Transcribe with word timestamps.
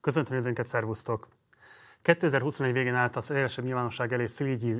Köszöntöm 0.00 0.34
nézőinket, 0.34 0.66
szervusztok! 0.66 1.28
2021 2.02 2.72
végén 2.72 2.94
állt 2.94 3.16
a 3.16 3.20
szélesebb 3.20 3.64
nyilvánosság 3.64 4.12
elé 4.12 4.26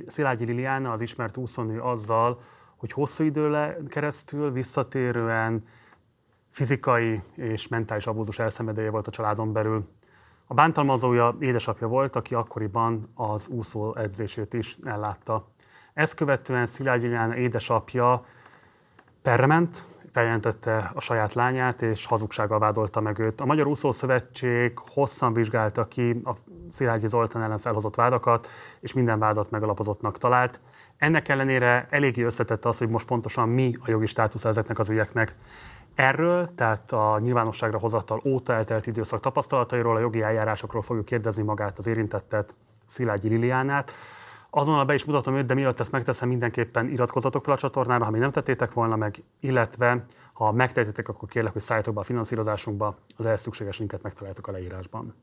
Szilágyi 0.07 0.45
Liliana, 0.45 0.91
az 0.91 1.01
ismert 1.01 1.37
úszónő 1.37 1.81
azzal, 1.81 2.41
hogy 2.75 2.91
hosszú 2.91 3.23
idő 3.23 3.77
keresztül 3.87 4.51
visszatérően 4.51 5.63
fizikai 6.49 7.21
és 7.35 7.67
mentális 7.67 8.07
abúzus 8.07 8.39
elszenvedője 8.39 8.89
volt 8.89 9.07
a 9.07 9.11
családon 9.11 9.53
belül. 9.53 9.87
A 10.47 10.53
bántalmazója 10.53 11.35
édesapja 11.39 11.87
volt, 11.87 12.15
aki 12.15 12.35
akkoriban 12.35 13.11
az 13.13 13.47
úszó 13.47 13.95
edzését 13.95 14.53
is 14.53 14.77
ellátta. 14.83 15.47
Ezt 15.93 16.15
követően 16.15 16.65
Szilágyi 16.65 17.05
Liliana 17.05 17.35
édesapja 17.35 18.25
perrement, 19.21 19.85
feljelentette 20.11 20.91
a 20.93 21.01
saját 21.01 21.33
lányát, 21.33 21.81
és 21.81 22.05
hazugsággal 22.05 22.59
vádolta 22.59 22.99
meg 23.01 23.19
őt. 23.19 23.41
A 23.41 23.45
Magyar 23.45 23.67
Úszó 23.67 23.91
hosszan 24.93 25.33
vizsgálta 25.33 25.85
ki 25.85 26.21
a 26.23 26.31
Szilágyi 26.69 27.07
Zoltán 27.07 27.43
ellen 27.43 27.57
felhozott 27.57 27.95
vádakat, 27.95 28.49
és 28.79 28.93
minden 28.93 29.19
vádat 29.19 29.51
megalapozottnak 29.51 30.17
talált. 30.17 30.59
Ennek 30.97 31.27
ellenére 31.27 31.87
eléggé 31.89 32.23
összetette 32.23 32.69
az, 32.69 32.77
hogy 32.77 32.89
most 32.89 33.07
pontosan 33.07 33.49
mi 33.49 33.75
a 33.79 33.89
jogi 33.89 34.05
státusz 34.05 34.45
ezeknek 34.45 34.79
az 34.79 34.89
ügyeknek. 34.89 35.35
Erről, 35.95 36.47
tehát 36.55 36.91
a 36.91 37.19
nyilvánosságra 37.19 37.79
hozattal 37.79 38.21
óta 38.25 38.53
eltelt 38.53 38.87
időszak 38.87 39.19
tapasztalatairól, 39.19 39.95
a 39.95 39.99
jogi 39.99 40.21
eljárásokról 40.21 40.81
fogjuk 40.81 41.05
kérdezni 41.05 41.43
magát 41.43 41.77
az 41.77 41.87
érintettet, 41.87 42.55
Szilágyi 42.85 43.27
Liliánát. 43.27 43.93
Azonnal 44.53 44.85
be 44.85 44.93
is 44.93 45.05
mutatom 45.05 45.35
őt, 45.35 45.45
de 45.45 45.53
mielőtt 45.53 45.79
ezt 45.79 45.91
megteszem, 45.91 46.27
mindenképpen 46.27 46.89
iratkozzatok 46.89 47.43
fel 47.43 47.53
a 47.53 47.57
csatornára, 47.57 48.03
ha 48.03 48.11
még 48.11 48.21
nem 48.21 48.31
tettétek 48.31 48.73
volna 48.73 48.95
meg, 48.95 49.23
illetve 49.39 50.05
ha 50.33 50.51
megtettétek, 50.51 51.07
akkor 51.07 51.29
kérlek, 51.29 51.53
hogy 51.53 51.61
szálljatok 51.61 51.93
be 51.93 51.99
a 51.99 52.03
finanszírozásunkba, 52.03 52.97
az 53.17 53.25
ehhez 53.25 53.41
szükséges 53.41 53.77
linket 53.77 54.01
megtaláltok 54.01 54.47
a 54.47 54.51
leírásban. 54.51 55.13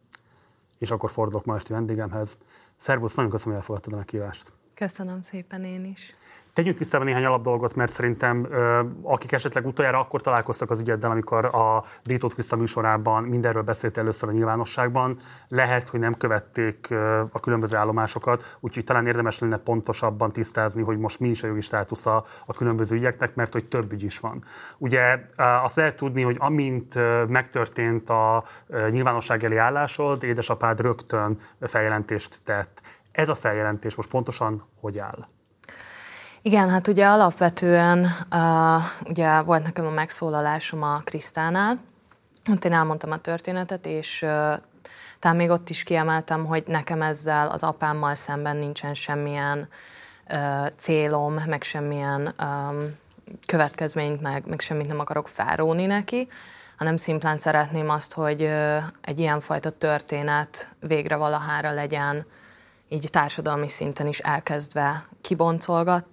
És 0.79 0.91
akkor 0.91 1.11
fordulok 1.11 1.45
ma 1.45 1.55
esti 1.55 1.73
vendégemhez. 1.73 2.39
Szervusz, 2.77 3.15
nagyon 3.15 3.31
köszönöm, 3.31 3.53
hogy 3.53 3.63
elfogadtad 3.63 3.93
a 3.93 3.97
meghívást. 3.97 4.53
Köszönöm 4.75 5.23
szépen 5.23 5.65
én 5.65 5.85
is. 5.85 6.15
Tegyünk 6.59 6.77
tisztában 6.77 7.07
néhány 7.07 7.25
alapdolgot, 7.25 7.75
mert 7.75 7.93
szerintem 7.93 8.49
akik 9.03 9.33
esetleg 9.33 9.67
utoljára 9.67 9.99
akkor 9.99 10.21
találkoztak 10.21 10.71
az 10.71 10.81
ügyeddel, 10.81 11.11
amikor 11.11 11.45
a 11.45 11.85
Dítót 12.05 12.33
Kriszta 12.33 12.57
műsorában 12.57 13.23
mindenről 13.23 13.63
beszélt 13.63 13.97
először 13.97 14.29
a 14.29 14.33
nyilvánosságban, 14.33 15.19
lehet, 15.49 15.89
hogy 15.89 16.01
nem 16.01 16.15
követték 16.15 16.91
a 17.33 17.41
különböző 17.41 17.77
állomásokat, 17.77 18.57
úgyhogy 18.61 18.85
talán 18.85 19.07
érdemes 19.07 19.39
lenne 19.39 19.57
pontosabban 19.57 20.33
tisztázni, 20.33 20.83
hogy 20.83 20.99
most 20.99 21.21
mi 21.21 21.29
is 21.29 21.43
a 21.43 21.47
jogi 21.47 21.61
státusza 21.61 22.25
a 22.47 22.53
különböző 22.53 22.97
ügyeknek, 22.97 23.35
mert 23.35 23.53
hogy 23.53 23.65
több 23.65 23.93
ügy 23.93 24.03
is 24.03 24.19
van. 24.19 24.45
Ugye 24.79 25.21
azt 25.63 25.77
lehet 25.77 25.97
tudni, 25.97 26.23
hogy 26.23 26.37
amint 26.39 26.95
megtörtént 27.29 28.11
a 28.11 28.45
nyilvánosság 28.91 29.45
elé 29.45 29.57
állásod, 29.57 30.23
édesapád 30.23 30.81
rögtön 30.81 31.41
feljelentést 31.61 32.41
tett. 32.45 32.81
Ez 33.13 33.29
a 33.29 33.35
feljelentés 33.35 33.95
most 33.95 34.11
pontosan 34.11 34.63
hogy 34.81 34.99
áll? 34.99 35.29
Igen, 36.49 36.69
hát 36.69 36.89
ugye 36.89 37.07
alapvetően 37.07 38.07
uh, 38.33 38.83
ugye 39.09 39.41
volt 39.41 39.63
nekem 39.63 39.87
a 39.87 39.91
megszólalásom 39.91 40.83
a 40.83 40.99
Krisztánál, 41.05 41.79
ott 42.51 42.65
én 42.65 42.73
elmondtam 42.73 43.11
a 43.11 43.17
történetet, 43.17 43.87
és 43.87 44.23
uh, 44.23 44.31
talán 45.19 45.37
még 45.37 45.51
ott 45.51 45.69
is 45.69 45.83
kiemeltem, 45.83 46.45
hogy 46.47 46.65
nekem 46.67 47.03
ezzel 47.03 47.49
az 47.49 47.63
apámmal 47.63 48.15
szemben 48.15 48.57
nincsen 48.57 48.95
semmilyen 48.95 49.69
uh, 50.31 50.69
célom, 50.77 51.35
meg 51.47 51.63
semmilyen 51.63 52.35
um, 52.43 52.97
következményt, 53.47 54.21
meg, 54.21 54.47
meg 54.47 54.61
semmit 54.61 54.89
nem 54.89 55.01
akarok 55.01 55.29
felróni 55.29 55.87
neki, 55.87 56.29
hanem 56.77 56.97
szimplán 56.97 57.39
szeretném 57.39 57.89
azt, 57.89 58.13
hogy 58.13 58.43
uh, 58.43 58.77
egy 59.01 59.19
ilyenfajta 59.19 59.71
történet 59.71 60.69
végre 60.81 61.17
valahára 61.17 61.73
legyen 61.73 62.27
így 62.89 63.09
társadalmi 63.11 63.69
szinten 63.69 64.07
is 64.07 64.19
elkezdve 64.19 65.05
kiboncolgat, 65.21 66.07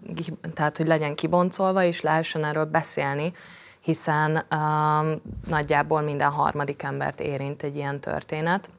tehát 0.54 0.78
hogy 0.78 0.88
legyen 0.88 1.16
kiboncolva, 1.16 1.84
és 1.84 2.02
lehessen 2.02 2.46
erről 2.46 2.66
beszélni, 2.66 3.34
hiszen 3.80 4.32
um, 4.52 5.22
nagyjából 5.48 6.02
minden 6.02 6.30
harmadik 6.30 6.84
embert 6.84 7.20
érint 7.20 7.64
egy 7.64 7.76
ilyen 7.76 8.00
történet. 8.00 8.70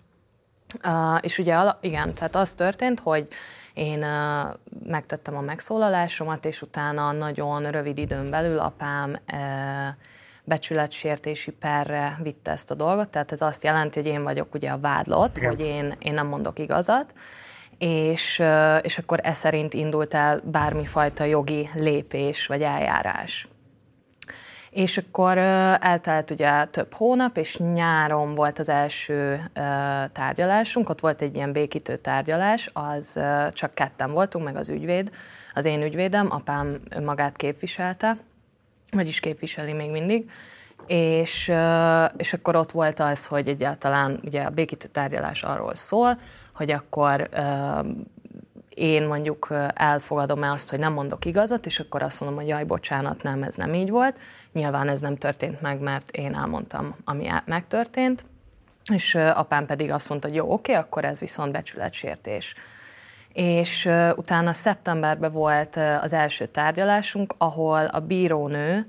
Uh, 0.85 1.19
és 1.21 1.39
ugye 1.39 1.56
igen, 1.81 2.15
tehát 2.15 2.37
az 2.37 2.53
történt, 2.53 3.01
hogy 3.01 3.29
én 3.75 4.03
uh, 4.03 4.55
megtettem 4.87 5.37
a 5.37 5.41
megszólalásomat, 5.41 6.45
és 6.45 6.62
utána 6.62 7.12
nagyon 7.12 7.71
rövid 7.71 7.99
időn 7.99 8.31
belül 8.31 8.59
apám 8.59 9.17
uh, 9.33 9.39
becsületsértési 10.45 11.51
perre 11.51 12.19
vitte 12.23 12.51
ezt 12.51 12.71
a 12.71 12.75
dolgot, 12.75 13.09
tehát 13.09 13.33
ez 13.33 13.41
azt 13.41 13.65
jelenti, 13.65 14.01
hogy 14.01 14.09
én 14.09 14.23
vagyok 14.23 14.55
ugye 14.55 14.71
a 14.71 14.79
vádlott, 14.79 15.37
igen. 15.37 15.49
hogy 15.49 15.61
én, 15.61 15.95
én 15.99 16.15
nem 16.15 16.27
mondok 16.27 16.59
igazat, 16.59 17.12
és, 17.78 18.42
és 18.82 18.98
akkor 18.98 19.19
ez 19.22 19.37
szerint 19.37 19.75
indult 19.75 20.14
el 20.14 20.41
bármifajta 20.44 21.25
jogi 21.25 21.69
lépés 21.75 22.47
vagy 22.47 22.62
eljárás. 22.62 23.48
És 24.70 24.97
akkor 24.97 25.38
eltelt 25.38 26.31
ugye 26.31 26.64
több 26.64 26.94
hónap, 26.94 27.37
és 27.37 27.56
nyáron 27.56 28.34
volt 28.34 28.59
az 28.59 28.69
első 28.69 29.50
tárgyalásunk, 30.12 30.88
ott 30.88 31.00
volt 31.00 31.22
egy 31.22 31.37
ilyen 31.37 31.53
békítő 31.53 31.97
tárgyalás, 31.97 32.70
az 32.72 33.19
csak 33.53 33.75
ketten 33.75 34.12
voltunk, 34.12 34.44
meg 34.44 34.56
az 34.56 34.69
ügyvéd, 34.69 35.10
az 35.54 35.64
én 35.64 35.82
ügyvédem, 35.82 36.26
apám 36.31 36.81
magát 37.04 37.37
képviselte, 37.37 38.16
vagyis 38.93 39.20
képviseli 39.20 39.72
még 39.72 39.91
mindig, 39.91 40.31
és, 40.87 41.53
és 42.16 42.32
akkor 42.32 42.56
ott 42.56 42.70
volt 42.70 43.00
az, 43.00 43.26
hogy 43.26 43.48
egyáltalán 43.48 44.20
ugye 44.25 44.43
a 44.43 44.50
békítő 44.50 44.88
tárgyalás 44.88 45.43
arról 45.43 45.75
szól, 45.75 46.19
hogy 46.56 46.71
akkor 46.71 47.28
én 48.69 49.06
mondjuk 49.06 49.49
elfogadom-e 49.75 50.50
azt, 50.50 50.71
hogy 50.71 50.78
nem 50.78 50.93
mondok 50.93 51.25
igazat, 51.25 51.67
és 51.67 51.81
akkor 51.81 52.03
azt 52.03 52.21
mondom, 52.21 52.39
hogy 52.39 52.49
jaj, 52.49 52.65
bocsánat, 52.65 53.22
nem, 53.22 53.43
ez 53.43 53.55
nem 53.55 53.75
így 53.75 53.91
volt. 53.91 54.19
Nyilván 54.53 54.89
ez 54.89 55.00
nem 55.00 55.17
történt 55.17 55.61
meg, 55.61 55.81
mert 55.81 56.11
én 56.11 56.34
elmondtam, 56.34 56.97
ami 57.05 57.28
megtörtént, 57.44 58.25
és 58.93 59.15
apám 59.15 59.67
pedig 59.67 59.91
azt 59.91 60.09
mondta, 60.09 60.28
hogy 60.28 60.37
jó, 60.37 60.53
oké, 60.53 60.72
akkor 60.72 61.05
ez 61.05 61.21
viszont 61.21 61.53
becsületsértés. 61.53 62.55
És 63.33 63.88
utána 64.17 64.53
szeptemberben 64.53 65.31
volt 65.31 65.77
az 66.00 66.12
első 66.12 66.47
tárgyalásunk, 66.47 67.34
ahol 67.38 67.84
a 67.84 68.00
bírónő 68.00 68.87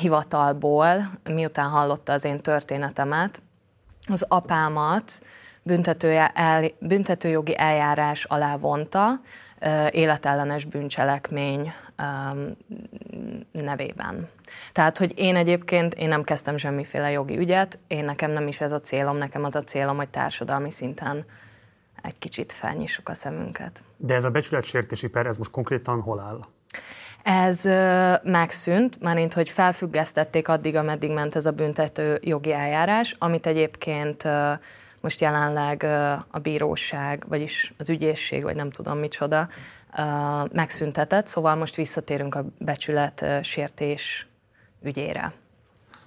hivatalból, 0.00 1.10
miután 1.24 1.68
hallotta 1.68 2.12
az 2.12 2.24
én 2.24 2.40
történetemet, 2.40 3.42
az 4.08 4.24
apámat 4.28 5.20
büntető 5.64 6.10
el, 6.34 6.70
büntetőjogi 6.78 7.58
eljárás 7.58 8.24
alá 8.24 8.56
vonta 8.56 9.20
életellenes 9.90 10.64
bűncselekmény 10.64 11.72
nevében. 13.52 14.28
Tehát, 14.72 14.98
hogy 14.98 15.12
én 15.18 15.36
egyébként, 15.36 15.94
én 15.94 16.08
nem 16.08 16.22
kezdtem 16.22 16.56
semmiféle 16.56 17.10
jogi 17.10 17.38
ügyet, 17.38 17.78
én 17.86 18.04
nekem 18.04 18.30
nem 18.30 18.48
is 18.48 18.60
ez 18.60 18.72
a 18.72 18.80
célom, 18.80 19.16
nekem 19.16 19.44
az 19.44 19.54
a 19.54 19.62
célom, 19.62 19.96
hogy 19.96 20.08
társadalmi 20.08 20.70
szinten 20.70 21.24
egy 22.02 22.18
kicsit 22.18 22.52
felnyissuk 22.52 23.08
a 23.08 23.14
szemünket. 23.14 23.82
De 23.96 24.14
ez 24.14 24.24
a 24.24 24.30
becsületsértési 24.30 25.08
per, 25.08 25.26
ez 25.26 25.36
most 25.36 25.50
konkrétan 25.50 26.00
hol 26.00 26.20
áll? 26.20 26.40
Ez 27.22 27.64
ö, 27.64 28.12
megszűnt, 28.22 29.00
márint 29.00 29.34
hogy 29.34 29.50
felfüggesztették 29.50 30.48
addig, 30.48 30.76
ameddig 30.76 31.10
ment 31.10 31.34
ez 31.34 31.46
a 31.46 31.50
büntető 31.50 32.18
jogi 32.22 32.52
eljárás, 32.52 33.16
amit 33.18 33.46
egyébként 33.46 34.24
ö, 34.24 34.52
most 35.04 35.20
jelenleg 35.20 35.82
a 36.30 36.38
bíróság, 36.38 37.24
vagyis 37.28 37.74
az 37.78 37.90
ügyészség, 37.90 38.42
vagy 38.42 38.56
nem 38.56 38.70
tudom 38.70 38.98
micsoda, 38.98 39.48
megszüntetett, 40.52 41.26
szóval 41.26 41.54
most 41.54 41.74
visszatérünk 41.74 42.34
a 42.34 42.44
becsület 42.58 43.24
sértés 43.42 44.26
ügyére. 44.82 45.32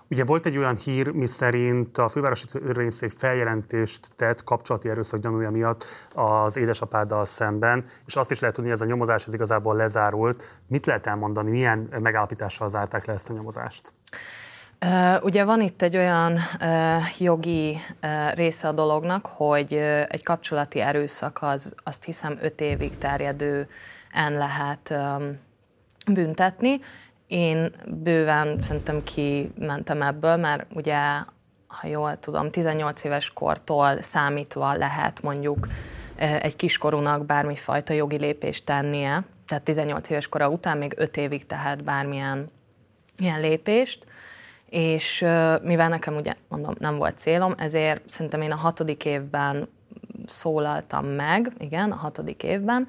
Ugye 0.10 0.24
volt 0.24 0.46
egy 0.46 0.58
olyan 0.58 0.76
hír, 0.76 1.08
miszerint 1.08 1.98
a 1.98 2.08
fővárosi 2.08 2.46
törvényszék 2.46 3.12
feljelentést 3.12 4.08
tett 4.16 4.44
kapcsolati 4.44 4.90
erőszak 4.90 5.20
gyanúja 5.20 5.52
miatt 5.52 5.86
az 6.14 6.58
édesapáddal 6.58 7.26
szemben, 7.26 7.86
és 8.06 8.16
azt 8.16 8.32
is 8.32 8.40
lehet 8.40 8.56
tudni, 8.56 8.70
hogy 8.70 8.80
ez 8.80 8.86
a 8.86 8.90
nyomozás 8.90 9.26
ez 9.26 9.34
igazából 9.34 9.76
lezárult. 9.76 10.60
Mit 10.68 10.86
lehet 10.86 11.08
elmondani, 11.08 11.50
milyen 11.50 11.90
megállapítással 12.00 12.70
zárták 12.70 13.06
le 13.06 13.14
ezt 13.14 13.30
a 13.30 13.34
nyomozást? 13.34 13.94
Ugye 15.22 15.44
van 15.44 15.62
itt 15.62 15.82
egy 15.82 15.98
olyan 15.98 16.38
jogi 17.18 17.78
része 18.34 18.68
a 18.68 18.72
dolognak, 18.72 19.26
hogy 19.26 19.74
egy 20.08 20.24
kapcsolati 20.24 20.80
erőszak 20.80 21.38
az 21.42 21.76
azt 21.84 22.04
hiszem 22.04 22.38
öt 22.42 22.62
évig 22.62 22.98
terjedően 22.98 23.68
lehet 24.32 24.94
büntetni. 26.12 26.80
Én 27.28 27.72
bőven 27.88 28.60
szerintem 28.60 29.04
kimentem 29.04 30.02
ebből, 30.02 30.36
mert 30.36 30.66
ugye, 30.74 30.98
ha 31.68 31.88
jól 31.88 32.20
tudom, 32.20 32.52
18 32.52 33.04
éves 33.04 33.34
kortól 33.34 34.02
számítva 34.02 34.74
lehet 34.74 35.22
mondjuk 35.22 35.68
egy 36.16 36.56
kiskorúnak 36.56 37.26
bármifajta 37.26 37.94
jogi 37.94 38.18
lépést 38.18 38.66
tennie, 38.66 39.24
tehát 39.48 39.64
18 39.64 40.10
éves 40.10 40.28
kora 40.28 40.50
után 40.50 40.78
még 40.78 40.94
5 40.98 41.18
évig 41.18 41.46
tehet 41.46 41.84
bármilyen 41.84 42.52
ilyen 43.18 43.40
lépést 43.40 44.06
és 44.70 45.20
mivel 45.62 45.90
nekem 45.90 46.16
ugye, 46.16 46.34
mondom, 46.48 46.74
nem 46.80 46.98
volt 46.98 47.18
célom, 47.18 47.54
ezért 47.58 48.10
szerintem 48.10 48.42
én 48.42 48.52
a 48.52 48.56
hatodik 48.56 49.06
évben 49.06 49.68
szólaltam 50.26 51.06
meg, 51.06 51.52
igen, 51.58 51.92
a 51.92 51.96
hatodik 51.96 52.44
évben, 52.44 52.88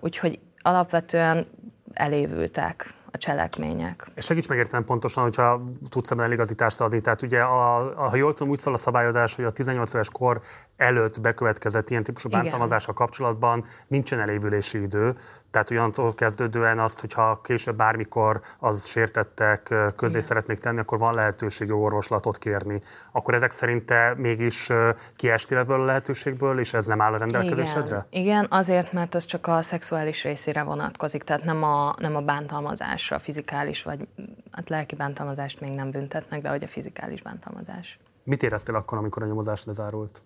úgyhogy 0.00 0.38
alapvetően 0.58 1.46
elévültek 1.92 2.94
a 3.10 3.18
cselekmények. 3.18 4.06
És 4.14 4.24
segíts 4.24 4.48
megérteni 4.48 4.84
pontosan, 4.84 5.22
hogyha 5.22 5.62
tudsz 5.88 6.10
ebben 6.10 6.24
eligazítást 6.24 6.80
adni. 6.80 7.00
Tehát 7.00 7.22
ugye, 7.22 7.40
a, 7.40 7.76
a, 7.76 8.08
ha 8.08 8.16
jól 8.16 8.34
tudom, 8.34 8.52
úgy 8.52 8.58
szól 8.58 8.72
a 8.72 8.76
szabályozás, 8.76 9.34
hogy 9.34 9.44
a 9.44 9.50
18 9.50 9.94
éves 9.94 10.10
kor 10.10 10.40
előtt 10.78 11.20
bekövetkezett 11.20 11.90
ilyen 11.90 12.02
típusú 12.02 12.28
bántalmazással 12.28 12.94
kapcsolatban 12.94 13.64
nincsen 13.86 14.20
elévülési 14.20 14.82
idő, 14.82 15.16
tehát 15.50 15.70
olyantól 15.70 16.14
kezdődően 16.14 16.78
azt, 16.78 17.00
hogyha 17.00 17.40
később 17.42 17.76
bármikor 17.76 18.40
az 18.58 18.86
sértettek 18.86 19.62
közé 19.96 20.12
Igen. 20.12 20.20
szeretnék 20.20 20.58
tenni, 20.58 20.78
akkor 20.78 20.98
van 20.98 21.14
lehetőség 21.14 21.72
orvoslatot 21.72 22.38
kérni. 22.38 22.80
Akkor 23.12 23.34
ezek 23.34 23.52
szerint 23.52 23.86
te 23.86 24.14
mégis 24.16 24.72
kiestél 25.16 25.58
ebből 25.58 25.80
a 25.80 25.84
lehetőségből, 25.84 26.58
és 26.58 26.74
ez 26.74 26.86
nem 26.86 27.00
áll 27.00 27.12
a 27.12 27.16
rendelkezésedre? 27.16 28.06
Igen. 28.10 28.24
Igen, 28.24 28.46
azért, 28.50 28.92
mert 28.92 29.14
az 29.14 29.24
csak 29.24 29.46
a 29.46 29.62
szexuális 29.62 30.22
részére 30.22 30.62
vonatkozik, 30.62 31.22
tehát 31.22 31.44
nem 31.44 31.62
a, 31.62 31.94
nem 31.98 32.16
a 32.16 32.20
bántalmazásra, 32.20 33.16
a 33.16 33.18
fizikális 33.18 33.82
vagy 33.82 34.08
hát 34.52 34.68
lelki 34.68 34.94
bántalmazást 34.94 35.60
még 35.60 35.70
nem 35.70 35.90
büntetnek, 35.90 36.40
de 36.40 36.48
hogy 36.48 36.64
a 36.64 36.66
fizikális 36.66 37.22
bántalmazás. 37.22 37.98
Mit 38.24 38.42
éreztél 38.42 38.74
akkor, 38.74 38.98
amikor 38.98 39.22
a 39.22 39.26
nyomozás 39.26 39.64
lezárult? 39.64 40.22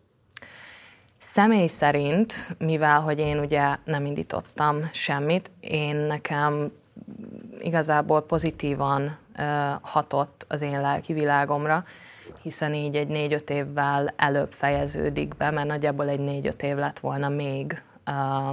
Személy 1.32 1.66
szerint, 1.66 2.34
mivel 2.58 3.00
hogy 3.00 3.18
én 3.18 3.38
ugye 3.38 3.76
nem 3.84 4.04
indítottam 4.04 4.88
semmit, 4.92 5.50
én 5.60 5.96
nekem 5.96 6.72
igazából 7.60 8.22
pozitívan 8.22 9.16
hatott 9.80 10.46
az 10.48 10.62
én 10.62 10.80
lelki 10.80 11.12
világomra, 11.12 11.84
hiszen 12.42 12.74
így 12.74 12.96
egy 12.96 13.08
négy-öt 13.08 13.50
évvel 13.50 14.14
előbb 14.16 14.52
fejeződik 14.52 15.36
be, 15.36 15.50
mert 15.50 15.66
nagyjából 15.66 16.08
egy 16.08 16.20
négy-öt 16.20 16.62
év 16.62 16.76
lett 16.76 16.98
volna 16.98 17.28
még 17.28 17.82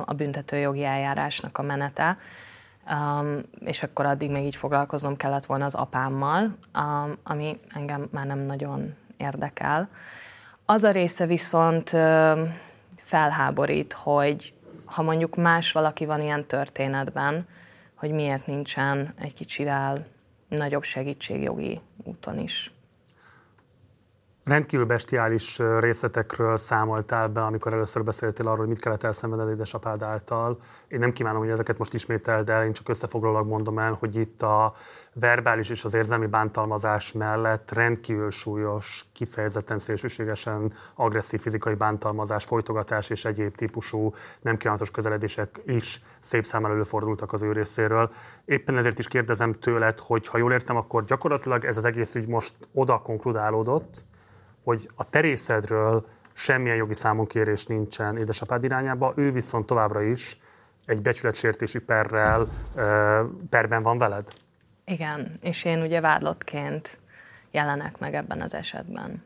a 0.06 0.14
büntetőjogi 0.14 0.84
eljárásnak 0.84 1.58
a 1.58 1.62
menete, 1.62 2.18
és 3.60 3.84
akkor 3.84 4.06
addig 4.06 4.32
még 4.32 4.46
így 4.46 4.56
foglalkoznom 4.56 5.16
kellett 5.16 5.46
volna 5.46 5.66
az 5.66 5.76
apámmal, 5.76 6.56
ami 7.24 7.60
engem 7.70 8.08
már 8.12 8.26
nem 8.26 8.40
nagyon 8.40 8.96
érdekel. 9.18 9.90
Az 10.66 10.84
a 10.84 10.92
része 10.92 11.26
viszont 11.26 11.96
felháborít, 13.10 13.94
hogy 13.94 14.54
ha 14.86 15.02
mondjuk 15.02 15.36
más 15.36 15.72
valaki 15.72 16.06
van 16.06 16.22
ilyen 16.22 16.46
történetben, 16.46 17.48
hogy 17.96 18.12
miért 18.12 18.48
nincsen 18.48 19.14
egy 19.20 19.34
kicsivel 19.34 20.06
nagyobb 20.48 20.84
segítségjogi 20.84 21.80
úton 22.04 22.40
is. 22.40 22.72
Rendkívül 24.50 24.86
bestiális 24.86 25.60
részletekről 25.80 26.58
számoltál 26.58 27.28
be, 27.28 27.42
amikor 27.42 27.74
először 27.74 28.04
beszéltél 28.04 28.46
arról, 28.46 28.58
hogy 28.58 28.68
mit 28.68 28.80
kellett 28.80 29.04
elszenvedned 29.04 29.50
édesapád 29.50 30.02
által. 30.02 30.60
Én 30.88 31.00
nem 31.00 31.12
kívánom, 31.12 31.40
hogy 31.40 31.50
ezeket 31.50 31.78
most 31.78 31.94
ismételd 31.94 32.50
el, 32.50 32.66
én 32.66 32.74
csak 32.74 32.90
összefoglalólag 32.90 33.48
mondom 33.48 33.80
el, 33.80 33.98
hogy 34.00 34.16
itt 34.16 34.42
a 34.42 34.74
verbális 35.14 35.70
és 35.70 35.84
az 35.84 35.94
érzelmi 35.94 36.26
bántalmazás 36.26 37.12
mellett 37.12 37.72
rendkívül 37.72 38.32
súlyos, 38.32 39.06
kifejezetten 39.14 39.78
szélsőségesen 39.78 40.74
agresszív 40.96 41.40
fizikai 41.40 41.74
bántalmazás, 41.74 42.44
folytogatás 42.44 43.10
és 43.10 43.26
egyéb 43.26 43.56
típusú 43.56 44.14
nem 44.42 44.58
kívánatos 44.58 44.92
közeledések 44.92 45.62
is 45.66 46.02
szép 46.20 46.46
számára 46.46 46.74
előfordultak 46.74 47.34
az 47.34 47.42
ő 47.42 47.52
részéről. 47.52 48.12
Éppen 48.46 48.78
ezért 48.78 49.00
is 49.00 49.08
kérdezem 49.08 49.54
tőled, 49.54 50.00
hogy 50.00 50.28
ha 50.28 50.38
jól 50.38 50.52
értem, 50.52 50.76
akkor 50.76 51.04
gyakorlatilag 51.04 51.66
ez 51.66 51.78
az 51.78 51.86
egész 51.86 52.16
ügy 52.16 52.28
most 52.28 52.54
oda 52.74 53.02
konkludálódott, 53.02 54.08
hogy 54.70 54.90
a 54.96 55.10
terészedről 55.10 56.08
semmilyen 56.34 56.78
jogi 56.78 56.94
számonkérés 56.94 57.66
nincsen 57.66 58.18
édesapád 58.18 58.64
irányába, 58.64 59.14
ő 59.16 59.32
viszont 59.32 59.66
továbbra 59.66 60.02
is 60.02 60.40
egy 60.86 61.02
becsületsértési 61.02 61.80
perrel 61.80 62.48
perben 63.50 63.84
van 63.84 63.98
veled? 63.98 64.28
Igen, 64.86 65.32
és 65.42 65.64
én 65.64 65.82
ugye 65.82 66.02
vádlottként 66.02 67.00
jelenek 67.52 68.00
meg 68.00 68.14
ebben 68.14 68.42
az 68.42 68.54
esetben. 68.54 69.24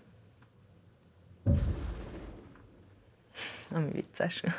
Ami 3.72 3.92
vicces. 3.92 4.44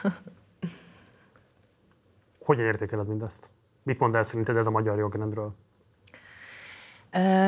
Hogyan 2.46 2.64
értékeled 2.64 3.06
mindezt? 3.06 3.50
Mit 3.82 3.98
mond 3.98 4.14
el 4.14 4.22
szerinted 4.22 4.56
ez 4.56 4.66
a 4.66 4.70
magyar 4.70 4.98
jogrendről? 4.98 5.54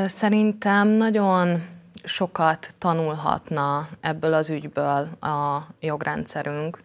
Szerintem 0.07 0.89
nagyon 0.89 1.76
sokat 2.07 2.75
tanulhatna 2.79 3.89
ebből 4.01 4.33
az 4.33 4.51
ügyből 4.51 5.09
a 5.21 5.67
jogrendszerünk. 5.81 6.79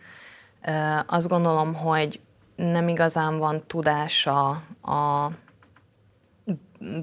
Azt 1.05 1.27
gondolom, 1.27 1.73
hogy 1.73 2.19
nem 2.55 2.87
igazán 2.87 3.37
van 3.37 3.63
tudása 3.67 4.49
a 4.81 5.29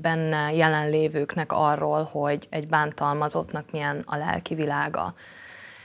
benne 0.01 0.53
jelenlévőknek 0.53 1.53
arról, 1.53 2.03
hogy 2.05 2.47
egy 2.51 2.69
bántalmazottnak 2.69 3.71
milyen 3.71 4.03
a 4.07 4.17
lelki 4.17 4.55
világa. 4.55 5.15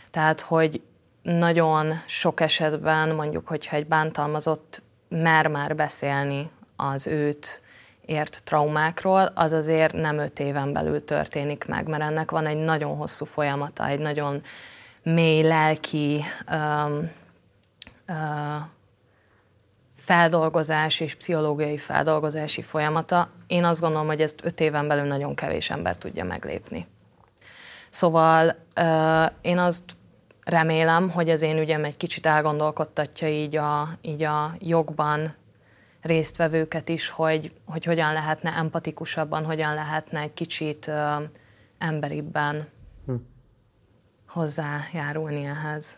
Tehát, 0.10 0.42
hogy 0.42 0.82
nagyon 1.22 1.94
sok 2.06 2.40
esetben 2.40 3.16
mondjuk, 3.16 3.48
hogyha 3.48 3.76
egy 3.76 3.88
bántalmazott 3.88 4.82
mer 5.10 5.48
már 5.48 5.76
beszélni 5.76 6.50
az 6.76 7.08
őt 7.08 7.62
ért 8.06 8.44
traumákról, 8.44 9.32
az 9.36 9.52
azért 9.52 9.94
nem 9.94 10.18
öt 10.18 10.40
éven 10.40 10.74
belül 10.74 11.06
történik 11.06 11.66
meg, 11.68 11.88
mert 11.88 12.02
ennek 12.02 12.32
van 12.32 12.46
egy 12.46 12.58
nagyon 12.58 12.96
hosszú 12.96 13.26
folyamata, 13.26 13.88
egy 13.88 14.00
nagyon 14.00 14.42
mély 15.04 15.42
lelki 15.42 16.24
um, 16.52 17.12
uh, 18.08 18.16
feldolgozás 19.96 21.00
és 21.00 21.16
pszichológiai 21.16 21.78
feldolgozási 21.78 22.62
folyamata. 22.62 23.30
Én 23.48 23.64
azt 23.64 23.82
gondolom, 23.82 24.08
hogy 24.08 24.22
ezt 24.22 24.46
öt 24.46 24.60
éven 24.60 24.88
belül 24.88 25.06
nagyon 25.06 25.36
kevés 25.36 25.70
ember 25.70 25.98
tudja 25.98 26.24
meglépni. 26.24 26.88
Szóval 27.90 28.56
uh, 28.76 29.32
én 29.42 29.58
azt 29.58 29.84
remélem, 30.44 31.10
hogy 31.10 31.30
az 31.30 31.42
én 31.42 31.58
ügyem 31.58 31.84
egy 31.84 31.98
kicsit 31.98 32.26
elgondolkodtatja 32.26 33.28
így 33.28 33.56
a, 33.56 33.90
így 34.02 34.24
a 34.24 34.56
jogban 34.60 35.36
résztvevőket 36.04 36.90
is, 36.90 37.10
hogy, 37.10 37.54
hogy 37.66 37.86
hogyan 37.86 38.14
lehetne 38.14 38.54
empatikusabban, 38.58 39.46
hogyan 39.46 39.74
lehetne 39.74 40.20
egy 40.20 40.34
kicsit 40.34 40.92
emberibben 41.78 42.68
hm. 43.06 43.14
hozzájárulni 44.28 45.44
ehhez. 45.44 45.98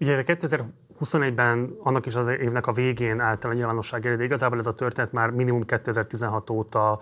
Ugye 0.00 0.24
2021-ben, 0.26 1.76
annak 1.82 2.06
is 2.06 2.14
az 2.14 2.28
évnek 2.28 2.66
a 2.66 2.72
végén 2.72 3.20
állt 3.20 3.44
el 3.44 3.50
a 3.50 3.54
nyilvánosság 3.54 4.06
elé, 4.06 4.16
de 4.16 4.24
igazából 4.24 4.58
ez 4.58 4.66
a 4.66 4.74
történet 4.74 5.12
már 5.12 5.30
minimum 5.30 5.62
2016 5.64 6.50
óta 6.50 7.00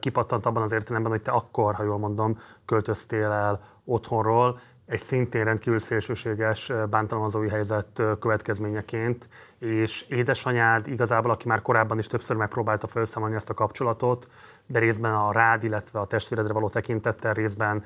kipattant 0.00 0.46
abban 0.46 0.62
az 0.62 0.72
értelemben, 0.72 1.10
hogy 1.10 1.22
te 1.22 1.30
akkor, 1.30 1.74
ha 1.74 1.82
jól 1.82 1.98
mondom, 1.98 2.38
költöztél 2.64 3.30
el 3.30 3.60
otthonról, 3.84 4.60
egy 4.90 5.00
szintén 5.00 5.44
rendkívül 5.44 5.78
szélsőséges 5.78 6.72
bántalmazói 6.90 7.48
helyzet 7.48 8.02
következményeként, 8.20 9.28
és 9.58 10.04
édesanyád 10.08 10.86
igazából, 10.86 11.30
aki 11.30 11.48
már 11.48 11.62
korábban 11.62 11.98
is 11.98 12.06
többször 12.06 12.36
megpróbálta 12.36 12.86
felszámolni 12.86 13.34
ezt 13.34 13.50
a 13.50 13.54
kapcsolatot, 13.54 14.28
de 14.66 14.78
részben 14.78 15.14
a 15.14 15.32
rád, 15.32 15.64
illetve 15.64 15.98
a 15.98 16.04
testvéredre 16.04 16.52
való 16.52 16.68
tekintettel, 16.68 17.34
részben 17.34 17.84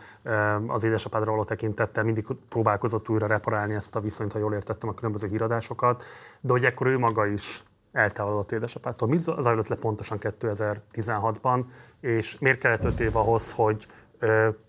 az 0.67 0.85
édesapádra 0.85 1.31
való 1.31 1.45
tekintettel 1.45 2.05
mindig 2.05 2.27
próbálkozott 2.49 3.09
újra 3.09 3.27
reparálni 3.27 3.75
ezt 3.75 3.97
a 3.97 4.01
viszonyt, 4.01 4.33
ha 4.33 4.39
jól 4.39 4.55
értettem 4.55 4.89
a 4.89 4.95
különböző 4.95 5.29
híradásokat, 5.29 6.05
de 6.41 6.53
hogy 6.53 6.65
ekkor 6.65 6.87
ő 6.87 6.99
maga 6.99 7.27
is 7.27 7.65
eltávolodott 7.93 8.53
édesapától. 8.53 9.09
Mi 9.09 9.19
zajlott 9.19 9.69
le 9.69 9.77
pontosan 9.77 10.19
2016-ban, 10.21 11.65
és 12.01 12.39
miért 12.39 12.59
kellett 12.59 12.85
öt 12.85 13.01
év 13.01 13.17
ahhoz, 13.17 13.53
hogy 13.53 13.87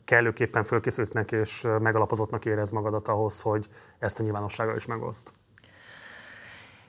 kellőképpen 0.06 0.64
fölkészültnek 0.64 1.32
és 1.32 1.68
megalapozottnak 1.80 2.46
érez 2.46 2.72
magadat 2.72 3.08
ahhoz, 3.08 3.42
hogy 3.42 3.66
ezt 4.00 4.20
a 4.20 4.24
nyilvánossággal 4.24 4.76
is 4.76 4.86
megoszt? 4.86 5.34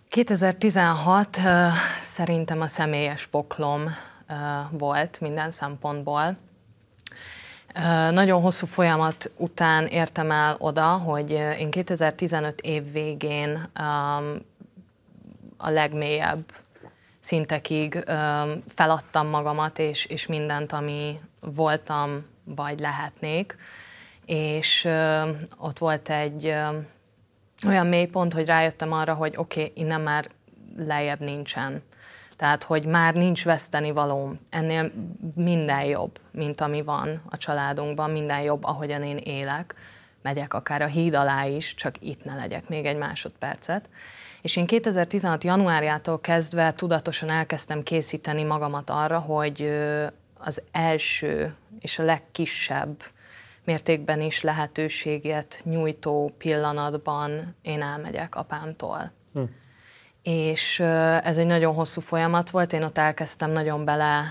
2016 0.08 1.38
szerintem 2.00 2.60
a 2.60 2.68
személyes 2.68 3.26
poklom 3.26 3.82
volt 4.70 5.20
minden 5.20 5.50
szempontból. 5.50 6.36
Nagyon 8.10 8.40
hosszú 8.40 8.66
folyamat 8.66 9.30
után 9.36 9.86
értem 9.86 10.30
el 10.30 10.56
oda, 10.58 10.86
hogy 10.86 11.30
én 11.30 11.70
2015 11.70 12.60
év 12.60 12.92
végén 12.92 13.68
a 15.56 15.70
legmélyebb 15.70 16.44
szintekig 17.20 18.04
feladtam 18.66 19.26
magamat, 19.26 19.78
és, 19.78 20.04
és 20.04 20.26
mindent, 20.26 20.72
ami 20.72 21.20
voltam, 21.40 22.24
vagy 22.46 22.80
lehetnék. 22.80 23.56
És 24.26 24.88
ott 25.56 25.78
volt 25.78 26.08
egy 26.08 26.54
olyan 27.66 27.86
mélypont, 27.86 28.32
hogy 28.32 28.46
rájöttem 28.46 28.92
arra, 28.92 29.14
hogy 29.14 29.34
oké, 29.36 29.60
okay, 29.60 29.72
innen 29.74 30.00
már 30.00 30.28
lejjebb 30.76 31.20
nincsen. 31.20 31.82
Tehát, 32.36 32.62
hogy 32.62 32.84
már 32.84 33.14
nincs 33.14 33.44
veszteni 33.44 33.90
valóm. 33.90 34.38
Ennél 34.50 34.92
minden 35.34 35.84
jobb, 35.84 36.20
mint 36.30 36.60
ami 36.60 36.82
van 36.82 37.22
a 37.30 37.36
családunkban, 37.36 38.10
minden 38.10 38.40
jobb, 38.40 38.64
ahogyan 38.64 39.02
én 39.02 39.16
élek. 39.16 39.74
Megyek 40.22 40.54
akár 40.54 40.82
a 40.82 40.86
híd 40.86 41.14
alá 41.14 41.44
is, 41.44 41.74
csak 41.74 41.94
itt 42.00 42.24
ne 42.24 42.34
legyek 42.34 42.68
még 42.68 42.86
egy 42.86 42.96
másodpercet. 42.96 43.88
És 44.42 44.56
én 44.56 44.66
2016. 44.66 45.44
januárjától 45.44 46.20
kezdve 46.20 46.72
tudatosan 46.72 47.28
elkezdtem 47.30 47.82
készíteni 47.82 48.42
magamat 48.42 48.90
arra, 48.90 49.18
hogy 49.18 49.70
az 50.38 50.62
első 50.72 51.54
és 51.80 51.98
a 51.98 52.02
legkisebb 52.02 53.02
mértékben 53.64 54.20
is 54.20 54.42
lehetőséget 54.42 55.60
nyújtó 55.64 56.34
pillanatban 56.38 57.56
én 57.62 57.82
elmegyek 57.82 58.34
apámtól. 58.34 59.12
Hm. 59.32 59.42
És 60.22 60.80
ez 61.22 61.38
egy 61.38 61.46
nagyon 61.46 61.74
hosszú 61.74 62.00
folyamat 62.00 62.50
volt, 62.50 62.72
én 62.72 62.82
ott 62.82 62.98
elkezdtem 62.98 63.50
nagyon 63.50 63.84
bele 63.84 64.24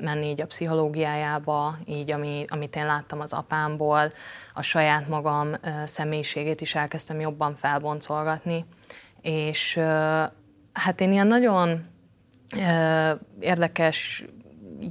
menni 0.00 0.26
így 0.26 0.40
a 0.40 0.46
pszichológiájába, 0.46 1.78
így 1.86 2.10
ami, 2.10 2.44
amit 2.48 2.76
én 2.76 2.86
láttam 2.86 3.20
az 3.20 3.32
apámból, 3.32 4.12
a 4.54 4.62
saját 4.62 5.08
magam 5.08 5.52
személyiségét 5.84 6.60
is 6.60 6.74
elkezdtem 6.74 7.20
jobban 7.20 7.54
felboncolgatni, 7.54 8.64
és 9.20 9.80
hát 10.72 11.00
én 11.00 11.12
ilyen 11.12 11.26
nagyon 11.26 11.86
érdekes 13.40 14.24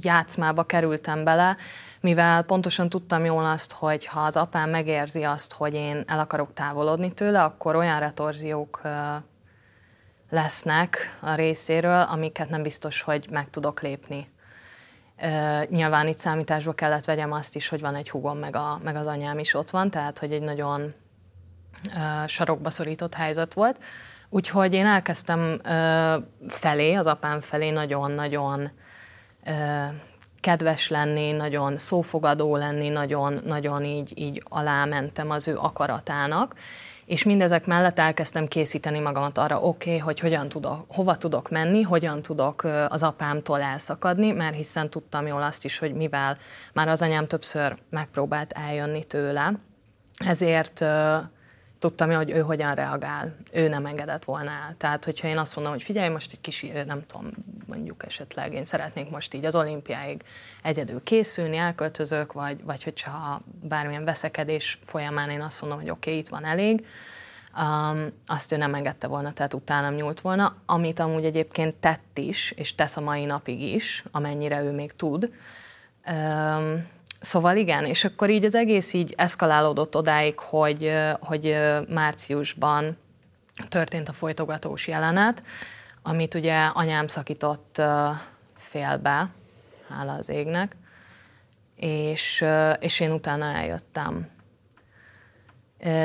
játszmába 0.00 0.64
kerültem 0.64 1.24
bele, 1.24 1.56
mivel 2.00 2.42
pontosan 2.42 2.88
tudtam 2.88 3.24
jól 3.24 3.44
azt, 3.44 3.72
hogy 3.72 4.06
ha 4.06 4.20
az 4.20 4.36
apám 4.36 4.70
megérzi 4.70 5.22
azt, 5.22 5.52
hogy 5.52 5.74
én 5.74 6.02
el 6.06 6.18
akarok 6.18 6.52
távolodni 6.52 7.12
tőle, 7.12 7.42
akkor 7.42 7.76
olyan 7.76 8.00
retorziók 8.00 8.80
lesznek 10.30 11.18
a 11.20 11.34
részéről, 11.34 12.00
amiket 12.00 12.48
nem 12.48 12.62
biztos, 12.62 13.02
hogy 13.02 13.26
meg 13.30 13.50
tudok 13.50 13.80
lépni. 13.80 14.28
Nyilván 15.68 16.08
itt 16.08 16.18
számításba 16.18 16.72
kellett 16.72 17.04
vegyem 17.04 17.32
azt 17.32 17.54
is, 17.54 17.68
hogy 17.68 17.80
van 17.80 17.94
egy 17.94 18.10
hugom, 18.10 18.38
meg, 18.38 18.56
a, 18.56 18.80
meg 18.82 18.96
az 18.96 19.06
anyám 19.06 19.38
is 19.38 19.54
ott 19.54 19.70
van, 19.70 19.90
tehát 19.90 20.18
hogy 20.18 20.32
egy 20.32 20.42
nagyon 20.42 20.94
sarokba 22.26 22.70
szorított 22.70 23.14
helyzet 23.14 23.54
volt. 23.54 23.78
Úgyhogy 24.28 24.74
én 24.74 24.86
elkezdtem 24.86 25.60
felé, 26.48 26.94
az 26.94 27.06
apám 27.06 27.40
felé 27.40 27.70
nagyon-nagyon 27.70 28.70
kedves 30.40 30.88
lenni, 30.88 31.32
nagyon 31.32 31.78
szófogadó 31.78 32.56
lenni, 32.56 32.88
nagyon, 32.88 33.40
nagyon 33.44 33.84
így, 33.84 34.12
így 34.14 34.42
alámentem 34.48 35.30
az 35.30 35.48
ő 35.48 35.56
akaratának, 35.56 36.54
és 37.06 37.22
mindezek 37.22 37.66
mellett 37.66 37.98
elkezdtem 37.98 38.46
készíteni 38.46 38.98
magamat 38.98 39.38
arra, 39.38 39.60
oké, 39.60 39.88
okay, 39.88 39.98
hogy 39.98 40.20
hogyan 40.20 40.48
tudok, 40.48 40.84
hova 40.88 41.16
tudok 41.16 41.50
menni, 41.50 41.82
hogyan 41.82 42.22
tudok 42.22 42.64
az 42.88 43.02
apámtól 43.02 43.60
elszakadni, 43.60 44.30
mert 44.30 44.54
hiszen 44.54 44.90
tudtam 44.90 45.26
jól 45.26 45.42
azt 45.42 45.64
is, 45.64 45.78
hogy 45.78 45.94
mivel 45.94 46.36
már 46.72 46.88
az 46.88 47.02
anyám 47.02 47.26
többször 47.26 47.76
megpróbált 47.90 48.52
eljönni 48.52 49.04
tőle, 49.04 49.52
ezért 50.26 50.84
tudtam, 51.86 52.10
hogy 52.10 52.30
ő 52.30 52.40
hogyan 52.40 52.74
reagál. 52.74 53.36
Ő 53.52 53.68
nem 53.68 53.86
engedett 53.86 54.24
volna 54.24 54.50
el. 54.50 54.74
Tehát, 54.78 55.04
hogyha 55.04 55.28
én 55.28 55.38
azt 55.38 55.54
mondom, 55.54 55.72
hogy 55.72 55.82
figyelj, 55.82 56.08
most 56.08 56.32
egy 56.32 56.40
kis, 56.40 56.66
nem 56.86 57.06
tudom, 57.06 57.30
mondjuk 57.66 58.04
esetleg 58.06 58.52
én 58.52 58.64
szeretnék 58.64 59.10
most 59.10 59.34
így 59.34 59.44
az 59.44 59.54
olimpiáig 59.54 60.22
egyedül 60.62 61.02
készülni, 61.02 61.56
elköltözök, 61.56 62.32
vagy, 62.32 62.64
vagy 62.64 62.84
hogyha 62.84 63.40
bármilyen 63.62 64.04
veszekedés 64.04 64.78
folyamán 64.82 65.30
én 65.30 65.40
azt 65.40 65.60
mondom, 65.60 65.80
hogy 65.80 65.90
oké, 65.90 66.10
okay, 66.10 66.22
itt 66.22 66.28
van 66.28 66.44
elég, 66.44 66.86
um, 67.56 68.12
azt 68.26 68.52
ő 68.52 68.56
nem 68.56 68.74
engedte 68.74 69.06
volna, 69.06 69.32
tehát 69.32 69.54
utánam 69.54 69.94
nyúlt 69.94 70.20
volna, 70.20 70.56
amit 70.66 70.98
amúgy 70.98 71.24
egyébként 71.24 71.76
tett 71.76 72.18
is, 72.18 72.50
és 72.50 72.74
tesz 72.74 72.96
a 72.96 73.00
mai 73.00 73.24
napig 73.24 73.62
is, 73.62 74.04
amennyire 74.10 74.62
ő 74.62 74.70
még 74.70 74.92
tud. 74.92 75.30
Um, 76.10 76.86
Szóval 77.26 77.56
igen, 77.56 77.84
és 77.84 78.04
akkor 78.04 78.30
így 78.30 78.44
az 78.44 78.54
egész 78.54 78.92
így 78.92 79.14
eszkalálódott 79.16 79.96
odáig, 79.96 80.38
hogy, 80.38 80.92
hogy 81.20 81.56
márciusban 81.88 82.96
történt 83.68 84.08
a 84.08 84.12
folytogatós 84.12 84.88
jelenet, 84.88 85.42
amit 86.02 86.34
ugye 86.34 86.64
anyám 86.64 87.06
szakított 87.06 87.82
félbe, 88.56 89.28
hála 89.88 90.12
az 90.12 90.28
égnek, 90.28 90.76
és, 91.76 92.44
és 92.80 93.00
én 93.00 93.10
utána 93.10 93.44
eljöttem. 93.44 94.28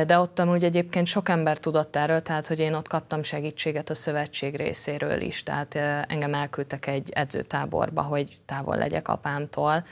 De 0.06 0.20
ott 0.20 0.40
amúgy 0.40 0.63
egyébként 0.63 1.08
sok 1.08 1.30
ember 1.30 1.58
tudott 1.58 1.96
erről, 1.96 2.22
tehát 2.22 2.48
hogy 2.48 2.60
én 2.60 2.74
ott 2.74 2.88
kaptam 2.88 3.24
segítséget 3.24 3.90
a 3.90 3.94
szövetség 3.94 4.56
részéről 4.56 5.22
is, 5.22 5.44
tehát 5.44 5.75
engem 6.08 6.34
elküldtek 6.34 6.88
egy 6.88 7.10
edzőtáborba, 7.12 8.01
hogy 8.01 8.38
távol 8.46 8.78
legyek 8.78 9.08
apámtól, 9.08 9.84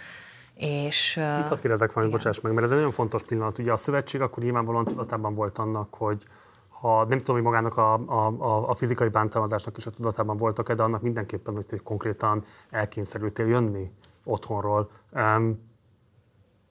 és, 0.59 1.15
Mit 1.15 1.47
hadd 1.47 1.59
kérdezek 1.59 1.93
valamit, 1.93 2.15
bocsáss 2.15 2.39
meg, 2.39 2.53
mert 2.53 2.65
ez 2.65 2.71
egy 2.71 2.77
nagyon 2.77 2.91
fontos 2.91 3.23
pillanat. 3.23 3.57
Ugye 3.57 3.71
a 3.71 3.75
szövetség 3.75 4.21
akkor 4.21 4.43
nyilvánvalóan 4.43 4.85
tudatában 4.85 5.33
volt 5.33 5.57
annak, 5.57 5.93
hogy 5.93 6.23
ha 6.67 7.05
nem 7.05 7.17
tudom, 7.17 7.35
hogy 7.35 7.43
magának 7.43 7.77
a, 7.77 7.93
a, 7.93 8.69
a 8.69 8.73
fizikai 8.73 9.09
bántalmazásnak 9.09 9.77
is 9.77 9.85
a 9.85 9.91
tudatában 9.91 10.37
voltak-e, 10.37 10.73
de 10.73 10.83
annak 10.83 11.01
mindenképpen, 11.01 11.53
hogy 11.53 11.81
konkrétan 11.83 12.43
elkényszerültél 12.69 13.47
jönni 13.47 13.91
otthonról. 14.23 14.89
Um, 15.11 15.69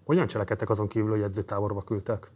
hogyan 0.05 0.27
cselekedtek 0.27 0.71
azon 0.71 0.89
kívül, 0.89 1.11
hogy 1.11 1.23
edzőtáborba 1.23 1.83
küldtek? 1.83 2.31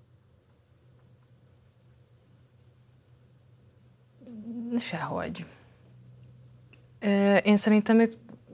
Sehogy. 4.78 5.47
Én 7.42 7.56
szerintem 7.56 8.00
ők 8.00 8.12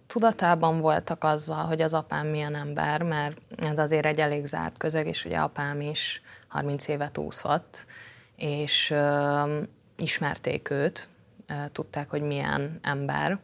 tudatában 0.09 0.81
voltak 0.81 1.25
azzal, 1.25 1.65
hogy 1.65 1.81
az 1.81 1.95
apám 1.95 2.27
milyen 2.27 2.55
ember, 2.55 3.03
mert 3.03 3.37
ez 3.57 3.79
azért 3.79 4.07
egy 4.07 4.21
elég 4.21 4.47
zárt 4.47 4.79
közeg, 4.79 5.07
és 5.07 5.25
ugye 5.25 5.39
apám 5.39 5.81
is 5.81 6.23
30 6.49 6.89
évet 6.89 7.19
úszott, 7.19 7.87
és 8.37 8.91
ö, 8.91 9.61
ismerték 9.97 10.71
őt, 10.71 11.09
ö, 11.47 11.55
tudták, 11.73 12.11
hogy 12.11 12.23
milyen 12.23 12.79
ember, 12.83 13.39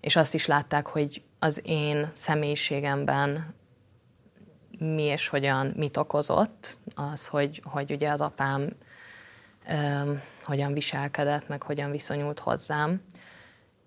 és 0.00 0.16
azt 0.16 0.34
is 0.34 0.46
látták, 0.46 0.86
hogy 0.86 1.22
az 1.38 1.60
én 1.64 2.10
személyiségemben 2.14 3.54
mi 4.78 5.02
és 5.02 5.28
hogyan 5.28 5.72
mit 5.76 5.96
okozott, 5.96 6.78
az, 6.94 7.26
hogy, 7.26 7.62
hogy 7.64 7.92
ugye 7.92 8.10
az 8.10 8.20
apám 8.20 8.68
ö, 9.68 10.12
hogyan 10.42 10.72
viselkedett, 10.72 11.48
meg 11.48 11.62
hogyan 11.62 11.90
viszonyult 11.90 12.38
hozzám. 12.38 13.02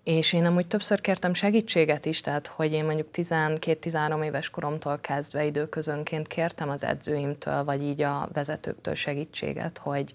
És 0.04 0.32
én 0.32 0.44
amúgy 0.44 0.66
többször 0.66 1.00
kértem 1.00 1.34
segítséget 1.34 2.04
is, 2.04 2.20
tehát 2.20 2.46
hogy 2.46 2.72
én 2.72 2.84
mondjuk 2.84 3.08
12-13 3.12 4.24
éves 4.24 4.50
koromtól 4.50 4.98
kezdve 4.98 5.44
időközönként 5.44 6.26
kértem 6.26 6.68
az 6.68 6.84
edzőimtől, 6.84 7.64
vagy 7.64 7.82
így 7.82 8.02
a 8.02 8.28
vezetőktől 8.32 8.94
segítséget, 8.94 9.78
hogy 9.78 10.14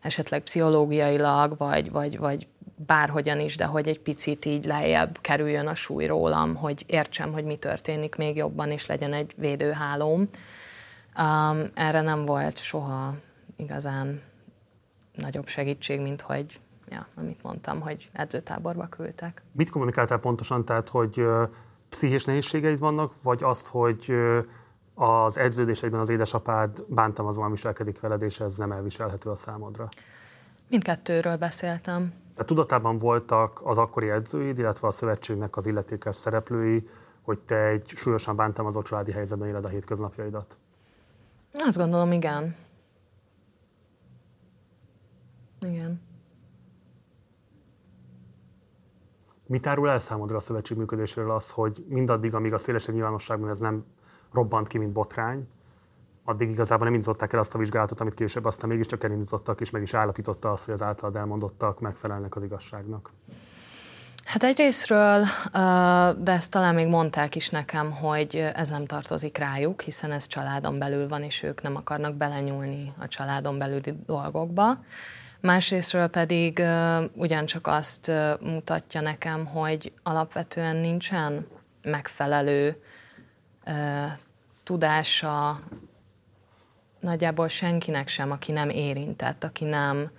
esetleg 0.00 0.42
pszichológiailag, 0.42 1.56
vagy, 1.56 1.90
vagy, 1.90 2.18
vagy 2.18 2.46
bárhogyan 2.86 3.40
is, 3.40 3.56
de 3.56 3.64
hogy 3.64 3.88
egy 3.88 4.00
picit 4.00 4.44
így 4.44 4.64
lejjebb 4.64 5.18
kerüljön 5.20 5.66
a 5.66 5.74
súly 5.74 6.06
rólam, 6.06 6.54
hogy 6.54 6.84
értsem, 6.86 7.32
hogy 7.32 7.44
mi 7.44 7.56
történik 7.56 8.16
még 8.16 8.36
jobban, 8.36 8.70
és 8.70 8.86
legyen 8.86 9.12
egy 9.12 9.32
védőhálóm. 9.36 10.28
Um, 11.18 11.70
erre 11.74 12.00
nem 12.00 12.24
volt 12.24 12.58
soha 12.58 13.14
igazán 13.56 14.22
nagyobb 15.14 15.48
segítség, 15.48 16.00
mint 16.00 16.20
hogy 16.20 16.60
ja, 16.90 17.06
amit 17.14 17.42
mondtam, 17.42 17.80
hogy 17.80 18.10
edzőtáborba 18.12 18.86
küldtek. 18.86 19.42
Mit 19.52 19.70
kommunikáltál 19.70 20.18
pontosan, 20.18 20.64
tehát, 20.64 20.88
hogy 20.88 21.24
pszichés 21.88 22.24
nehézségeid 22.24 22.78
vannak, 22.78 23.12
vagy 23.22 23.42
azt, 23.42 23.68
hogy 23.68 24.14
az 24.94 25.38
edződéseidben 25.38 26.00
az 26.00 26.08
édesapád 26.08 26.84
bántalmazóan 26.88 27.50
viselkedik 27.50 28.00
veled, 28.00 28.22
és 28.22 28.40
ez 28.40 28.54
nem 28.54 28.72
elviselhető 28.72 29.30
a 29.30 29.34
számodra? 29.34 29.88
Mindkettőről 30.68 31.36
beszéltem. 31.36 32.12
Tehát 32.32 32.46
tudatában 32.46 32.98
voltak 32.98 33.60
az 33.64 33.78
akkori 33.78 34.10
edzőid, 34.10 34.58
illetve 34.58 34.86
a 34.86 34.90
szövetségnek 34.90 35.56
az 35.56 35.66
illetékes 35.66 36.16
szereplői, 36.16 36.88
hogy 37.22 37.38
te 37.38 37.66
egy 37.66 37.86
súlyosan 37.86 38.36
bántalmazott 38.36 38.84
családi 38.84 39.12
helyzetben 39.12 39.48
éled 39.48 39.64
a 39.64 39.68
hétköznapjaidat? 39.68 40.58
Azt 41.52 41.76
gondolom, 41.76 42.12
igen. 42.12 42.56
Igen. 45.60 46.00
Mit 49.50 49.66
árul 49.66 49.88
el 49.88 49.98
számodra 49.98 50.36
a 50.36 50.40
szövetség 50.40 50.76
működéséről 50.76 51.30
az, 51.30 51.50
hogy 51.50 51.84
mindaddig, 51.88 52.34
amíg 52.34 52.52
a 52.52 52.58
szélesebb 52.58 52.94
nyilvánosságban 52.94 53.50
ez 53.50 53.58
nem 53.58 53.84
robbant 54.32 54.66
ki, 54.66 54.78
mint 54.78 54.92
botrány, 54.92 55.48
addig 56.24 56.50
igazából 56.50 56.84
nem 56.84 56.94
indították 56.94 57.32
el 57.32 57.38
azt 57.38 57.54
a 57.54 57.58
vizsgálatot, 57.58 58.00
amit 58.00 58.14
később 58.14 58.44
aztán 58.44 58.68
mégiscsak 58.70 59.04
elindítottak, 59.04 59.60
és 59.60 59.70
meg 59.70 59.82
is 59.82 59.94
állapította 59.94 60.50
azt, 60.50 60.64
hogy 60.64 60.74
az 60.74 60.82
általad 60.82 61.16
elmondottak 61.16 61.80
megfelelnek 61.80 62.36
az 62.36 62.42
igazságnak. 62.42 63.10
Hát 64.30 64.42
egyrésztről, 64.42 65.24
de 66.18 66.32
ezt 66.32 66.50
talán 66.50 66.74
még 66.74 66.86
mondták 66.86 67.34
is 67.34 67.48
nekem, 67.48 67.92
hogy 67.92 68.36
ez 68.54 68.70
nem 68.70 68.86
tartozik 68.86 69.38
rájuk, 69.38 69.82
hiszen 69.82 70.12
ez 70.12 70.26
családon 70.26 70.78
belül 70.78 71.08
van, 71.08 71.22
és 71.22 71.42
ők 71.42 71.62
nem 71.62 71.76
akarnak 71.76 72.14
belenyúlni 72.14 72.92
a 72.98 73.08
családon 73.08 73.58
belüli 73.58 73.94
dolgokba. 74.06 74.84
Másrésztről 75.40 76.06
pedig 76.06 76.62
ugyancsak 77.14 77.66
azt 77.66 78.12
mutatja 78.40 79.00
nekem, 79.00 79.46
hogy 79.46 79.92
alapvetően 80.02 80.76
nincsen 80.76 81.46
megfelelő 81.82 82.82
tudása 84.62 85.60
nagyjából 87.00 87.48
senkinek 87.48 88.08
sem, 88.08 88.30
aki 88.30 88.52
nem 88.52 88.68
érintett, 88.68 89.44
aki 89.44 89.64
nem 89.64 90.10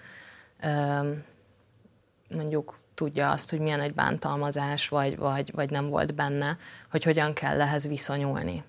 mondjuk 2.35 2.79
tudja 3.01 3.31
azt, 3.31 3.49
hogy 3.49 3.59
milyen 3.59 3.79
egy 3.79 3.93
bántalmazás, 3.93 4.87
vagy, 4.87 5.17
vagy, 5.17 5.51
vagy 5.55 5.69
nem 5.69 5.89
volt 5.89 6.15
benne, 6.15 6.57
hogy 6.91 7.03
hogyan 7.03 7.33
kell 7.33 7.61
ehhez 7.61 7.87
viszonyulni. 7.87 8.63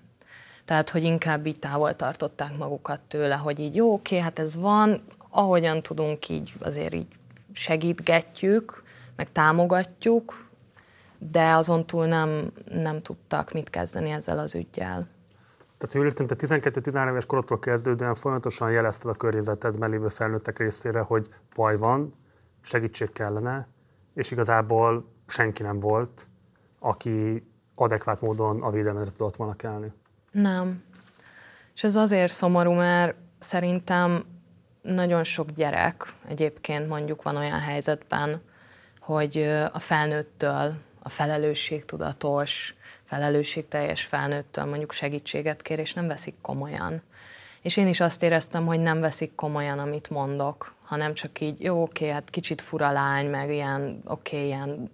Tehát, 0.65 0.89
hogy 0.89 1.03
inkább 1.03 1.45
így 1.45 1.59
távol 1.59 1.95
tartották 1.95 2.57
magukat 2.57 3.01
tőle, 3.01 3.35
hogy 3.35 3.59
így 3.59 3.75
jó, 3.75 3.93
oké, 3.93 4.19
hát 4.19 4.39
ez 4.39 4.55
van, 4.55 5.01
ahogyan 5.29 5.81
tudunk 5.81 6.29
így 6.29 6.53
azért 6.59 6.93
így 6.93 7.07
segítgetjük, 7.53 8.83
meg 9.15 9.31
támogatjuk, 9.31 10.49
de 11.17 11.51
azon 11.51 11.85
túl 11.85 12.05
nem, 12.05 12.51
nem 12.71 13.01
tudtak 13.01 13.51
mit 13.53 13.69
kezdeni 13.69 14.09
ezzel 14.09 14.39
az 14.39 14.55
ügyjel. 14.55 15.07
Tehát 15.77 15.93
jól 15.93 16.05
értem, 16.05 16.27
te 16.27 16.35
12-13 16.39 17.09
éves 17.09 17.25
korodtól 17.25 17.59
kezdődően 17.59 18.15
folyamatosan 18.15 18.71
jelezted 18.71 19.09
a 19.09 19.13
környezetedben 19.13 19.89
lévő 19.89 20.07
felnőttek 20.07 20.57
részére, 20.57 20.99
hogy 20.99 21.27
baj 21.55 21.77
van, 21.77 22.13
segítség 22.61 23.11
kellene, 23.11 23.67
és 24.13 24.31
igazából 24.31 25.05
senki 25.27 25.63
nem 25.63 25.79
volt, 25.79 26.27
aki 26.79 27.47
adekvát 27.75 28.21
módon 28.21 28.61
a 28.61 28.71
védelmedre 28.71 29.11
tudott 29.11 29.35
volna 29.35 29.55
kelni. 29.55 29.91
Nem. 30.31 30.83
És 31.75 31.83
ez 31.83 31.95
azért 31.95 32.31
szomorú, 32.31 32.71
mert 32.71 33.15
szerintem 33.39 34.25
nagyon 34.81 35.23
sok 35.23 35.51
gyerek 35.51 36.13
egyébként 36.27 36.87
mondjuk 36.87 37.23
van 37.23 37.35
olyan 37.35 37.59
helyzetben, 37.59 38.41
hogy 38.99 39.37
a 39.73 39.79
felnőttől, 39.79 40.73
a 41.01 41.09
felelősségtudatos, 41.09 42.75
felelősségteljes 43.03 44.03
felnőttől 44.03 44.65
mondjuk 44.65 44.91
segítséget 44.91 45.61
kér, 45.61 45.79
és 45.79 45.93
nem 45.93 46.07
veszik 46.07 46.35
komolyan. 46.41 47.01
És 47.61 47.77
én 47.77 47.87
is 47.87 47.99
azt 47.99 48.23
éreztem, 48.23 48.65
hogy 48.65 48.79
nem 48.79 48.99
veszik 48.99 49.35
komolyan, 49.35 49.79
amit 49.79 50.09
mondok, 50.09 50.73
hanem 50.93 51.13
csak 51.13 51.39
így, 51.39 51.61
jó, 51.61 51.81
oké, 51.81 52.09
hát 52.09 52.29
kicsit 52.29 52.61
fura 52.61 52.91
lány, 52.91 53.29
meg 53.29 53.49
ilyen, 53.49 54.01
oké, 54.05 54.45
ilyen 54.45 54.91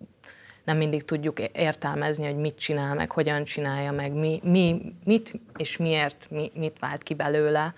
nem 0.64 0.78
mindig 0.78 1.06
tudjuk 1.06 1.40
értelmezni, 1.40 2.26
hogy 2.26 2.36
mit 2.36 2.58
csinál, 2.58 2.96
meg 2.96 3.12
hogyan 3.12 3.44
csinálja, 3.44 3.92
meg 3.92 4.14
mi, 4.14 4.40
mi 4.44 4.96
mit 5.04 5.34
és 5.58 5.78
miért, 5.78 6.28
mi, 6.30 6.52
mit 6.56 6.80
vált 6.80 7.04
ki 7.04 7.14
belőle, 7.14 7.74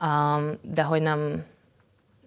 um, 0.00 0.52
de 0.62 0.82
hogy 0.82 1.02
nem, 1.02 1.44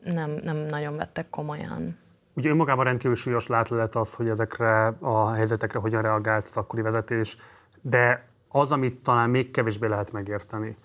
nem, 0.04 0.32
nem 0.44 0.58
nagyon 0.58 0.96
vettek 0.96 1.30
komolyan. 1.30 1.98
Ugye 2.34 2.50
önmagában 2.50 2.86
rendkívül 2.86 3.16
súlyos 3.16 3.48
látlelet 3.48 3.96
az, 3.96 4.14
hogy 4.14 4.28
ezekre 4.30 4.88
a 5.00 5.32
helyzetekre 5.32 5.80
hogyan 5.80 6.02
reagált 6.02 6.48
az 6.48 6.58
akkori 6.58 6.82
vezetés, 6.82 7.38
de 7.82 8.26
az, 8.48 8.72
amit 8.72 8.96
talán 8.96 9.30
még 9.30 9.52
kevésbé 9.52 9.88
lehet 9.88 10.12
megérteni, 10.12 10.78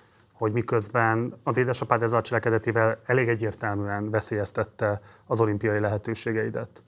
hogy 0.43 0.53
miközben 0.53 1.41
az 1.43 1.57
édesapád 1.57 2.03
ezzel 2.03 2.19
a 2.19 2.23
cselekedetével 2.23 3.01
elég 3.07 3.29
egyértelműen 3.29 4.11
veszélyeztette 4.11 5.01
az 5.27 5.41
olimpiai 5.41 5.79
lehetőségeidet. 5.79 6.83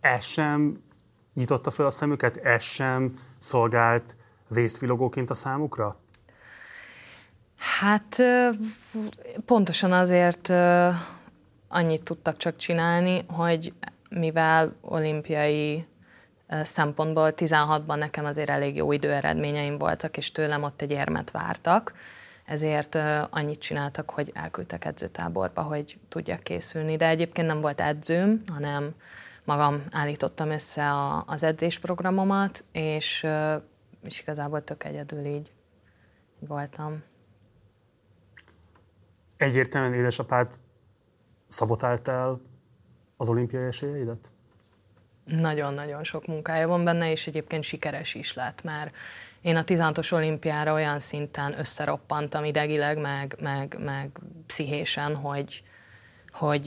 Ez 0.00 0.24
sem 0.24 0.82
nyitotta 1.34 1.70
fel 1.70 1.86
a 1.86 1.90
szemüket, 1.90 2.36
ez 2.36 2.62
sem 2.62 3.18
szolgált 3.38 4.16
vészvilogóként 4.48 5.30
a 5.30 5.34
számukra? 5.34 5.96
Hát 7.78 8.16
pontosan 9.44 9.92
azért 9.92 10.48
annyit 11.68 12.02
tudtak 12.02 12.36
csak 12.36 12.56
csinálni, 12.56 13.24
hogy 13.28 13.72
mivel 14.10 14.74
olimpiai 14.80 15.86
szempontból 16.62 17.30
16-ban 17.36 17.98
nekem 17.98 18.24
azért 18.24 18.48
elég 18.48 18.76
jó 18.76 18.92
időeredményeim 18.92 19.78
voltak, 19.78 20.16
és 20.16 20.32
tőlem 20.32 20.62
ott 20.62 20.80
egy 20.80 20.90
érmet 20.90 21.30
vártak, 21.30 21.92
ezért 22.48 22.94
annyit 23.30 23.60
csináltak, 23.60 24.10
hogy 24.10 24.30
elküldtek 24.34 24.84
edzőtáborba, 24.84 25.62
hogy 25.62 25.98
tudjak 26.08 26.42
készülni. 26.42 26.96
De 26.96 27.08
egyébként 27.08 27.46
nem 27.46 27.60
volt 27.60 27.80
edzőm, 27.80 28.42
hanem 28.46 28.94
magam 29.44 29.82
állítottam 29.90 30.50
össze 30.50 30.90
a, 30.90 31.24
az 31.26 31.42
edzésprogramomat, 31.42 32.64
és, 32.72 33.26
és 34.04 34.20
igazából 34.20 34.64
tök 34.64 34.84
egyedül 34.84 35.24
így 35.24 35.52
voltam. 36.38 37.02
Egyértelműen 39.36 39.94
édesapád 39.94 40.54
szabotált 41.48 42.08
el 42.08 42.40
az 43.16 43.28
olimpiai 43.28 43.66
esélyeidet? 43.66 44.30
Nagyon-nagyon 45.24 46.04
sok 46.04 46.26
munkája 46.26 46.68
van 46.68 46.84
benne, 46.84 47.10
és 47.10 47.26
egyébként 47.26 47.62
sikeres 47.62 48.14
is 48.14 48.34
lett 48.34 48.62
már. 48.62 48.92
Én 49.48 49.56
a 49.56 49.64
16-os 49.64 50.12
olimpiára 50.12 50.72
olyan 50.72 51.00
szinten 51.00 51.58
összeroppantam 51.58 52.44
idegileg, 52.44 52.98
meg, 52.98 53.36
meg, 53.40 53.76
meg 53.78 54.10
pszichésen, 54.46 55.16
hogy, 55.16 55.62
hogy 56.30 56.66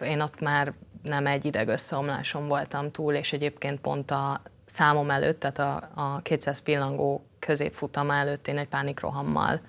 én 0.00 0.20
ott 0.20 0.40
már 0.40 0.72
nem 1.02 1.26
egy 1.26 1.44
idegösszeomláson 1.44 2.48
voltam 2.48 2.90
túl, 2.90 3.14
és 3.14 3.32
egyébként 3.32 3.80
pont 3.80 4.10
a 4.10 4.42
számom 4.64 5.10
előtt, 5.10 5.40
tehát 5.40 5.58
a, 5.58 5.90
a 5.94 6.20
200 6.22 6.58
pillangó 6.58 7.26
középfutam 7.38 8.10
előtt 8.10 8.48
én 8.48 8.58
egy 8.58 8.68
pánikrohammal 8.68 9.60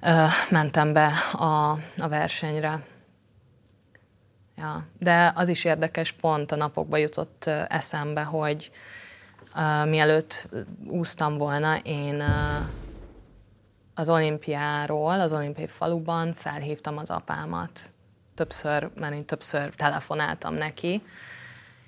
ö, 0.00 0.24
mentem 0.50 0.92
be 0.92 1.12
a, 1.32 1.70
a 1.98 2.08
versenyre. 2.08 2.82
Ja. 4.56 4.86
De 4.98 5.32
az 5.34 5.48
is 5.48 5.64
érdekes, 5.64 6.12
pont 6.12 6.52
a 6.52 6.56
napokban 6.56 6.98
jutott 6.98 7.44
eszembe, 7.68 8.22
hogy 8.22 8.70
uh, 9.54 9.88
mielőtt 9.88 10.48
úsztam 10.86 11.38
volna, 11.38 11.76
én 11.76 12.14
uh, 12.14 12.66
az 13.94 14.08
olimpiáról, 14.08 15.20
az 15.20 15.32
olimpiai 15.32 15.66
faluban 15.66 16.34
felhívtam 16.34 16.98
az 16.98 17.10
apámat. 17.10 17.92
Többször, 18.34 18.90
mert 18.94 19.14
én 19.14 19.26
többször 19.26 19.74
telefonáltam 19.74 20.54
neki, 20.54 21.02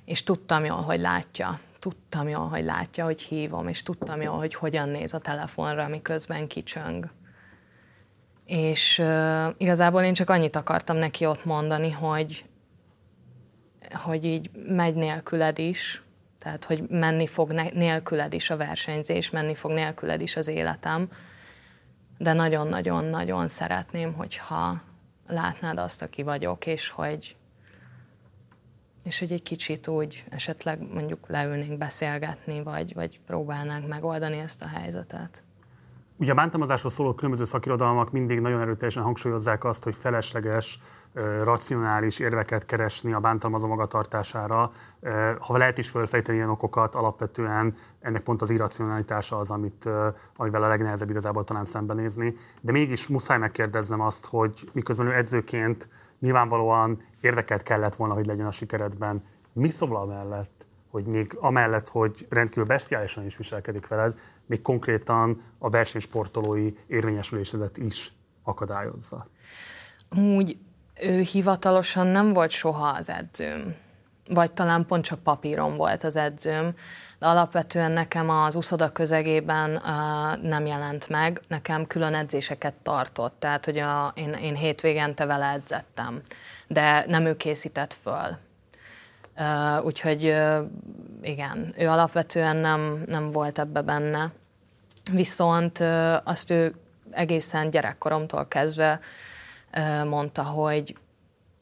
és 0.05 0.23
tudtam 0.23 0.65
jól, 0.65 0.83
hogy 0.83 1.01
látja. 1.01 1.61
Tudtam 1.79 2.29
jól, 2.29 2.49
hogy 2.49 2.65
látja, 2.65 3.05
hogy 3.05 3.21
hívom, 3.21 3.69
és 3.69 3.83
tudtam 3.83 4.23
jól, 4.23 4.37
hogy 4.37 4.55
hogyan 4.55 4.89
néz 4.89 5.15
a 5.15 5.19
telefonra, 5.19 5.89
miközben 5.89 6.47
kicsöng. 6.47 7.11
És 8.45 8.99
uh, 8.99 9.47
igazából 9.57 10.03
én 10.03 10.15
csak 10.15 10.31
annyit 10.31 10.57
akartam 10.57 10.97
neki 10.97 11.27
ott 11.27 11.45
mondani, 11.45 11.91
hogy, 11.91 12.45
hogy 13.93 14.25
így 14.25 14.51
megy 14.67 14.95
nélküled 14.95 15.59
is, 15.59 16.04
tehát 16.45 16.65
hogy 16.65 16.85
menni 16.89 17.27
fog 17.27 17.53
nélküled 17.53 18.33
is 18.33 18.51
a 18.51 18.57
versenyzés, 18.57 19.31
menni 19.31 19.55
fog 19.55 19.71
nélküled 19.71 20.21
is 20.21 20.37
az 20.37 20.49
életem, 20.49 21.09
de 22.19 22.33
nagyon-nagyon-nagyon 22.33 23.49
szeretném, 23.49 24.13
hogyha 24.13 24.83
látnád 25.27 25.79
azt, 25.79 26.03
aki 26.03 26.23
vagyok, 26.23 26.67
és 26.67 26.89
hogy, 26.89 27.37
és 29.05 29.19
hogy 29.19 29.33
egy 29.33 29.43
kicsit 29.43 29.89
úgy 29.89 30.25
esetleg 30.31 30.93
mondjuk 30.93 31.29
leülnénk 31.29 31.79
beszélgetni, 31.79 32.63
vagy, 32.63 32.95
vagy 32.95 33.21
próbálnánk 33.27 33.89
megoldani 33.89 34.39
ezt 34.39 34.63
a 34.63 34.67
helyzetet. 34.67 35.43
Ugye 36.17 36.33
a 36.33 36.35
bántalmazásról 36.35 36.91
szóló 36.91 37.15
különböző 37.15 37.45
szakirodalmak 37.45 38.11
mindig 38.11 38.41
nagyon 38.41 38.61
erőteljesen 38.61 39.03
hangsúlyozzák 39.03 39.65
azt, 39.65 39.85
hogy 39.85 39.95
felesleges, 39.95 40.79
racionális 41.43 42.19
érveket 42.19 42.67
keresni 42.67 43.13
a 43.13 43.21
bántalmazó 43.21 43.67
magatartására. 43.67 44.73
Ha 45.39 45.57
lehet 45.57 45.79
is 45.79 45.91
fölfejteni 45.91 46.37
ilyen 46.37 46.51
okokat, 46.51 46.95
alapvetően 46.95 47.77
ennek 48.01 48.23
pont 48.23 48.43
az 48.43 48.51
irracionalitása 48.51 49.39
az, 49.39 49.51
amit, 49.51 49.89
amivel 50.37 50.63
a 50.63 50.69
legnehezebb 50.69 51.11
igazából 51.11 51.45
talán 51.45 51.65
szembenézni. 51.65 52.35
De 52.61 52.73
mégis 52.73 53.09
muszáj 53.09 53.39
megkérdeznem 53.39 54.01
azt, 54.01 54.27
hogy 54.27 54.71
miközben 54.73 55.07
ő 55.07 55.15
edzőként 55.15 55.89
nyilvánvalóan 56.21 57.03
érdekelt 57.21 57.63
kellett 57.63 57.95
volna, 57.95 58.15
hogy 58.15 58.27
legyen 58.27 58.47
a 58.47 58.51
sikeredben, 58.51 59.25
mi 59.53 59.69
szól 59.69 60.07
mellett, 60.07 60.67
hogy 60.91 61.07
még 61.07 61.37
amellett, 61.41 61.89
hogy 61.89 62.27
rendkívül 62.31 62.65
bestiálisan 62.65 63.25
is 63.25 63.37
viselkedik 63.37 63.87
veled, 63.87 64.19
még 64.47 64.63
konkrétan 64.63 65.43
a 65.59 65.71
versenysportolói 65.71 66.73
érvényesülésedet 66.87 67.77
is 67.77 68.13
akadályozza? 68.43 69.27
Úgy 70.17 70.59
ő 71.01 71.21
hivatalosan 71.21 72.07
nem 72.07 72.33
volt 72.33 72.51
soha 72.51 72.89
az 72.89 73.09
edzőm. 73.09 73.75
Vagy 74.29 74.53
talán 74.53 74.87
pont 74.87 75.05
csak 75.05 75.23
papíron 75.23 75.77
volt 75.77 76.03
az 76.03 76.17
edzőm. 76.17 76.75
De 77.19 77.27
alapvetően 77.27 77.93
nekem 77.93 78.31
az 78.31 78.55
uszoda 78.55 78.93
közegében 78.93 79.71
uh, 79.71 80.43
nem 80.43 80.67
jelent 80.67 81.09
meg. 81.09 81.41
Nekem 81.49 81.87
külön 81.87 82.15
edzéseket 82.15 82.75
tartott. 82.75 83.35
Tehát, 83.39 83.65
hogy 83.65 83.79
a, 83.79 84.13
én, 84.15 84.33
én 84.33 84.55
hétvégente 84.55 85.25
vele 85.25 85.47
edzettem. 85.47 86.23
De 86.67 87.05
nem 87.07 87.27
ő 87.27 87.37
készített 87.37 87.95
föl. 87.95 88.37
Uh, 89.37 89.85
úgyhogy 89.85 90.25
uh, 90.25 90.59
igen, 91.23 91.75
ő 91.79 91.89
alapvetően 91.89 92.57
nem, 92.57 93.03
nem 93.07 93.31
volt 93.31 93.59
ebbe 93.59 93.81
benne. 93.81 94.33
Viszont 95.13 95.79
uh, 95.79 96.17
azt 96.25 96.51
ő 96.51 96.75
egészen 97.11 97.71
gyerekkoromtól 97.71 98.49
kezdve 98.49 99.01
mondta, 100.09 100.43
hogy 100.43 100.97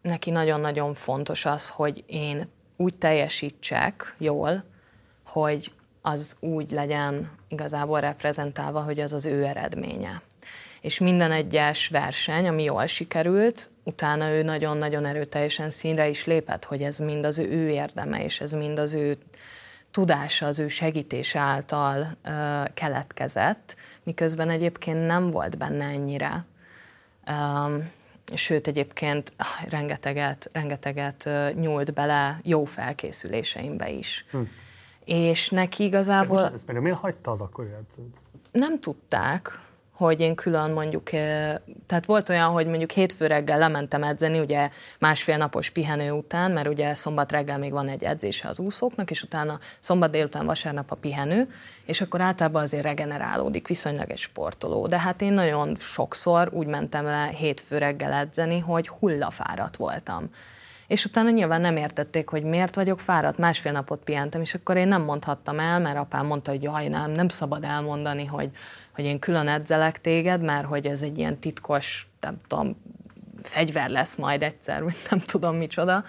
neki 0.03 0.31
nagyon-nagyon 0.31 0.95
fontos 0.95 1.45
az, 1.45 1.69
hogy 1.69 2.05
én 2.07 2.49
úgy 2.77 2.99
teljesítsek 2.99 4.15
jól, 4.19 4.65
hogy 5.27 5.73
az 6.03 6.37
úgy 6.41 6.71
legyen 6.71 7.31
igazából 7.49 8.01
reprezentálva, 8.01 8.81
hogy 8.81 9.01
az 9.01 9.13
az 9.13 9.27
ő 9.27 9.45
eredménye. 9.45 10.23
És 10.81 10.99
minden 10.99 11.33
egyes 11.33 11.89
verseny, 11.89 12.49
ami 12.49 12.63
jól 12.63 12.87
sikerült, 12.87 13.71
utána 13.85 14.31
ő 14.31 14.43
nagyon-nagyon 14.43 15.05
erőteljesen 15.05 15.71
színre 15.71 16.09
is 16.09 16.25
lépett, 16.25 16.65
hogy 16.65 16.83
ez 16.83 16.99
mind 16.99 17.25
az 17.25 17.39
ő 17.39 17.69
érdeme, 17.69 18.25
és 18.25 18.41
ez 18.41 18.53
mind 18.53 18.79
az 18.79 18.95
ő 18.95 19.19
tudása, 19.91 20.47
az 20.47 20.59
ő 20.59 20.69
segítése 20.69 21.39
által 21.39 22.01
uh, 22.01 22.75
keletkezett, 22.75 23.77
miközben 24.03 24.51
egyébként 24.51 25.07
nem 25.07 25.31
volt 25.31 25.59
benne 25.59 25.85
ennyire. 25.85 26.45
Um, 27.27 27.91
sőt, 28.37 28.67
egyébként 28.67 29.33
ah, 29.37 29.69
rengeteget, 29.69 30.49
rengeteget 30.53 31.31
nyúlt 31.55 31.93
bele 31.93 32.41
jó 32.43 32.65
felkészüléseimbe 32.65 33.91
is. 33.91 34.27
Hm. 34.31 34.39
És 35.05 35.49
neki 35.49 35.85
igazából... 35.85 36.45
Ez, 36.45 36.51
most, 36.51 36.69
ez 36.69 36.83
miért 36.83 36.99
hagyta 36.99 37.31
az 37.31 37.41
akkori 37.41 37.69
edzőt? 37.69 38.17
Nem 38.53 38.81
tudták, 38.81 39.61
hogy 40.03 40.21
én 40.21 40.35
külön 40.35 40.71
mondjuk, 40.71 41.11
tehát 41.87 42.07
volt 42.07 42.29
olyan, 42.29 42.49
hogy 42.49 42.67
mondjuk 42.67 42.91
hétfő 42.91 43.27
reggel 43.27 43.59
lementem 43.59 44.03
edzeni, 44.03 44.39
ugye 44.39 44.71
másfél 44.99 45.37
napos 45.37 45.71
pihenő 45.71 46.11
után, 46.11 46.51
mert 46.51 46.69
ugye 46.69 46.95
szombat 46.95 47.33
reggel 47.33 47.59
még 47.59 47.73
van 47.73 47.89
egy 47.89 48.03
edzése 48.03 48.49
az 48.49 48.59
úszóknak, 48.59 49.11
és 49.11 49.23
utána 49.23 49.59
szombat 49.81 50.11
délután, 50.11 50.47
vasárnap 50.47 50.91
a 50.91 50.95
pihenő, 50.95 51.49
és 51.85 52.01
akkor 52.01 52.21
általában 52.21 52.63
azért 52.63 52.83
regenerálódik 52.83 53.69
viszonylag 53.69 54.11
egy 54.11 54.19
sportoló. 54.19 54.87
De 54.87 54.99
hát 54.99 55.21
én 55.21 55.33
nagyon 55.33 55.77
sokszor 55.79 56.51
úgy 56.53 56.67
mentem 56.67 57.05
le 57.05 57.33
hétfő 57.37 57.79
reggel 57.79 58.13
edzeni, 58.13 58.59
hogy 58.59 58.89
hullafáradt 58.89 59.77
voltam 59.77 60.31
és 60.93 61.05
utána 61.05 61.31
nyilván 61.31 61.61
nem 61.61 61.77
értették, 61.77 62.29
hogy 62.29 62.43
miért 62.43 62.75
vagyok 62.75 63.01
fáradt, 63.01 63.39
másfél 63.39 63.73
napot 63.73 64.05
pihentem, 64.05 64.41
és 64.41 64.55
akkor 64.55 64.77
én 64.77 64.89
nem 64.89 65.03
mondhattam 65.03 65.59
el, 65.59 65.81
mert 65.81 65.97
apám 65.97 66.27
mondta, 66.27 66.51
hogy 66.51 66.63
jaj, 66.63 66.89
nem, 66.89 67.11
nem 67.11 67.29
szabad 67.29 67.65
elmondani, 67.65 68.25
hogy, 68.25 68.51
hogy 68.95 69.05
én 69.05 69.19
külön 69.19 69.49
edzelek 69.49 70.01
téged, 70.01 70.43
mert 70.43 70.67
hogy 70.67 70.87
ez 70.87 71.03
egy 71.03 71.19
ilyen 71.19 71.39
titkos, 71.39 72.09
nem 72.21 72.41
tudom, 72.47 72.77
fegyver 73.43 73.91
lesz 73.91 74.15
majd 74.15 74.43
egyszer, 74.43 74.83
vagy 74.83 74.97
nem 75.11 75.19
tudom 75.19 75.57
micsoda. 75.57 76.05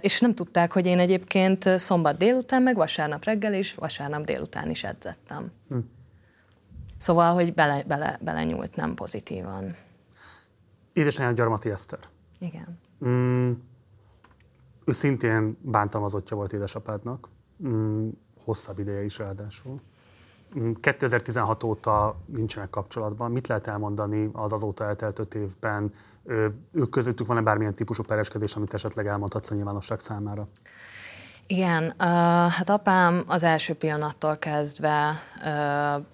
És 0.00 0.20
nem 0.20 0.34
tudták, 0.34 0.72
hogy 0.72 0.86
én 0.86 0.98
egyébként 0.98 1.78
szombat 1.78 2.16
délután, 2.16 2.62
meg 2.62 2.76
vasárnap 2.76 3.24
reggel 3.24 3.54
és 3.54 3.74
vasárnap 3.74 4.24
délután 4.24 4.70
is 4.70 4.84
edzettem. 4.84 5.52
Hm. 5.68 5.78
Szóval, 6.98 7.34
hogy 7.34 7.54
bele, 7.54 7.82
bele, 7.86 8.18
bele 8.22 8.44
nyúlt 8.44 8.76
nem 8.76 8.94
pozitívan. 8.94 9.76
Édesanyja 10.92 11.32
Gyarmati 11.32 11.70
Eszter. 11.70 11.98
Igen. 12.38 12.78
Mm, 13.04 13.52
ő 14.84 14.92
szintén 14.92 15.58
bántalmazottja 15.60 16.36
volt 16.36 16.52
édesapádnak, 16.52 17.28
mm, 17.66 18.08
hosszabb 18.44 18.78
ideje 18.78 19.04
is 19.04 19.18
ráadásul. 19.18 19.80
2016 20.80 21.64
mm, 21.64 21.68
óta 21.68 22.16
nincsenek 22.26 22.70
kapcsolatban. 22.70 23.30
Mit 23.30 23.46
lehet 23.46 23.66
elmondani 23.66 24.30
az 24.32 24.52
azóta 24.52 24.84
eltelt 24.84 25.18
öt 25.18 25.34
évben? 25.34 25.92
Ők 26.72 26.90
közöttük 26.90 27.26
van-e 27.26 27.40
bármilyen 27.40 27.74
típusú 27.74 28.02
pereskedés, 28.02 28.56
amit 28.56 28.74
esetleg 28.74 29.06
elmondhatsz 29.06 29.50
a 29.50 29.54
nyilvánosság 29.54 29.98
számára? 29.98 30.48
Igen, 31.46 31.84
uh, 31.84 31.92
hát 32.48 32.68
apám 32.68 33.24
az 33.26 33.42
első 33.42 33.74
pillanattól 33.74 34.36
kezdve 34.36 35.22
uh, 35.36 36.04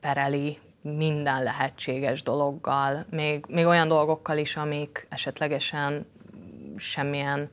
pereli 0.00 0.58
minden 0.82 1.42
lehetséges 1.42 2.22
dologgal, 2.22 3.04
még, 3.10 3.44
még 3.48 3.66
olyan 3.66 3.88
dolgokkal 3.88 4.38
is, 4.38 4.56
amik 4.56 5.06
esetlegesen 5.08 6.06
semmilyen 6.76 7.50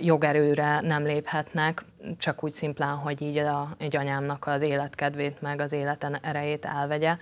jogerőre 0.00 0.80
nem 0.80 1.02
léphetnek, 1.02 1.84
csak 2.18 2.44
úgy 2.44 2.52
szimplán, 2.52 2.94
hogy 2.96 3.22
így 3.22 3.36
a, 3.36 3.74
egy 3.78 3.96
anyámnak 3.96 4.46
az 4.46 4.62
életkedvét 4.62 5.40
meg 5.40 5.60
az 5.60 5.72
életen 5.72 6.18
erejét 6.22 6.64
elvegye. 6.64 7.16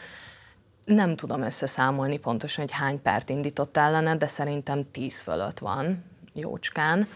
Nem 0.84 1.16
tudom 1.16 1.42
összeszámolni 1.42 2.18
pontosan, 2.18 2.64
hogy 2.64 2.72
hány 2.72 3.02
pert 3.02 3.28
indított 3.28 3.76
ellene, 3.76 4.16
de 4.16 4.26
szerintem 4.26 4.90
tíz 4.90 5.20
fölött 5.20 5.58
van, 5.58 6.04
jócskán. 6.32 7.08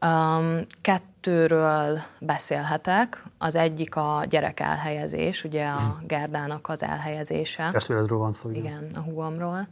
Um, 0.00 0.60
kettőről 0.80 2.00
beszélhetek. 2.18 3.24
Az 3.38 3.54
egyik 3.54 3.96
a 3.96 4.24
gyerek 4.28 4.60
elhelyezés, 4.60 5.44
ugye 5.44 5.66
a 5.66 6.00
Gerdának 6.06 6.68
az 6.68 6.82
elhelyezése. 6.82 7.68
Testvéredről 7.72 8.18
van 8.18 8.32
szó. 8.32 8.50
Igen, 8.50 8.62
igen 8.62 8.90
a 8.94 9.00
húgomról. 9.00 9.68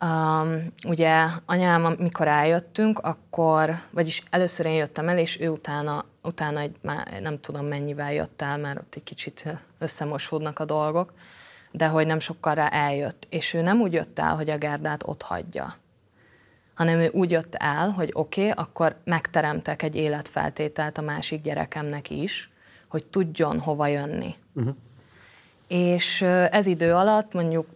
Um, 0.00 0.72
ugye 0.86 1.26
anyám, 1.46 1.84
amikor 1.84 2.28
eljöttünk, 2.28 2.98
akkor, 2.98 3.74
vagyis 3.90 4.22
először 4.30 4.66
én 4.66 4.74
jöttem 4.74 5.08
el, 5.08 5.18
és 5.18 5.40
ő 5.40 5.48
utána, 5.48 6.04
utána 6.22 6.60
egy, 6.60 6.76
már 6.82 7.20
nem 7.20 7.40
tudom 7.40 7.66
mennyivel 7.66 8.12
jött 8.12 8.42
el, 8.42 8.58
mert 8.58 8.78
ott 8.78 8.94
egy 8.94 9.02
kicsit 9.02 9.46
összemosódnak 9.78 10.58
a 10.58 10.64
dolgok, 10.64 11.12
de 11.70 11.86
hogy 11.86 12.06
nem 12.06 12.20
sokkal 12.20 12.54
rá 12.54 12.68
eljött. 12.68 13.26
És 13.30 13.54
ő 13.54 13.62
nem 13.62 13.80
úgy 13.80 13.92
jött 13.92 14.18
el, 14.18 14.34
hogy 14.36 14.50
a 14.50 14.58
Gerdát 14.58 15.02
ott 15.06 15.22
hagyja, 15.22 15.74
hanem 16.74 16.98
ő 16.98 17.10
úgy 17.12 17.30
jött 17.30 17.54
el, 17.54 17.90
hogy 17.90 18.10
oké, 18.12 18.40
okay, 18.40 18.64
akkor 18.64 18.96
megteremtek 19.04 19.82
egy 19.82 19.94
életfeltételt 19.94 20.98
a 20.98 21.02
másik 21.02 21.42
gyerekemnek 21.42 22.10
is, 22.10 22.50
hogy 22.88 23.06
tudjon 23.06 23.60
hova 23.60 23.86
jönni. 23.86 24.34
Uh-huh. 24.52 24.74
És 25.68 26.22
ez 26.50 26.66
idő 26.66 26.94
alatt 26.94 27.32
mondjuk 27.32 27.66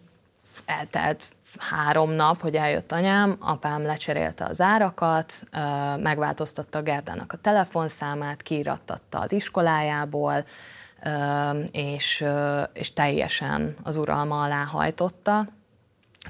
eltelt 0.65 1.27
három 1.57 2.11
nap, 2.11 2.41
hogy 2.41 2.55
eljött 2.55 2.91
anyám, 2.91 3.35
apám 3.39 3.85
lecserélte 3.85 4.45
az 4.45 4.61
árakat, 4.61 5.43
megváltoztatta 5.97 6.77
a 6.77 6.81
Gerdának 6.81 7.33
a 7.33 7.37
telefonszámát, 7.37 8.41
kiirattatta 8.41 9.19
az 9.19 9.31
iskolájából, 9.31 10.45
és, 11.71 12.25
és 12.73 12.93
teljesen 12.93 13.75
az 13.83 13.97
uralma 13.97 14.43
alá 14.43 14.63
hajtotta. 14.63 15.47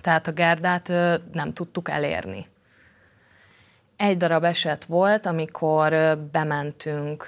Tehát 0.02 0.28
a 0.28 0.32
Gerdát 0.32 0.88
nem 1.32 1.54
tudtuk 1.54 1.90
elérni. 1.90 2.48
Egy 3.96 4.18
darab 4.18 4.44
eset 4.44 4.86
volt, 4.86 5.26
amikor 5.26 6.18
bementünk, 6.32 7.28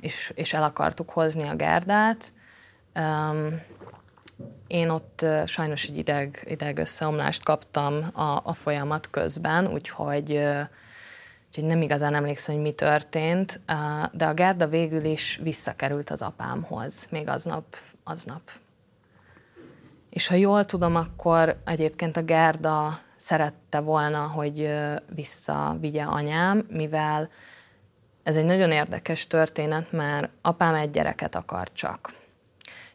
és, 0.00 0.32
és 0.34 0.52
el 0.52 0.62
akartuk 0.62 1.10
hozni 1.10 1.48
a 1.48 1.54
Gerdát, 1.54 2.32
én 4.66 4.88
ott 4.88 5.24
sajnos 5.46 5.84
egy 5.84 5.96
ideg, 5.96 6.44
ideg 6.48 6.78
összeomlást 6.78 7.44
kaptam 7.44 8.10
a, 8.12 8.40
a 8.44 8.54
folyamat 8.54 9.10
közben, 9.10 9.66
úgyhogy, 9.66 10.30
úgyhogy 11.46 11.64
nem 11.64 11.82
igazán 11.82 12.14
emlékszem, 12.14 12.54
hogy 12.54 12.64
mi 12.64 12.72
történt, 12.72 13.60
de 14.12 14.26
a 14.26 14.34
Gerda 14.34 14.68
végül 14.68 15.04
is 15.04 15.40
visszakerült 15.42 16.10
az 16.10 16.22
apámhoz, 16.22 17.06
még 17.10 17.28
aznap. 17.28 17.76
aznap. 18.04 18.50
És 20.10 20.26
ha 20.26 20.34
jól 20.34 20.64
tudom, 20.64 20.94
akkor 20.94 21.56
egyébként 21.64 22.16
a 22.16 22.22
Gerda 22.22 22.98
szerette 23.16 23.80
volna, 23.80 24.26
hogy 24.26 24.70
visszavigye 25.14 26.02
anyám, 26.02 26.66
mivel 26.70 27.28
ez 28.22 28.36
egy 28.36 28.44
nagyon 28.44 28.70
érdekes 28.70 29.26
történet, 29.26 29.92
mert 29.92 30.28
apám 30.42 30.74
egy 30.74 30.90
gyereket 30.90 31.34
akar 31.34 31.72
csak 31.72 32.12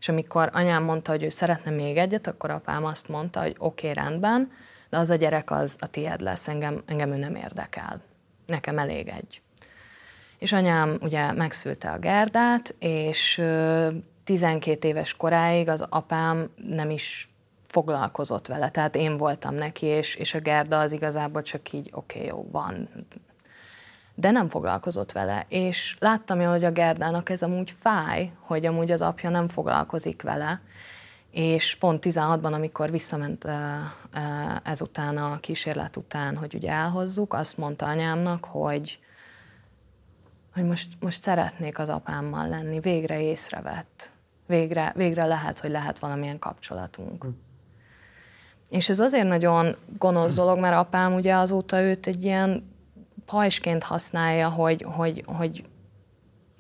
és 0.01 0.09
amikor 0.09 0.49
anyám 0.53 0.83
mondta, 0.83 1.11
hogy 1.11 1.23
ő 1.23 1.29
szeretne 1.29 1.71
még 1.71 1.97
egyet, 1.97 2.27
akkor 2.27 2.49
apám 2.49 2.85
azt 2.85 3.07
mondta, 3.07 3.41
hogy 3.41 3.55
oké, 3.57 3.89
okay, 3.89 4.03
rendben, 4.03 4.51
de 4.89 4.97
az 4.97 5.09
a 5.09 5.15
gyerek 5.15 5.51
az 5.51 5.75
a 5.79 5.87
tied 5.87 6.21
lesz, 6.21 6.47
engem, 6.47 6.83
engem 6.85 7.11
ő 7.11 7.17
nem 7.17 7.35
érdekel. 7.35 8.01
Nekem 8.45 8.77
elég 8.77 9.07
egy. 9.07 9.41
És 10.37 10.53
anyám 10.53 10.97
ugye 11.01 11.31
megszülte 11.31 11.91
a 11.91 11.99
Gerdát, 11.99 12.75
és 12.79 13.41
12 14.23 14.87
éves 14.87 15.15
koráig 15.15 15.69
az 15.69 15.85
apám 15.89 16.49
nem 16.55 16.89
is 16.89 17.29
foglalkozott 17.67 18.47
vele, 18.47 18.69
tehát 18.69 18.95
én 18.95 19.17
voltam 19.17 19.55
neki, 19.55 19.85
és, 19.85 20.15
és 20.15 20.33
a 20.33 20.39
Gerda 20.39 20.79
az 20.79 20.91
igazából 20.91 21.41
csak 21.41 21.73
így, 21.73 21.89
oké, 21.93 22.17
okay, 22.17 22.29
jó, 22.29 22.47
van, 22.51 22.89
de 24.21 24.31
nem 24.31 24.49
foglalkozott 24.49 25.11
vele. 25.11 25.45
És 25.47 25.95
láttam 25.99 26.41
jól, 26.41 26.51
hogy 26.51 26.63
a 26.63 26.71
Gerdának 26.71 27.29
ez 27.29 27.41
amúgy 27.41 27.71
fáj, 27.79 28.31
hogy 28.39 28.65
amúgy 28.65 28.91
az 28.91 29.01
apja 29.01 29.29
nem 29.29 29.47
foglalkozik 29.47 30.21
vele, 30.21 30.61
és 31.31 31.75
pont 31.75 32.05
16-ban, 32.07 32.53
amikor 32.53 32.91
visszament 32.91 33.47
ezután 34.63 35.17
a 35.17 35.39
kísérlet 35.39 35.97
után, 35.97 36.37
hogy 36.37 36.55
ugye 36.55 36.71
elhozzuk, 36.71 37.33
azt 37.33 37.57
mondta 37.57 37.85
anyámnak, 37.85 38.45
hogy, 38.45 38.99
hogy 40.53 40.63
most, 40.63 40.89
most 40.99 41.21
szeretnék 41.21 41.79
az 41.79 41.89
apámmal 41.89 42.47
lenni, 42.47 42.79
végre 42.79 43.21
észrevett. 43.21 44.09
Végre, 44.47 44.93
végre 44.95 45.25
lehet, 45.25 45.59
hogy 45.59 45.71
lehet 45.71 45.99
valamilyen 45.99 46.39
kapcsolatunk. 46.39 47.23
Hm. 47.23 47.29
És 48.69 48.89
ez 48.89 48.99
azért 48.99 49.27
nagyon 49.27 49.75
gonosz 49.97 50.33
dolog, 50.33 50.59
mert 50.59 50.75
apám 50.75 51.13
ugye 51.13 51.35
azóta 51.35 51.81
őt 51.81 52.07
egy 52.07 52.23
ilyen 52.23 52.70
pajsként 53.25 53.83
használja, 53.83 54.49
hogy, 54.49 54.85
hogy, 54.95 55.23
hogy 55.25 55.65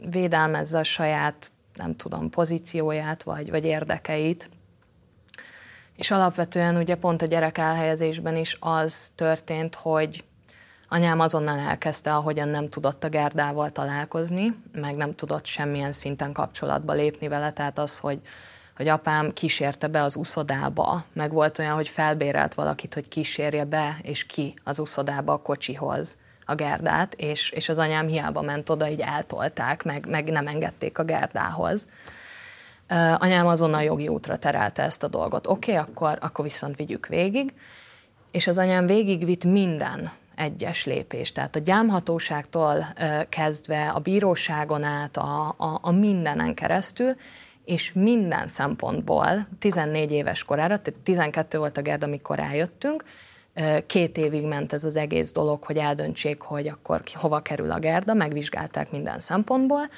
védelmezze 0.09 0.79
a 0.79 0.83
saját, 0.83 1.51
nem 1.73 1.95
tudom, 1.95 2.29
pozícióját 2.29 3.23
vagy, 3.23 3.49
vagy 3.49 3.65
érdekeit. 3.65 4.49
És 5.95 6.11
alapvetően 6.11 6.75
ugye 6.75 6.95
pont 6.95 7.21
a 7.21 7.25
gyerek 7.25 7.57
elhelyezésben 7.57 8.37
is 8.37 8.57
az 8.59 9.11
történt, 9.15 9.75
hogy 9.75 10.23
Anyám 10.93 11.19
azonnal 11.19 11.59
elkezdte, 11.59 12.15
ahogyan 12.15 12.47
nem 12.47 12.69
tudott 12.69 13.03
a 13.03 13.09
Gerdával 13.09 13.69
találkozni, 13.69 14.55
meg 14.71 14.95
nem 14.95 15.15
tudott 15.15 15.45
semmilyen 15.45 15.91
szinten 15.91 16.31
kapcsolatba 16.31 16.93
lépni 16.93 17.27
vele, 17.27 17.51
tehát 17.51 17.79
az, 17.79 17.97
hogy 17.97 18.21
hogy 18.75 18.87
apám 18.87 19.33
kísérte 19.33 19.87
be 19.87 20.03
az 20.03 20.15
uszodába, 20.15 21.05
meg 21.13 21.31
volt 21.31 21.59
olyan, 21.59 21.75
hogy 21.75 21.87
felbérelt 21.87 22.53
valakit, 22.53 22.93
hogy 22.93 23.07
kísérje 23.07 23.65
be, 23.65 23.97
és 24.01 24.25
ki 24.25 24.53
az 24.63 24.79
uszodába 24.79 25.33
a 25.33 25.41
kocsihoz 25.41 26.17
a 26.51 26.55
Gerdát, 26.55 27.13
és, 27.13 27.49
és 27.49 27.69
az 27.69 27.77
anyám 27.77 28.07
hiába 28.07 28.41
ment 28.41 28.69
oda, 28.69 28.89
így 28.89 28.99
eltolták, 28.99 29.83
meg, 29.83 30.05
meg 30.09 30.31
nem 30.31 30.47
engedték 30.47 30.97
a 30.97 31.03
Gerdához. 31.03 31.87
Uh, 32.89 33.21
anyám 33.21 33.47
azonnal 33.47 33.83
jogi 33.83 34.07
útra 34.07 34.37
terelte 34.37 34.83
ezt 34.83 35.03
a 35.03 35.07
dolgot. 35.07 35.47
Oké, 35.47 35.71
okay, 35.71 35.83
akkor, 35.83 36.17
akkor 36.21 36.43
viszont 36.45 36.77
vigyük 36.77 37.07
végig. 37.07 37.53
És 38.31 38.47
az 38.47 38.57
anyám 38.57 38.85
végigvitt 38.85 39.43
minden 39.43 40.11
egyes 40.35 40.85
lépést. 40.85 41.33
Tehát 41.33 41.55
a 41.55 41.59
gyámhatóságtól 41.59 42.77
uh, 42.77 43.21
kezdve 43.29 43.89
a 43.89 43.99
bíróságon 43.99 44.83
át, 44.83 45.17
a, 45.17 45.55
a, 45.57 45.79
a 45.81 45.91
mindenen 45.91 46.53
keresztül, 46.53 47.15
és 47.65 47.93
minden 47.93 48.47
szempontból 48.47 49.47
14 49.59 50.11
éves 50.11 50.43
korára, 50.43 50.79
tehát 50.79 50.99
12 51.03 51.57
volt 51.57 51.77
a 51.77 51.81
Gerda, 51.81 52.05
amikor 52.05 52.39
eljöttünk, 52.39 53.03
Két 53.85 54.17
évig 54.17 54.45
ment 54.45 54.73
ez 54.73 54.83
az 54.83 54.95
egész 54.95 55.31
dolog, 55.31 55.63
hogy 55.63 55.77
eldöntsék, 55.77 56.41
hogy 56.41 56.67
akkor 56.67 57.01
hova 57.13 57.41
kerül 57.41 57.71
a 57.71 57.79
Gerda, 57.79 58.13
megvizsgálták 58.13 58.91
minden 58.91 59.19
szempontból, 59.19 59.89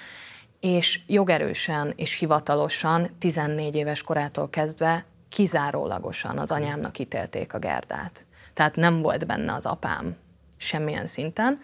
és 0.59 0.99
jogerősen 1.07 1.93
és 1.95 2.17
hivatalosan 2.17 3.09
14 3.19 3.75
éves 3.75 4.01
korától 4.01 4.49
kezdve 4.49 5.05
kizárólagosan 5.29 6.37
az 6.37 6.51
anyámnak 6.51 6.99
ítélték 6.99 7.53
a 7.53 7.59
Gerdát. 7.59 8.25
Tehát 8.53 8.75
nem 8.75 9.01
volt 9.01 9.25
benne 9.25 9.53
az 9.53 9.65
apám 9.65 10.15
semmilyen 10.57 11.05
szinten. 11.05 11.61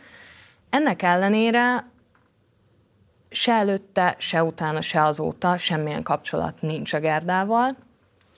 Ennek 0.69 1.01
ellenére 1.01 1.87
se 3.29 3.53
előtte, 3.53 4.15
se 4.17 4.43
utána, 4.43 4.81
se 4.81 5.03
azóta 5.03 5.57
semmilyen 5.57 6.03
kapcsolat 6.03 6.61
nincs 6.61 6.93
a 6.93 6.99
Gerdával. 6.99 7.75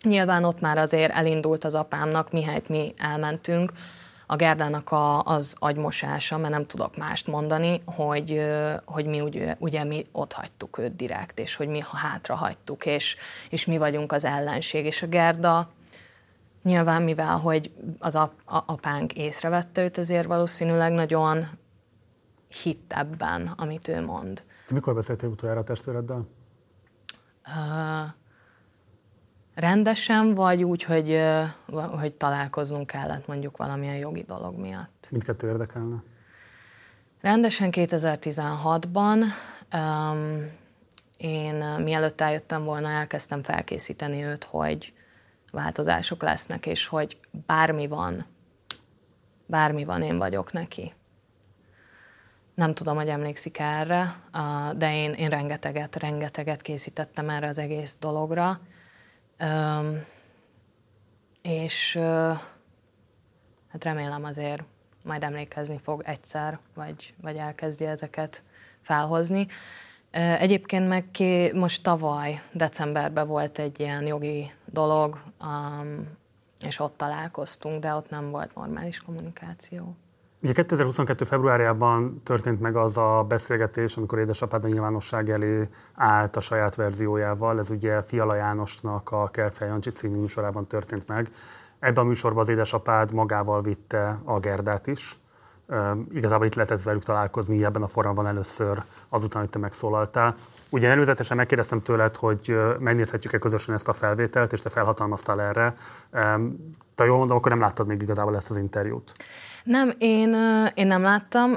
Nyilván 0.04 0.44
ott 0.44 0.60
már 0.60 0.78
azért 0.78 1.12
elindult 1.12 1.64
az 1.64 1.76
apámnak, 1.76 2.32
mihelyt 2.32 2.70
mi 2.70 2.94
elmentünk, 2.98 3.72
a 4.32 4.36
Gerdának 4.36 4.92
a, 4.92 5.22
az 5.22 5.56
agymosása, 5.60 6.38
mert 6.38 6.54
nem 6.54 6.66
tudok 6.66 6.98
mást 6.98 7.28
mondani, 7.28 7.82
hogy, 7.86 8.42
hogy 8.86 9.06
mi 9.06 9.22
ugye, 9.22 9.56
ugye 9.60 9.84
mi 9.84 10.06
ott 10.12 10.34
hagytuk 10.34 10.78
őt 10.78 10.96
direkt, 10.96 11.40
és 11.40 11.56
hogy 11.56 11.68
mi 11.68 11.84
hátra 11.92 12.36
hagytuk, 12.36 12.86
és, 12.86 13.16
és 13.50 13.66
mi 13.66 13.78
vagyunk 13.78 14.12
az 14.12 14.24
ellenség. 14.24 14.86
És 14.86 15.02
a 15.02 15.08
Gerda 15.08 15.70
nyilván, 16.64 17.02
mivel 17.02 17.38
hogy 17.38 17.72
az 18.00 18.16
ap, 18.16 18.34
a, 18.46 18.64
apánk 18.66 19.14
észrevette 19.14 19.84
őt, 19.84 19.98
azért 19.98 20.26
valószínűleg 20.26 20.92
nagyon 20.92 21.48
hitt 22.64 22.94
ebben, 22.94 23.54
amit 23.58 23.88
ő 23.88 24.02
mond. 24.02 24.44
Mikor 24.70 24.94
beszéltél 24.94 25.30
utoljára 25.30 25.60
a 25.60 25.64
testvéreddel? 25.64 26.28
Uh, 27.46 28.10
rendesen, 29.56 30.34
vagy 30.34 30.64
úgy, 30.64 30.84
hogy, 30.84 31.20
hogy 31.72 32.14
találkoznunk 32.14 32.88
kellett 32.88 33.28
mondjuk 33.28 33.58
valamilyen 33.58 33.96
jogi 33.96 34.24
dolog 34.24 34.58
miatt. 34.58 35.08
Mindkettő 35.12 35.48
érdekelne? 35.48 36.04
Rendesen 37.22 37.70
2016-ban 37.72 39.24
um, 39.74 40.50
én 41.18 41.56
mielőtt 41.56 42.22
eljöttem 42.22 42.64
volna, 42.64 42.90
elkezdtem 42.90 43.44
felkészíteni 43.44 44.24
őt, 44.24 44.44
hogy 44.44 44.94
változások 45.52 46.22
lesznek, 46.22 46.66
és 46.66 46.88
hogy 46.88 47.18
bármi 47.46 47.88
van, 47.88 48.26
bármi 49.46 49.84
van, 49.84 50.02
én 50.02 50.18
vagyok 50.18 50.52
neki. 50.52 50.94
Nem 52.56 52.74
tudom, 52.74 52.96
hogy 52.96 53.08
emlékszik 53.08 53.60
erre, 53.60 54.16
de 54.78 54.96
én, 54.96 55.14
én 55.14 55.30
rengeteget, 55.30 55.96
rengeteget 55.96 56.62
készítettem 56.62 57.30
erre 57.30 57.48
az 57.48 57.58
egész 57.58 57.96
dologra, 58.00 58.60
Um, 59.42 60.06
és 61.42 61.96
uh, 61.96 62.40
hát 63.68 63.84
remélem 63.84 64.24
azért 64.24 64.64
majd 65.04 65.24
emlékezni 65.24 65.78
fog 65.78 66.02
egyszer, 66.06 66.60
vagy, 66.74 67.14
vagy 67.22 67.38
elkezdi 67.38 67.86
ezeket 67.86 68.44
felhozni. 68.82 69.48
Egyébként 70.12 70.88
meg 70.88 71.12
ki, 71.12 71.52
most 71.54 71.84
tavaly, 71.84 72.42
decemberben 72.52 73.28
volt 73.28 73.60
egy 73.60 73.80
ilyen 73.80 74.06
jogi 74.06 74.52
dolog, 74.66 75.22
um, 75.42 76.18
és 76.62 76.80
ott 76.80 76.98
találkoztunk, 76.98 77.82
de 77.82 77.94
ott 77.94 78.10
nem 78.10 78.32
volt 78.32 78.56
normális 78.56 79.00
kommunikáció. 79.00 79.96
Ugye 80.44 80.54
2022. 80.54 81.26
februárjában 81.26 82.22
történt 82.24 82.62
meg 82.62 82.76
az 82.76 82.98
a 82.98 83.26
beszélgetés, 83.28 83.98
amikor 83.98 84.20
édesapád 84.20 84.64
a 84.64 84.68
nyilvánosság 84.68 85.30
elé 85.30 85.70
állt 85.96 86.36
a 86.36 86.40
saját 86.40 86.76
verziójával. 86.76 87.60
Ez 87.60 87.70
ugye 87.70 88.02
Fiala 88.02 88.36
Jánosnak 88.36 89.12
a 89.12 89.28
Kerfej 89.28 89.68
Jancsi 89.68 89.90
című 89.90 90.20
műsorában 90.20 90.68
történt 90.68 91.08
meg. 91.08 91.30
Ebben 91.80 92.04
a 92.04 92.08
műsorban 92.08 92.42
az 92.42 92.50
édesapád 92.50 93.14
magával 93.14 93.62
vitte 93.62 94.20
a 94.24 94.40
Gerdát 94.40 94.88
is. 94.88 95.20
Igazából 96.14 96.46
itt 96.46 96.56
lehetett 96.56 96.82
velük 96.82 97.04
találkozni 97.04 97.66
ebben 97.66 97.82
a 97.82 97.88
formában 97.88 98.28
először, 98.28 98.84
azután, 99.10 99.42
hogy 99.42 99.50
te 99.50 99.60
megszólaltál. 99.60 100.36
Ugye 100.70 100.90
előzetesen 100.90 101.38
megkérdeztem 101.38 101.82
tőled, 101.82 102.16
hogy 102.16 102.60
megnézhetjük-e 102.80 103.38
közösen 103.38 103.74
ezt 103.74 103.88
a 103.88 103.94
felvételt, 103.94 104.54
és 104.54 104.60
te 104.62 104.70
felhatalmaztál 104.70 105.42
erre. 105.42 105.74
Te 106.96 107.06
jól 107.06 107.18
mondom, 107.18 107.38
akkor 107.38 107.52
nem 107.52 107.60
láttad 107.60 107.88
még 107.88 108.02
igazából 108.02 108.36
ezt 108.36 108.50
az 108.50 108.58
interjút. 108.58 109.14
Nem, 109.64 109.94
én, 109.98 110.36
én 110.74 110.88
nem 110.88 111.02
láttam. 111.02 111.56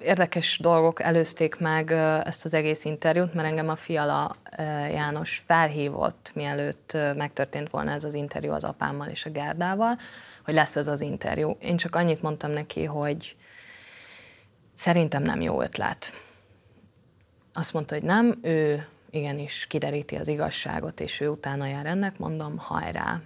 Érdekes 0.00 0.58
dolgok 0.58 1.02
előzték 1.02 1.58
meg 1.58 1.90
ezt 2.24 2.44
az 2.44 2.54
egész 2.54 2.84
interjút, 2.84 3.34
mert 3.34 3.48
engem 3.48 3.68
a 3.68 3.76
Fiala 3.76 4.36
János 4.90 5.42
felhívott, 5.46 6.30
mielőtt 6.34 6.96
megtörtént 7.16 7.70
volna 7.70 7.90
ez 7.90 8.04
az 8.04 8.14
interjú 8.14 8.52
az 8.52 8.64
apámmal 8.64 9.08
és 9.08 9.24
a 9.24 9.30
Gárdával, 9.30 9.98
hogy 10.44 10.54
lesz 10.54 10.76
ez 10.76 10.86
az 10.86 11.00
interjú. 11.00 11.56
Én 11.60 11.76
csak 11.76 11.96
annyit 11.96 12.22
mondtam 12.22 12.50
neki, 12.50 12.84
hogy 12.84 13.36
szerintem 14.74 15.22
nem 15.22 15.40
jó 15.40 15.62
ötlet. 15.62 16.20
Azt 17.52 17.72
mondta, 17.72 17.94
hogy 17.94 18.04
nem, 18.04 18.38
ő 18.42 18.86
igenis 19.10 19.66
kideríti 19.66 20.16
az 20.16 20.28
igazságot, 20.28 21.00
és 21.00 21.20
ő 21.20 21.28
utána 21.28 21.66
jár 21.66 21.86
ennek, 21.86 22.18
mondom, 22.18 22.58
hajrá, 22.58 23.20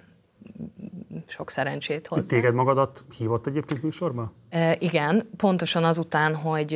sok 1.28 1.50
szerencsét 1.50 2.06
hozzá. 2.06 2.28
Téged 2.28 2.54
magadat 2.54 3.04
hívott 3.18 3.46
egyébként 3.46 3.82
műsorba? 3.82 4.32
E, 4.50 4.76
igen, 4.78 5.30
pontosan 5.36 5.84
azután, 5.84 6.34
hogy 6.34 6.70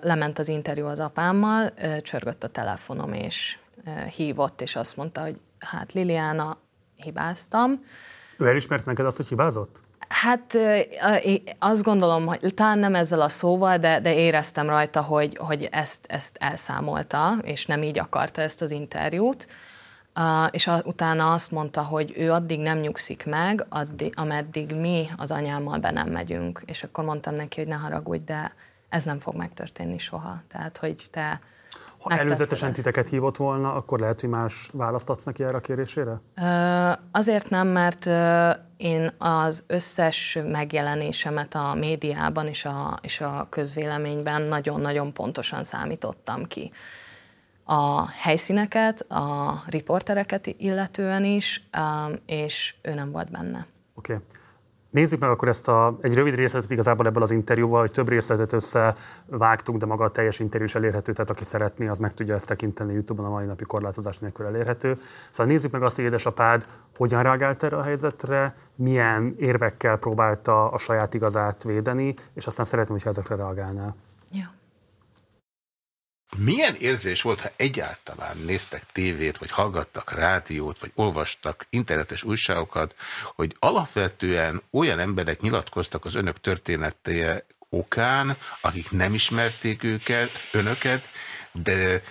lement 0.00 0.38
az 0.38 0.48
interjú 0.48 0.86
az 0.86 1.00
apámmal, 1.00 1.72
csörgött 2.02 2.44
a 2.44 2.48
telefonom, 2.48 3.12
és 3.12 3.58
hívott, 4.16 4.60
és 4.60 4.76
azt 4.76 4.96
mondta, 4.96 5.20
hogy 5.20 5.40
hát 5.58 5.92
Liliana, 5.92 6.56
hibáztam. 6.96 7.84
Ő 8.38 8.46
elismert 8.46 8.86
neked 8.86 9.06
azt, 9.06 9.16
hogy 9.16 9.26
hibázott? 9.26 9.82
Hát 10.08 10.58
azt 11.58 11.82
gondolom, 11.82 12.26
hogy 12.26 12.54
talán 12.54 12.78
nem 12.78 12.94
ezzel 12.94 13.20
a 13.20 13.28
szóval, 13.28 13.78
de, 13.78 14.00
de 14.00 14.14
éreztem 14.14 14.68
rajta, 14.68 15.02
hogy, 15.02 15.36
hogy 15.36 15.68
ezt, 15.70 16.06
ezt 16.08 16.36
elszámolta, 16.40 17.38
és 17.42 17.66
nem 17.66 17.82
így 17.82 17.98
akarta 17.98 18.42
ezt 18.42 18.62
az 18.62 18.70
interjút. 18.70 19.46
Uh, 20.18 20.48
és 20.50 20.66
a, 20.66 20.82
utána 20.84 21.32
azt 21.32 21.50
mondta, 21.50 21.82
hogy 21.82 22.12
ő 22.16 22.32
addig 22.32 22.60
nem 22.60 22.78
nyugszik 22.78 23.26
meg, 23.26 23.66
addig, 23.68 24.12
ameddig 24.16 24.74
mi 24.74 25.08
az 25.16 25.30
anyámmal 25.30 25.78
be 25.78 25.90
nem 25.90 26.08
megyünk. 26.08 26.62
És 26.64 26.82
akkor 26.82 27.04
mondtam 27.04 27.34
neki, 27.34 27.60
hogy 27.60 27.68
ne 27.68 27.74
haragudj, 27.74 28.24
de 28.24 28.52
ez 28.88 29.04
nem 29.04 29.18
fog 29.18 29.34
megtörténni 29.34 29.98
soha. 29.98 30.42
Tehát, 30.48 30.78
hogy 30.78 31.06
te 31.10 31.40
ha 32.00 32.16
előzetesen 32.16 32.68
ezt. 32.68 32.76
titeket 32.76 33.08
hívott 33.08 33.36
volna, 33.36 33.74
akkor 33.74 34.00
lehet, 34.00 34.20
hogy 34.20 34.28
más 34.28 34.70
választ 34.72 35.10
adsz 35.10 35.24
neki 35.24 35.44
erre 35.44 35.56
a 35.56 35.60
kérésére? 35.60 36.20
Uh, 36.36 36.98
azért 37.10 37.50
nem, 37.50 37.66
mert 37.66 38.06
uh, 38.06 38.50
én 38.76 39.10
az 39.18 39.64
összes 39.66 40.38
megjelenésemet 40.50 41.54
a 41.54 41.74
médiában 41.74 42.46
és 42.46 42.64
a, 42.64 42.98
és 43.02 43.20
a 43.20 43.46
közvéleményben 43.50 44.42
nagyon-nagyon 44.42 45.12
pontosan 45.12 45.64
számítottam 45.64 46.44
ki 46.44 46.72
a 47.68 48.08
helyszíneket, 48.08 49.00
a 49.00 49.62
riportereket 49.66 50.46
illetően 50.46 51.24
is, 51.24 51.68
um, 51.78 52.14
és 52.26 52.74
ő 52.82 52.94
nem 52.94 53.10
volt 53.10 53.30
benne. 53.30 53.66
Oké. 53.94 54.12
Okay. 54.12 54.24
Nézzük 54.90 55.20
meg 55.20 55.30
akkor 55.30 55.48
ezt 55.48 55.68
a, 55.68 55.98
egy 56.00 56.14
rövid 56.14 56.34
részletet 56.34 56.70
igazából 56.70 57.06
ebből 57.06 57.22
az 57.22 57.30
interjúval, 57.30 57.80
hogy 57.80 57.90
több 57.90 58.08
részletet 58.08 58.52
összevágtunk, 58.52 59.78
de 59.78 59.86
maga 59.86 60.04
a 60.04 60.10
teljes 60.10 60.38
interjú 60.38 60.66
is 60.66 60.74
elérhető, 60.74 61.12
tehát 61.12 61.30
aki 61.30 61.44
szeretné, 61.44 61.86
az 61.88 61.98
meg 61.98 62.14
tudja 62.14 62.34
ezt 62.34 62.46
tekinteni 62.46 62.92
YouTube-on 62.92 63.26
a 63.26 63.30
mai 63.30 63.46
napi 63.46 63.64
korlátozás 63.64 64.18
nélkül 64.18 64.46
elérhető. 64.46 64.96
Szóval 65.30 65.52
nézzük 65.52 65.72
meg 65.72 65.82
azt, 65.82 65.96
hogy 65.96 66.04
édesapád 66.04 66.66
hogyan 66.96 67.22
reagált 67.22 67.62
erre 67.62 67.76
a 67.76 67.82
helyzetre, 67.82 68.54
milyen 68.74 69.34
érvekkel 69.38 69.96
próbálta 69.96 70.70
a 70.70 70.78
saját 70.78 71.14
igazát 71.14 71.62
védeni, 71.62 72.14
és 72.34 72.46
aztán 72.46 72.64
szeretném, 72.64 72.92
hogyha 72.92 73.08
ezekre 73.08 73.34
reagálnál. 73.34 73.94
Ja. 74.32 74.52
Milyen 76.36 76.74
érzés 76.78 77.22
volt, 77.22 77.40
ha 77.40 77.50
egyáltalán 77.56 78.36
néztek 78.38 78.82
tévét, 78.92 79.38
vagy 79.38 79.50
hallgattak 79.50 80.12
rádiót, 80.12 80.78
vagy 80.78 80.92
olvastak 80.94 81.66
internetes 81.70 82.22
újságokat, 82.22 82.94
hogy 83.34 83.56
alapvetően 83.58 84.62
olyan 84.70 84.98
emberek 84.98 85.40
nyilatkoztak 85.40 86.04
az 86.04 86.14
önök 86.14 86.40
története 86.40 87.44
okán, 87.70 88.36
akik 88.60 88.90
nem 88.90 89.14
ismerték 89.14 89.82
őket, 89.82 90.30
önöket, 90.52 91.08
de 91.52 92.02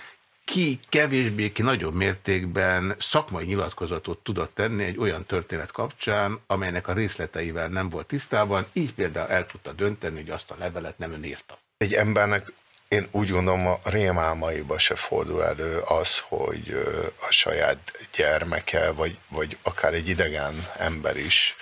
ki 0.44 0.80
kevésbé, 0.88 1.52
ki 1.52 1.62
nagyobb 1.62 1.94
mértékben 1.94 2.94
szakmai 2.98 3.44
nyilatkozatot 3.44 4.18
tudott 4.18 4.54
tenni 4.54 4.84
egy 4.84 4.98
olyan 4.98 5.24
történet 5.24 5.72
kapcsán, 5.72 6.40
amelynek 6.46 6.88
a 6.88 6.92
részleteivel 6.92 7.68
nem 7.68 7.88
volt 7.88 8.06
tisztában, 8.06 8.66
így 8.72 8.94
például 8.94 9.30
el 9.30 9.46
tudta 9.46 9.72
dönteni, 9.72 10.20
hogy 10.20 10.30
azt 10.30 10.50
a 10.50 10.56
levelet 10.58 10.98
nem 10.98 11.12
ön 11.12 11.24
írta. 11.24 11.58
Egy 11.76 11.94
embernek 11.94 12.52
én 12.88 13.08
úgy 13.10 13.30
gondolom, 13.30 13.66
a 13.66 13.78
rémálmaiba 13.84 14.78
se 14.78 14.94
fordul 14.94 15.44
elő 15.44 15.78
az, 15.78 16.18
hogy 16.18 16.86
a 17.28 17.30
saját 17.30 17.78
gyermeke, 18.12 18.90
vagy, 18.90 19.18
vagy 19.28 19.58
akár 19.62 19.94
egy 19.94 20.08
idegen 20.08 20.68
ember 20.78 21.16
is 21.16 21.56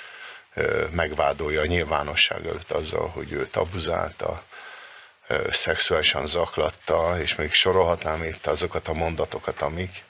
megvádolja 0.91 1.61
a 1.61 1.67
nyilvánosság 1.67 2.47
előtt 2.47 2.71
azzal, 2.71 3.09
hogy 3.09 3.33
őt 3.33 3.57
abuzálta, 3.57 4.43
szexuálisan 5.51 6.27
zaklatta, 6.27 7.21
és 7.21 7.35
még 7.35 7.53
sorolhatnám 7.53 8.23
itt 8.23 8.47
azokat 8.47 8.89
a 8.89 8.93
mondatokat, 8.93 9.61
amik 9.61 10.05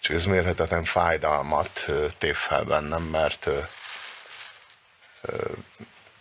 csak 0.00 0.14
ez 0.14 0.24
mérhetetlen 0.24 0.84
fájdalmat 0.84 1.86
tép 2.18 2.34
fel 2.34 2.64
bennem, 2.64 3.02
mert 3.02 3.48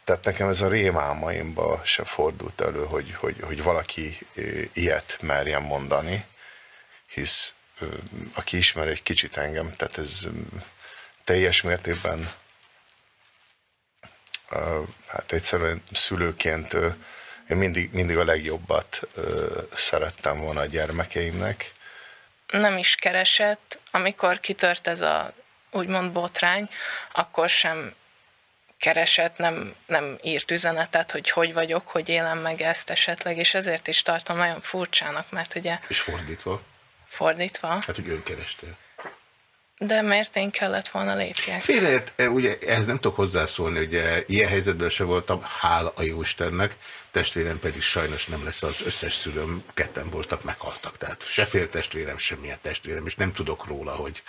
tehát 0.10 0.26
nekem 0.26 0.50
ez 0.50 0.62
a 0.62 0.68
rémálmaimba 0.68 1.82
se 1.84 2.04
fordult 2.04 2.62
elő, 2.62 2.86
hogy, 2.86 3.16
hogy, 3.16 3.36
hogy 3.42 3.64
valaki 3.64 4.18
ilyet 4.74 5.18
merjen 5.22 5.62
mondani, 5.62 6.26
hisz 7.08 7.54
aki 8.34 8.58
ismer 8.58 8.88
egy 8.88 9.04
kicsit 9.04 9.38
engem, 9.38 9.72
tehát 9.72 9.98
ez 9.98 10.28
teljes 11.24 11.62
mértékben 11.62 12.30
hát 15.08 15.32
egyszerűen 15.32 15.84
szülőként 15.92 16.74
én 17.50 17.58
mindig, 17.58 17.92
mindig 17.94 18.18
a 18.18 18.24
legjobbat 18.24 19.08
szerettem 19.74 20.40
volna 20.40 20.60
a 20.60 20.66
gyermekeimnek. 20.66 21.74
Nem 22.48 22.78
is 22.78 22.96
keresett, 22.96 23.80
amikor 23.92 24.40
kitört 24.40 24.88
ez 24.88 25.02
a 25.02 25.34
úgymond 25.72 26.12
botrány, 26.12 26.70
akkor 27.12 27.50
sem 27.50 27.94
keresett, 28.80 29.38
nem, 29.38 29.76
nem 29.86 30.18
írt 30.24 30.52
üzenetet, 30.52 31.12
hogy 31.12 31.30
hogy 31.30 31.54
vagyok, 31.54 31.88
hogy 31.88 32.10
élem 32.10 32.38
meg 32.38 32.62
ezt 32.62 32.90
esetleg, 32.90 33.38
és 33.38 33.54
ezért 33.54 33.88
is 33.88 34.02
tartom 34.02 34.38
nagyon 34.38 34.62
furcsának, 34.62 35.32
mert 35.32 35.56
ugye... 35.56 35.80
És 35.88 36.00
fordítva? 36.00 36.62
Fordítva? 37.06 37.68
Hát, 37.68 37.96
hogy 37.96 38.10
ön 38.10 38.24
kerestél. 38.24 38.78
De 39.82 40.02
miért 40.02 40.36
én 40.36 40.52
kellett 40.52 40.88
volna 40.88 41.16
lépjek? 41.16 41.62
Félreért, 41.62 42.14
e, 42.16 42.30
ugye 42.30 42.58
ehhez 42.68 42.86
nem 42.86 43.00
tudok 43.00 43.16
hozzászólni, 43.16 43.80
ugye 43.80 44.24
ilyen 44.28 44.50
helyzetben 44.50 44.90
se 44.90 45.04
voltam, 45.04 45.42
hál 45.60 45.94
a 45.96 46.02
Jóistennek, 46.02 46.76
testvérem 47.12 47.60
pedig 47.60 47.82
sajnos 47.82 48.26
nem 48.26 48.44
lesz 48.44 48.64
az 48.64 48.82
összes 48.86 49.14
szülőm, 49.14 49.64
ketten 49.74 50.10
voltak, 50.10 50.44
meghaltak. 50.44 50.98
Tehát 50.98 51.24
se 51.30 51.46
fél 51.46 51.70
testvérem, 51.70 52.18
semmilyen 52.18 52.58
testvérem, 52.62 53.06
és 53.06 53.16
nem 53.16 53.34
tudok 53.34 53.66
róla, 53.66 53.92
hogy 53.92 54.22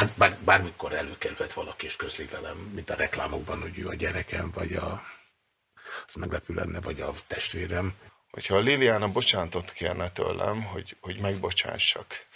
hát 0.00 0.12
bár, 0.16 0.36
bármikor 0.44 0.92
előkerülhet 0.92 1.52
valaki 1.52 1.86
és 1.86 1.96
közli 1.96 2.24
velem, 2.24 2.56
mint 2.56 2.90
a 2.90 2.94
reklámokban, 2.94 3.60
hogy 3.60 3.78
ő 3.78 3.88
a 3.88 3.94
gyerekem, 3.94 4.50
vagy 4.54 4.72
a, 4.72 5.02
az 6.06 6.14
meglepő 6.14 6.54
lenne, 6.54 6.80
vagy 6.80 7.00
a 7.00 7.12
testvérem. 7.26 7.94
Hogyha 8.30 8.56
a 8.56 8.60
Liliana 8.60 9.08
bocsánatot 9.08 9.72
kérne 9.72 10.10
tőlem, 10.10 10.62
hogy, 10.62 10.96
hogy 11.00 11.20
megbocsássak, 11.20 12.26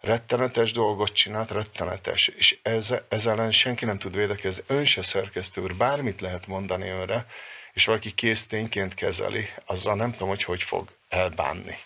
rettenetes 0.00 0.72
dolgot 0.72 1.12
csinált, 1.12 1.50
rettenetes, 1.50 2.28
és 2.28 2.58
ez, 2.62 2.94
ez 3.08 3.26
ellen 3.26 3.52
senki 3.52 3.84
nem 3.84 3.98
tud 3.98 4.16
védekezni. 4.16 4.64
Ön 4.66 4.84
se 4.84 5.02
szerkesztő 5.02 5.60
úr, 5.60 5.74
bármit 5.74 6.20
lehet 6.20 6.46
mondani 6.46 6.88
önre, 6.88 7.26
és 7.72 7.84
valaki 7.84 8.10
késztényként 8.10 8.94
kezeli, 8.94 9.48
azzal 9.66 9.96
nem 9.96 10.12
tudom, 10.12 10.28
hogy 10.28 10.44
hogy 10.44 10.62
fog 10.62 10.88
elbánni. 11.08 11.78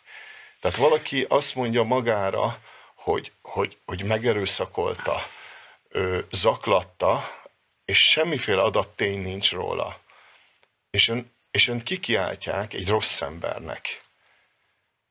Tehát 0.60 0.76
valaki 0.76 1.26
azt 1.28 1.54
mondja 1.54 1.82
magára, 1.82 2.58
hogy, 3.02 3.32
hogy, 3.42 3.78
hogy 3.84 4.04
megerőszakolta, 4.04 5.28
ő, 5.88 6.26
zaklatta, 6.30 7.40
és 7.84 8.10
semmiféle 8.10 8.62
adattény 8.62 9.20
nincs 9.20 9.52
róla. 9.52 10.00
És 10.90 11.08
ön, 11.08 11.32
és 11.50 11.68
ön 11.68 11.80
kikiáltják 11.80 12.74
egy 12.74 12.88
rossz 12.88 13.20
embernek. 13.20 14.02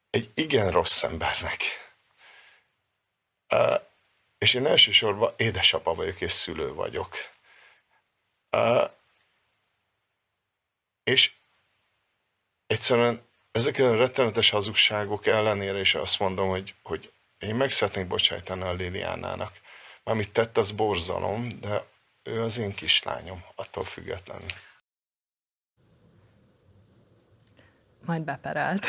Egy 0.10 0.30
igen 0.34 0.72
rossz 0.72 1.04
embernek 1.04 1.82
Uh, 3.52 3.82
és 4.38 4.54
én 4.54 4.66
elsősorban 4.66 5.34
édesapa 5.38 5.94
vagyok 5.94 6.22
és 6.22 6.32
szülő 6.32 6.74
vagyok. 6.74 7.16
Uh, 8.52 8.90
és 11.04 11.32
egyszerűen 12.68 13.28
ezek 13.52 13.78
a 13.78 13.96
rettenetes 13.96 14.50
hazugságok 14.50 15.26
ellenére 15.26 15.80
is 15.80 15.96
azt 15.96 16.20
mondom, 16.20 16.50
hogy, 16.50 16.74
hogy 16.84 17.12
én 17.42 17.56
meg 17.56 17.72
szeretnék 17.72 18.08
bocsájtani 18.08 18.62
a 18.62 18.74
Liliánának. 18.74 19.52
Amit 20.04 20.32
tett, 20.34 20.58
az 20.58 20.72
borzalom, 20.72 21.50
de 21.62 21.86
ő 22.24 22.42
az 22.42 22.58
én 22.58 22.72
kislányom, 22.72 23.44
attól 23.56 23.84
függetlenül. 23.84 24.48
Majd 28.06 28.24
beperelt. 28.24 28.88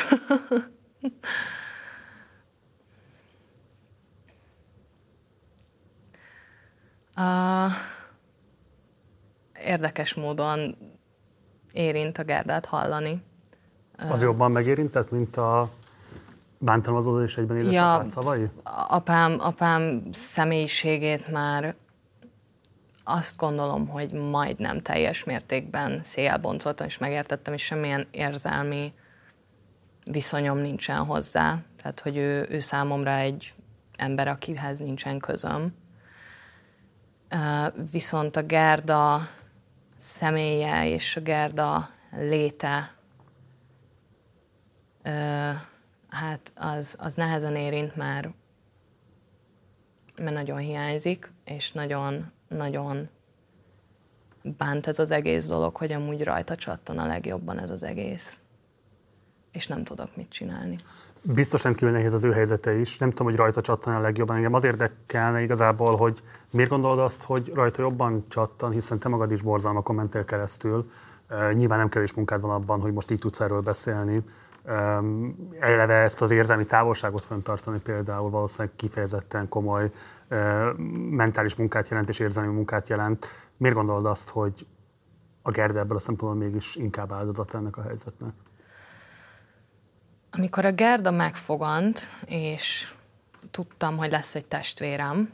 Uh, 7.17 7.71
érdekes 9.59 10.13
módon 10.13 10.77
érint 11.71 12.17
a 12.17 12.23
Gerdát 12.23 12.65
hallani. 12.65 13.23
Az 14.09 14.21
jobban 14.21 14.51
megérintett, 14.51 15.11
mint 15.11 15.37
a 15.37 15.69
bántalmazódó 16.63 17.21
és 17.21 17.37
egyben 17.37 17.57
édesapád 17.57 18.05
ja, 18.05 18.11
szavai? 18.11 18.49
Apám, 18.87 19.37
apám 19.39 20.03
személyiségét 20.11 21.31
már 21.31 21.75
azt 23.03 23.37
gondolom, 23.37 23.87
hogy 23.87 24.11
majdnem 24.11 24.81
teljes 24.81 25.23
mértékben 25.23 25.99
szélboncoltam, 26.03 26.87
és 26.87 26.97
megértettem, 26.97 27.53
és 27.53 27.63
semmilyen 27.63 28.07
érzelmi 28.11 28.93
viszonyom 30.11 30.57
nincsen 30.57 31.05
hozzá. 31.05 31.57
Tehát, 31.77 31.99
hogy 31.99 32.17
ő, 32.17 32.47
ő 32.49 32.59
számomra 32.59 33.15
egy 33.15 33.53
ember, 33.97 34.27
akihez 34.27 34.79
nincsen 34.79 35.19
közöm 35.19 35.73
viszont 37.91 38.35
a 38.35 38.43
Gerda 38.43 39.27
személye 39.97 40.87
és 40.87 41.15
a 41.15 41.21
Gerda 41.21 41.89
léte 42.11 42.93
hát 46.13 46.51
az, 46.55 46.95
az 46.99 47.15
nehezen 47.15 47.55
érint 47.55 47.95
már, 47.95 48.33
mert 50.17 50.33
nagyon 50.33 50.57
hiányzik, 50.57 51.31
és 51.45 51.71
nagyon, 51.71 52.31
nagyon 52.47 53.09
bánt 54.57 54.87
ez 54.87 54.99
az 54.99 55.11
egész 55.11 55.47
dolog, 55.47 55.75
hogy 55.75 55.91
amúgy 55.91 56.23
rajta 56.23 56.55
csattan 56.55 56.97
a 56.97 57.05
legjobban 57.05 57.59
ez 57.59 57.69
az 57.69 57.83
egész. 57.83 58.37
És 59.51 59.67
nem 59.67 59.83
tudok 59.83 60.15
mit 60.15 60.29
csinálni. 60.29 60.75
Biztos 61.21 61.63
rendkívül 61.63 61.93
nehéz 61.93 62.13
az 62.13 62.23
ő 62.23 62.31
helyzete 62.31 62.73
is. 62.79 62.97
Nem 62.97 63.09
tudom, 63.09 63.27
hogy 63.27 63.35
rajta 63.35 63.61
csattan 63.61 63.93
a 63.95 63.99
legjobban. 63.99 64.35
Engem 64.35 64.53
az 64.53 64.63
érdekelne 64.63 65.41
igazából, 65.41 65.95
hogy 65.95 66.19
miért 66.51 66.69
gondolod 66.69 66.99
azt, 66.99 67.23
hogy 67.23 67.51
rajta 67.53 67.81
jobban 67.81 68.25
csattan, 68.27 68.71
hiszen 68.71 68.99
te 68.99 69.09
magad 69.09 69.31
is 69.31 69.41
borzalmakon 69.41 69.95
mentél 69.95 70.25
keresztül. 70.25 70.89
Nyilván 71.53 71.77
nem 71.77 71.89
kevés 71.89 72.13
munkád 72.13 72.41
van 72.41 72.51
abban, 72.51 72.81
hogy 72.81 72.93
most 72.93 73.11
így 73.11 73.19
tudsz 73.19 73.39
erről 73.39 73.61
beszélni. 73.61 74.23
Eleve 75.59 75.93
ezt 75.93 76.21
az 76.21 76.31
érzelmi 76.31 76.65
távolságot 76.65 77.25
fenntartani 77.25 77.79
például 77.79 78.29
valószínűleg 78.29 78.75
kifejezetten 78.75 79.47
komoly 79.49 79.91
mentális 81.09 81.55
munkát 81.55 81.87
jelent 81.87 82.09
és 82.09 82.19
érzelmi 82.19 82.53
munkát 82.53 82.87
jelent. 82.87 83.27
Miért 83.57 83.75
gondolod 83.75 84.05
azt, 84.05 84.29
hogy 84.29 84.67
a 85.41 85.51
Gerda 85.51 85.79
ebből 85.79 85.95
a 85.95 85.99
szempontból 85.99 86.43
mégis 86.43 86.75
inkább 86.75 87.11
áldozat 87.11 87.55
ennek 87.55 87.77
a 87.77 87.81
helyzetnek? 87.81 88.33
Amikor 90.31 90.65
a 90.65 90.71
Gerda 90.71 91.11
megfogant, 91.11 91.99
és 92.25 92.93
tudtam, 93.51 93.97
hogy 93.97 94.11
lesz 94.11 94.35
egy 94.35 94.47
testvérem, 94.47 95.29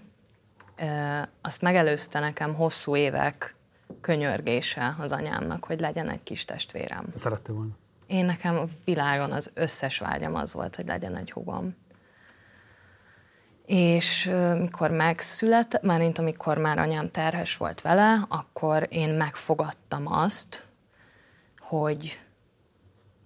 azt 1.41 1.61
megelőzte 1.61 2.19
nekem 2.19 2.55
hosszú 2.55 2.95
évek 2.95 3.55
könyörgése 4.01 4.95
az 4.99 5.11
anyámnak, 5.11 5.65
hogy 5.65 5.79
legyen 5.79 6.09
egy 6.09 6.23
kis 6.23 6.45
testvérem. 6.45 7.05
Szerettél 7.15 7.55
volna? 7.55 7.71
Én 8.09 8.25
nekem 8.25 8.57
a 8.57 8.65
világon 8.85 9.31
az 9.31 9.51
összes 9.53 9.97
vágyam 9.97 10.35
az 10.35 10.53
volt, 10.53 10.75
hogy 10.75 10.87
legyen 10.87 11.15
egy 11.15 11.31
hugom. 11.31 11.75
És 13.65 14.31
mikor 14.59 14.91
megszületett, 14.91 15.81
már 15.81 16.11
amikor 16.15 16.57
már 16.57 16.77
anyám 16.77 17.09
terhes 17.09 17.57
volt 17.57 17.81
vele, 17.81 18.25
akkor 18.27 18.87
én 18.89 19.09
megfogadtam 19.09 20.13
azt, 20.13 20.67
hogy 21.59 22.19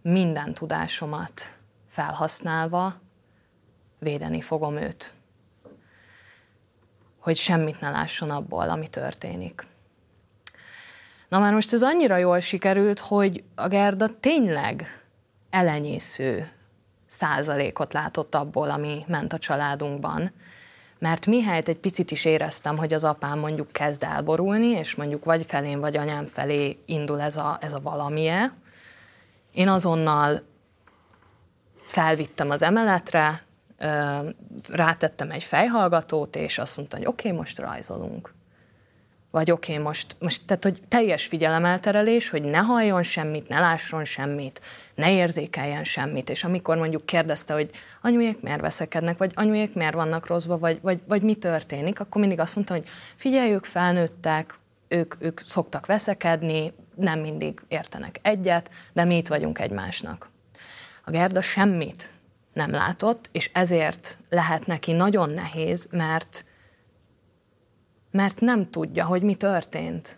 minden 0.01 0.53
tudásomat 0.53 1.57
felhasználva 1.87 2.99
védeni 3.99 4.41
fogom 4.41 4.75
őt. 4.75 5.13
Hogy 7.19 7.35
semmit 7.35 7.81
ne 7.81 7.89
lásson 7.89 8.29
abból, 8.29 8.69
ami 8.69 8.87
történik. 8.87 9.67
Na 11.33 11.39
már 11.39 11.53
most 11.53 11.73
ez 11.73 11.83
annyira 11.83 12.17
jól 12.17 12.39
sikerült, 12.39 12.99
hogy 12.99 13.43
a 13.55 13.67
Gerda 13.67 14.19
tényleg 14.19 15.03
elenyésző 15.49 16.51
százalékot 17.05 17.93
látott 17.93 18.35
abból, 18.35 18.69
ami 18.69 19.03
ment 19.07 19.33
a 19.33 19.37
családunkban. 19.37 20.31
Mert 20.99 21.25
mihelyt 21.25 21.67
egy 21.67 21.77
picit 21.77 22.11
is 22.11 22.25
éreztem, 22.25 22.77
hogy 22.77 22.93
az 22.93 23.03
apám 23.03 23.39
mondjuk 23.39 23.71
kezd 23.71 24.03
elborulni, 24.03 24.67
és 24.67 24.95
mondjuk 24.95 25.25
vagy 25.25 25.45
felén, 25.45 25.79
vagy 25.79 25.97
anyám 25.97 26.25
felé 26.25 26.77
indul 26.85 27.21
ez 27.21 27.37
a, 27.37 27.57
ez 27.61 27.73
a 27.73 27.81
valamie, 27.81 28.53
én 29.51 29.67
azonnal 29.67 30.43
felvittem 31.75 32.49
az 32.49 32.61
emeletre, 32.61 33.43
rátettem 34.69 35.31
egy 35.31 35.43
fejhallgatót, 35.43 36.35
és 36.35 36.57
azt 36.57 36.77
mondta, 36.77 36.97
hogy 36.97 37.05
oké, 37.05 37.27
okay, 37.27 37.39
most 37.39 37.59
rajzolunk 37.59 38.33
vagy 39.33 39.51
oké, 39.51 39.71
okay, 39.71 39.83
most, 39.83 40.15
most, 40.19 40.41
tehát 40.45 40.63
hogy 40.63 40.81
teljes 40.87 41.25
figyelemelterelés, 41.25 42.29
hogy 42.29 42.43
ne 42.43 42.57
halljon 42.57 43.03
semmit, 43.03 43.47
ne 43.47 43.59
lásson 43.59 44.05
semmit, 44.05 44.61
ne 44.95 45.11
érzékeljen 45.11 45.83
semmit, 45.83 46.29
és 46.29 46.43
amikor 46.43 46.77
mondjuk 46.77 47.05
kérdezte, 47.05 47.53
hogy 47.53 47.69
anyujék 48.01 48.41
miért 48.41 48.61
veszekednek, 48.61 49.17
vagy 49.17 49.31
anyujék 49.35 49.73
miért 49.73 49.93
vannak 49.93 50.27
rosszba, 50.27 50.57
vagy, 50.57 50.79
vagy, 50.81 50.99
vagy 51.07 51.21
mi 51.21 51.35
történik, 51.35 51.99
akkor 51.99 52.21
mindig 52.21 52.39
azt 52.39 52.55
mondta, 52.55 52.73
hogy 52.73 52.87
figyelj, 53.15 53.51
ők 53.51 53.65
felnőttek, 53.65 54.59
ők, 54.87 55.15
ők 55.19 55.39
szoktak 55.39 55.85
veszekedni, 55.85 56.73
nem 56.95 57.19
mindig 57.19 57.61
értenek 57.67 58.19
egyet, 58.21 58.69
de 58.93 59.03
mi 59.03 59.17
itt 59.17 59.27
vagyunk 59.27 59.59
egymásnak. 59.59 60.29
A 61.03 61.11
Gerda 61.11 61.41
semmit 61.41 62.09
nem 62.53 62.71
látott, 62.71 63.29
és 63.31 63.49
ezért 63.53 64.17
lehet 64.29 64.65
neki 64.65 64.91
nagyon 64.91 65.29
nehéz, 65.29 65.87
mert 65.91 66.45
mert 68.13 68.39
nem 68.39 68.69
tudja, 68.69 69.05
hogy 69.05 69.23
mi 69.23 69.35
történt. 69.35 70.17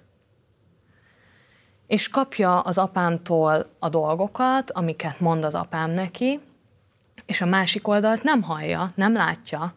És 1.88 2.10
kapja 2.10 2.60
az 2.60 2.78
apámtól 2.78 3.70
a 3.80 3.90
dolgokat, 3.90 4.72
amiket 4.72 5.20
mond 5.20 5.44
az 5.44 5.56
apám 5.56 5.92
neki, 5.92 6.40
és 7.26 7.42
a 7.42 7.46
másik 7.46 7.88
oldalt 7.88 8.24
nem 8.24 8.42
hallja, 8.42 8.92
nem 8.96 9.14
látja, 9.14 9.74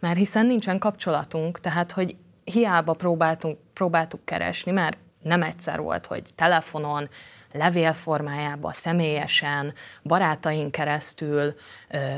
mert 0.00 0.16
hiszen 0.16 0.46
nincsen 0.46 0.78
kapcsolatunk, 0.78 1.60
tehát 1.60 1.92
hogy 1.92 2.16
hiába 2.44 2.92
próbáltunk, 2.92 3.58
próbáltuk 3.72 4.24
keresni, 4.24 4.72
mert 4.72 4.98
nem 5.24 5.42
egyszer 5.42 5.80
volt, 5.80 6.06
hogy 6.06 6.22
telefonon, 6.34 7.08
levélformájában, 7.52 8.72
személyesen, 8.72 9.74
barátaink 10.02 10.70
keresztül, 10.70 11.54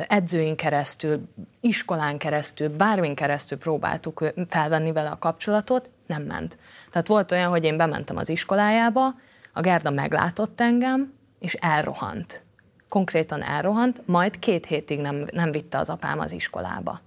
edzőink 0.08 0.56
keresztül, 0.56 1.28
iskolán 1.60 2.18
keresztül, 2.18 2.68
bármin 2.68 3.14
keresztül 3.14 3.58
próbáltuk 3.58 4.24
felvenni 4.46 4.92
vele 4.92 5.08
a 5.08 5.18
kapcsolatot, 5.18 5.90
nem 6.06 6.22
ment. 6.22 6.58
Tehát 6.90 7.08
volt 7.08 7.32
olyan, 7.32 7.50
hogy 7.50 7.64
én 7.64 7.76
bementem 7.76 8.16
az 8.16 8.28
iskolájába, 8.28 9.14
a 9.52 9.60
Gerda 9.60 9.90
meglátott 9.90 10.60
engem, 10.60 11.12
és 11.38 11.54
elrohant. 11.54 12.42
Konkrétan 12.88 13.42
elrohant, 13.42 14.06
majd 14.06 14.38
két 14.38 14.66
hétig 14.66 15.00
nem, 15.00 15.26
nem 15.32 15.50
vitte 15.50 15.78
az 15.78 15.90
apám 15.90 16.18
az 16.18 16.32
iskolába. 16.32 17.00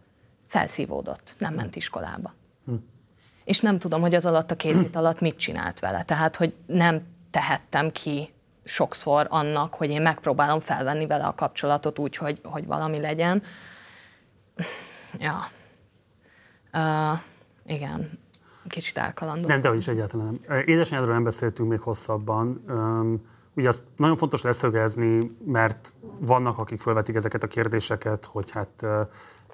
Felszívódott, 0.47 1.35
nem 1.37 1.53
ment 1.53 1.75
iskolába. 1.75 2.33
Hm. 2.65 2.73
És 3.49 3.59
nem 3.59 3.79
tudom, 3.79 4.01
hogy 4.01 4.15
az 4.15 4.25
alatt 4.25 4.51
a 4.51 4.55
két 4.55 4.77
hét 4.77 4.95
alatt 4.95 5.19
mit 5.19 5.37
csinált 5.37 5.79
vele. 5.79 6.03
Tehát, 6.03 6.35
hogy 6.35 6.53
nem 6.65 7.01
tehettem 7.29 7.91
ki 7.91 8.33
sokszor 8.63 9.27
annak, 9.29 9.73
hogy 9.73 9.89
én 9.89 10.01
megpróbálom 10.01 10.59
felvenni 10.59 11.07
vele 11.07 11.23
a 11.23 11.35
kapcsolatot 11.35 11.99
úgy, 11.99 12.15
hogy, 12.15 12.39
hogy 12.43 12.65
valami 12.65 12.99
legyen. 12.99 13.43
Ja. 15.19 15.37
Uh, 16.73 17.19
igen, 17.65 18.19
kicsit 18.67 18.97
elkalandoztam. 18.97 19.61
Nem, 19.61 19.71
de 19.71 19.77
is 19.77 19.87
egyáltalán 19.87 20.39
nem. 20.47 20.63
Édesanyádról 20.65 21.13
nem 21.13 21.23
beszéltünk 21.23 21.69
még 21.69 21.79
hosszabban. 21.79 22.63
Um, 22.67 23.25
ugye 23.55 23.67
azt 23.67 23.83
nagyon 23.95 24.15
fontos 24.15 24.41
leszögezni, 24.41 25.35
mert 25.45 25.93
vannak, 26.19 26.57
akik 26.57 26.79
felvetik 26.79 27.15
ezeket 27.15 27.43
a 27.43 27.47
kérdéseket, 27.47 28.25
hogy 28.25 28.51
hát 28.51 28.69
uh, 28.81 29.07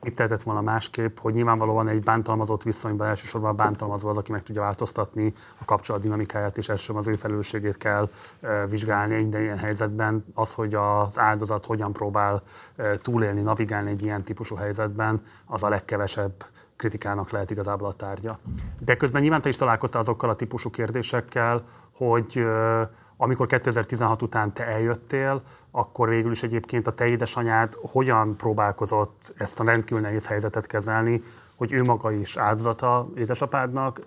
mit 0.06 0.16
tehetett 0.16 0.42
volna 0.42 0.62
másképp, 0.62 1.18
hogy 1.20 1.34
nyilvánvalóan 1.34 1.88
egy 1.88 2.04
bántalmazott 2.04 2.64
viszonyban 2.64 3.08
elsősorban 3.08 3.52
a 3.52 3.54
bántalmazó 3.54 4.10
az, 4.10 4.18
aki 4.18 4.32
meg 4.32 4.44
tudja 4.44 4.62
változtatni 4.62 5.34
a 5.58 5.66
kapcsolat 5.66 6.02
dinamikáját, 6.02 6.58
és 6.58 6.70
elsősorban 6.70 7.04
az 7.04 7.10
ő 7.10 7.16
felelősségét 7.16 7.78
kell 7.78 8.10
e, 8.42 8.66
vizsgálni 8.66 9.16
minden 9.16 9.42
ilyen 9.42 9.58
helyzetben. 9.58 10.26
Az, 10.34 10.54
hogy 10.54 10.74
az 10.74 11.20
áldozat 11.20 11.66
hogyan 11.66 11.94
próbál 11.94 12.44
e, 12.76 12.98
túlélni, 12.98 13.42
navigálni 13.42 13.90
egy 13.90 14.04
ilyen 14.04 14.24
típusú 14.24 14.56
helyzetben, 14.56 15.22
az 15.46 15.64
a 15.64 15.70
legkevesebb 15.70 16.46
kritikának 16.76 17.30
lehet 17.30 17.52
igazából 17.52 17.88
a 17.88 17.94
tárgya. 17.94 18.38
De 18.80 18.98
közben 18.98 19.22
nyilván 19.22 19.42
te 19.42 19.50
is 19.50 19.56
találkoztál 19.56 20.02
azokkal 20.02 20.30
a 20.30 20.36
típusú 20.36 20.70
kérdésekkel, 20.70 21.64
hogy 21.92 22.38
e, 22.38 22.90
amikor 23.18 23.48
2016 23.48 24.22
után 24.22 24.54
te 24.54 24.66
eljöttél, 24.66 25.42
akkor 25.76 26.10
végül 26.10 26.32
is 26.32 26.44
egyébként 26.44 26.88
a 26.88 26.92
te 26.92 27.06
édesanyád 27.06 27.74
hogyan 27.82 28.38
próbálkozott 28.38 29.34
ezt 29.38 29.60
a 29.60 29.64
rendkívül 29.64 30.04
nehéz 30.04 30.28
helyzetet 30.28 30.66
kezelni, 30.66 31.24
hogy 31.56 31.74
ő 31.74 31.82
maga 31.82 32.12
is 32.12 32.38
áldozata 32.38 33.10
édesapádnak, 33.16 34.00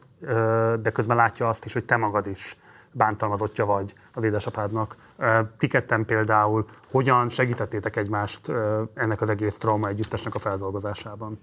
de 0.80 0.90
közben 0.92 1.16
látja 1.16 1.48
azt 1.48 1.64
is, 1.64 1.72
hogy 1.72 1.84
te 1.84 1.96
magad 1.96 2.26
is 2.26 2.56
bántalmazottja 2.92 3.64
vagy 3.64 3.94
az 4.12 4.24
édesapádnak. 4.24 4.96
Ti 5.58 5.68
például 6.06 6.64
hogyan 6.90 7.28
segítettétek 7.28 7.96
egymást 7.96 8.52
ennek 8.94 9.20
az 9.20 9.28
egész 9.28 9.58
trauma 9.58 9.88
együttesnek 9.88 10.34
a 10.34 10.38
feldolgozásában? 10.38 11.40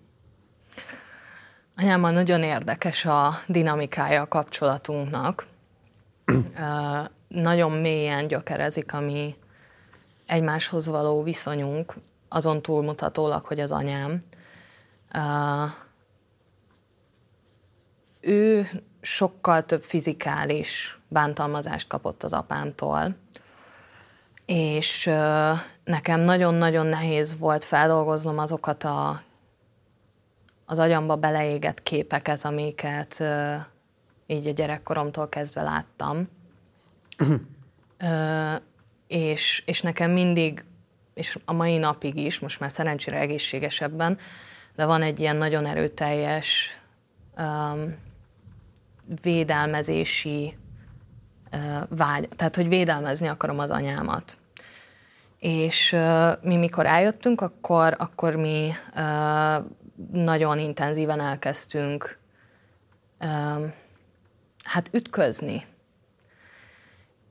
Anyámmal 1.77 2.11
nagyon 2.11 2.43
érdekes 2.43 3.05
a 3.05 3.31
dinamikája 3.47 4.21
a 4.21 4.27
kapcsolatunknak. 4.27 5.45
nagyon 7.27 7.71
mélyen 7.71 8.27
gyökerezik 8.27 8.93
a 8.93 8.99
mi 8.99 9.35
egymáshoz 10.25 10.87
való 10.87 11.23
viszonyunk, 11.23 11.93
azon 12.29 12.61
túlmutatólag, 12.61 13.45
hogy 13.45 13.59
az 13.59 13.71
anyám. 13.71 14.23
Uh, 15.13 15.71
ő 18.19 18.67
sokkal 19.01 19.63
több 19.63 19.83
fizikális 19.83 20.99
bántalmazást 21.07 21.87
kapott 21.87 22.23
az 22.23 22.33
apámtól, 22.33 23.15
és 24.45 25.05
uh, 25.05 25.57
nekem 25.83 26.19
nagyon-nagyon 26.19 26.85
nehéz 26.85 27.37
volt 27.37 27.63
feldolgoznom 27.63 28.37
azokat 28.37 28.83
a, 28.83 29.21
az 30.65 30.79
agyamba 30.79 31.15
beleégett 31.15 31.83
képeket, 31.83 32.45
amiket 32.45 33.17
uh, 33.19 33.55
így 34.27 34.47
a 34.47 34.51
gyerekkoromtól 34.51 35.29
kezdve 35.29 35.61
láttam. 35.61 36.27
és, 39.07 39.63
és 39.65 39.81
nekem 39.81 40.11
mindig, 40.11 40.63
és 41.13 41.39
a 41.45 41.53
mai 41.53 41.77
napig 41.77 42.15
is, 42.15 42.39
most 42.39 42.59
már 42.59 42.71
szerencsére 42.71 43.19
egészségesebben, 43.19 44.17
de 44.75 44.85
van 44.85 45.01
egy 45.01 45.19
ilyen 45.19 45.35
nagyon 45.35 45.65
erőteljes 45.65 46.79
um, 47.37 47.95
védelmezési 49.21 50.57
uh, 51.51 51.59
vágy, 51.89 52.29
tehát 52.29 52.55
hogy 52.55 52.67
védelmezni 52.67 53.27
akarom 53.27 53.59
az 53.59 53.69
anyámat. 53.69 54.37
És 55.39 55.91
uh, 55.93 56.31
mi 56.41 56.55
mikor 56.55 56.85
eljöttünk, 56.85 57.41
akkor, 57.41 57.95
akkor 57.97 58.35
mi 58.35 58.71
uh, 58.95 59.65
nagyon 60.11 60.59
intenzíven 60.59 61.21
elkezdtünk 61.21 62.17
uh, 63.19 63.73
hát 64.63 64.89
ütközni 64.91 65.65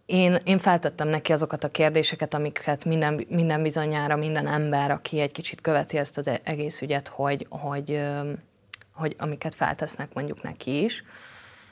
én, 0.07 0.39
én 0.45 0.59
feltettem 0.59 1.09
neki 1.09 1.33
azokat 1.33 1.65
a 1.65 1.71
kérdéseket, 1.71 2.35
amiket 2.35 2.85
minden, 2.85 3.27
minden 3.29 3.63
bizonyára 3.63 4.17
minden 4.17 4.47
ember, 4.47 4.91
aki 4.91 5.21
egy 5.21 5.33
kicsit 5.33 5.61
követi 5.61 5.97
ezt 5.97 6.19
az 6.19 6.29
e-, 6.29 6.41
egész 6.43 6.81
ügyet, 6.81 7.09
hogy, 7.09 7.47
hogy, 7.51 8.01
hogy 8.93 9.17
amiket 9.19 9.55
feltesznek 9.55 10.15
mondjuk 10.15 10.43
neki 10.43 10.85
is, 10.85 11.05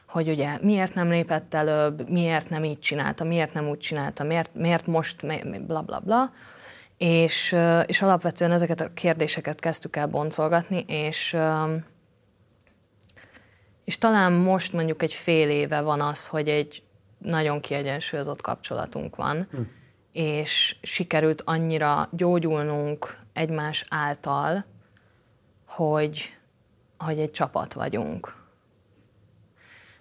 hogy 0.07 0.28
ugye 0.28 0.59
miért 0.61 0.95
nem 0.95 1.09
lépett 1.09 1.55
előbb, 1.55 2.09
miért 2.09 2.51
nem 2.51 2.64
így 2.64 2.78
csinálta, 2.78 3.24
miért 3.24 3.55
nem 3.55 3.68
úgy 3.68 3.78
csinálta, 3.78 4.24
miért, 4.24 4.55
miért 4.55 4.87
most, 4.87 5.26
bla 5.66 5.80
bla 5.80 6.01
bla. 6.01 6.33
És, 6.99 7.57
és 7.87 8.03
alapvetően 8.03 8.51
ezeket 8.51 8.80
a 8.80 8.93
kérdéseket 8.95 9.61
kezdtük 9.61 9.97
el 9.97 10.07
boncolgatni, 10.07 10.85
és, 10.87 11.37
és 13.85 13.99
talán 13.99 14.33
most 14.33 14.72
mondjuk 14.72 15.03
egy 15.03 15.12
fél 15.12 15.51
éve 15.51 15.80
van 15.80 16.01
az, 16.01 16.26
hogy 16.26 16.49
egy 16.49 16.83
nagyon 17.23 17.61
kiegyensúlyozott 17.61 18.41
kapcsolatunk 18.41 19.16
van, 19.16 19.47
hm. 19.51 19.61
és 20.12 20.77
sikerült 20.83 21.43
annyira 21.45 22.09
gyógyulnunk 22.11 23.18
egymás 23.33 23.85
által, 23.89 24.64
hogy, 25.66 26.37
hogy 26.99 27.18
egy 27.18 27.31
csapat 27.31 27.73
vagyunk. 27.73 28.41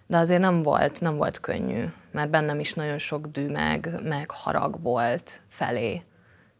De 0.07 0.17
azért 0.17 0.41
nem 0.41 0.63
volt, 0.63 1.01
nem 1.01 1.15
volt 1.15 1.39
könnyű, 1.39 1.85
mert 2.11 2.29
bennem 2.29 2.59
is 2.59 2.73
nagyon 2.73 2.97
sok 2.97 3.27
dű 3.27 3.47
meg, 3.47 3.99
meg 4.03 4.31
harag 4.31 4.81
volt 4.81 5.41
felé, 5.47 6.03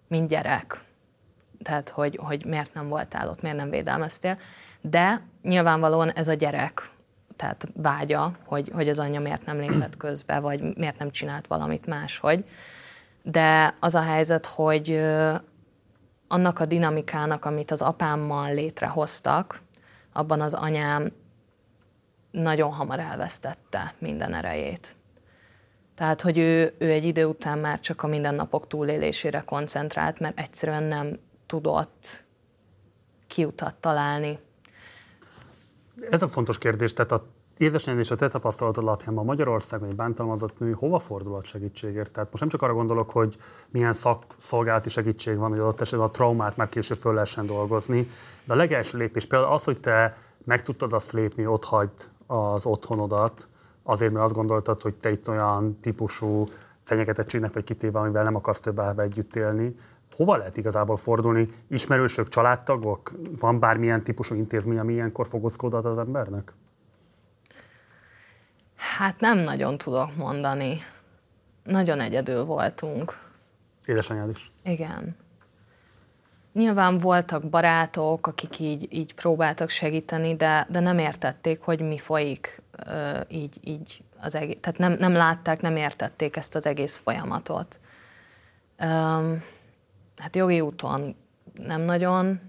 mint 0.08 0.30
gyerek. 0.30 0.84
tehát 1.64 1.90
hogy, 1.90 2.20
hogy 2.22 2.46
miért 2.46 2.74
nem 2.74 2.88
voltál 2.88 3.30
ott, 3.30 3.42
miért 3.42 3.58
nem 3.58 3.70
védelmeztél, 3.70 4.38
de 4.82 5.22
nyilvánvalóan 5.42 6.12
ez 6.12 6.28
a 6.28 6.34
gyerek 6.34 6.90
tehát 7.42 7.68
vágya, 7.74 8.32
hogy, 8.46 8.72
hogy 8.74 8.90
az 8.90 9.00
anyja 9.00 9.20
miért 9.20 9.46
nem 9.46 9.60
lépett 9.60 9.98
közbe, 9.98 10.40
vagy 10.40 10.78
miért 10.78 10.98
nem 10.98 11.12
csinált 11.12 11.48
valamit 11.48 11.86
máshogy. 11.86 12.46
De 13.24 13.76
az 13.80 13.96
a 13.96 14.02
helyzet, 14.02 14.46
hogy 14.46 15.02
annak 16.28 16.60
a 16.60 16.66
dinamikának, 16.66 17.46
amit 17.46 17.72
az 17.72 17.82
apámmal 17.82 18.54
létrehoztak, 18.54 19.62
abban 20.14 20.42
az 20.42 20.54
anyám 20.54 21.12
nagyon 22.32 22.72
hamar 22.72 23.00
elvesztette 23.00 23.94
minden 24.00 24.34
erejét. 24.34 24.96
Tehát, 25.96 26.22
hogy 26.22 26.38
ő, 26.38 26.76
ő 26.78 26.90
egy 26.92 27.06
idő 27.06 27.26
után 27.26 27.58
már 27.58 27.80
csak 27.80 28.04
a 28.04 28.08
mindennapok 28.08 28.68
túlélésére 28.68 29.40
koncentrált, 29.40 30.20
mert 30.20 30.40
egyszerűen 30.40 30.84
nem 30.84 31.20
tudott 31.46 32.26
kiutat 33.28 33.76
találni. 33.76 34.40
Ez 36.10 36.22
a 36.22 36.28
fontos 36.28 36.58
kérdés, 36.58 36.94
tehát 36.94 37.12
a 37.12 37.26
édesanyád 37.58 38.00
és 38.00 38.12
a 38.12 38.16
te 38.16 38.28
tapasztalatod 38.28 38.84
alapján 38.84 39.14
ma 39.14 39.24
Magyarországon 39.24 39.88
egy 39.88 39.96
bántalmazott 39.96 40.60
nő 40.60 40.72
hova 40.72 41.00
fordulhat 41.00 41.46
segítségért? 41.46 42.12
Tehát 42.12 42.30
most 42.30 42.40
nem 42.40 42.50
csak 42.50 42.62
arra 42.62 42.74
gondolok, 42.74 43.10
hogy 43.10 43.38
milyen 43.70 43.94
szakszolgálati 43.94 44.90
segítség 44.90 45.38
van, 45.38 45.50
hogy 45.50 45.60
adott 45.60 45.82
esetben 45.82 46.08
a 46.08 46.12
traumát 46.12 46.58
már 46.58 46.70
később 46.70 46.98
föl 46.98 47.14
lehessen 47.14 47.46
dolgozni, 47.46 48.10
de 48.44 48.54
a 48.54 48.56
legelső 48.56 48.98
lépés 48.98 49.26
például 49.26 49.54
az, 49.54 49.64
hogy 49.64 49.80
te 49.80 50.18
meg 50.44 50.64
tudtad 50.64 50.94
azt 50.94 51.12
lépni, 51.12 51.46
ott 51.46 51.66
hagyd 51.66 52.10
az 52.28 52.66
otthonodat, 52.66 53.48
azért, 53.84 54.12
mert 54.12 54.24
azt 54.24 54.34
gondoltad, 54.34 54.82
hogy 54.82 54.96
te 54.96 55.12
itt 55.12 55.28
olyan 55.28 55.80
típusú 55.82 56.46
fenyegetettségnek 56.84 57.54
vagy 57.54 57.64
kitéve, 57.64 58.00
amivel 58.00 58.24
nem 58.24 58.36
akarsz 58.36 58.60
többet 58.60 59.00
együtt 59.00 59.36
élni. 59.36 59.76
Hova 60.16 60.38
lehet 60.38 60.58
igazából 60.58 60.98
fordulni? 60.98 61.50
Ismerősök, 61.68 62.28
családtagok? 62.28 63.12
Van 63.40 63.60
bármilyen 63.60 64.04
típusú 64.04 64.36
intézmény, 64.36 64.80
ami 64.80 64.94
ilyenkor 64.94 65.28
fogockodhat 65.28 65.86
az 65.86 65.98
embernek? 65.98 66.54
Hát 68.76 69.20
nem 69.20 69.38
nagyon 69.38 69.78
tudok 69.78 70.16
mondani. 70.16 70.80
Nagyon 71.64 72.00
egyedül 72.00 72.44
voltunk. 72.44 73.20
Édesanyád 73.86 74.30
is? 74.30 74.52
Igen. 74.64 75.16
Nyilván 76.54 76.98
voltak 76.98 77.50
barátok, 77.50 78.28
akik 78.28 78.60
így, 78.60 78.88
így 78.90 79.14
próbáltak 79.14 79.70
segíteni, 79.70 80.36
de, 80.36 80.68
de 80.70 80.80
nem 80.80 80.98
értették, 80.98 81.62
hogy 81.62 81.80
mi 81.80 81.98
folyik 81.98 82.62
így, 83.28 83.58
így 83.64 84.04
az 84.20 84.36
egész. 84.36 84.58
Tehát 84.62 84.80
nem, 84.80 84.96
nem 85.00 85.14
látták, 85.14 85.62
nem 85.62 85.76
értették 85.76 86.36
ezt 86.36 86.56
az 86.56 86.66
egész 86.66 86.98
folyamatot. 86.98 87.80
Hát 90.22 90.36
jogi 90.36 90.62
úton 90.62 91.16
nem 91.54 91.82
nagyon. 91.82 92.40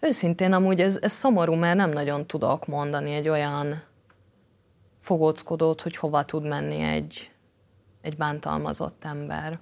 Őszintén 0.00 0.52
amúgy 0.52 0.80
ez, 0.80 0.98
ez 1.02 1.12
szomorú, 1.12 1.54
mert 1.54 1.76
nem 1.76 1.90
nagyon 1.90 2.26
tudok 2.26 2.66
mondani 2.66 3.14
egy 3.14 3.28
olyan 3.28 3.82
fogóckodót, 4.98 5.82
hogy 5.82 5.96
hova 5.96 6.24
tud 6.24 6.46
menni 6.46 6.80
egy, 6.80 7.30
egy 8.00 8.16
bántalmazott 8.16 9.04
ember. 9.04 9.58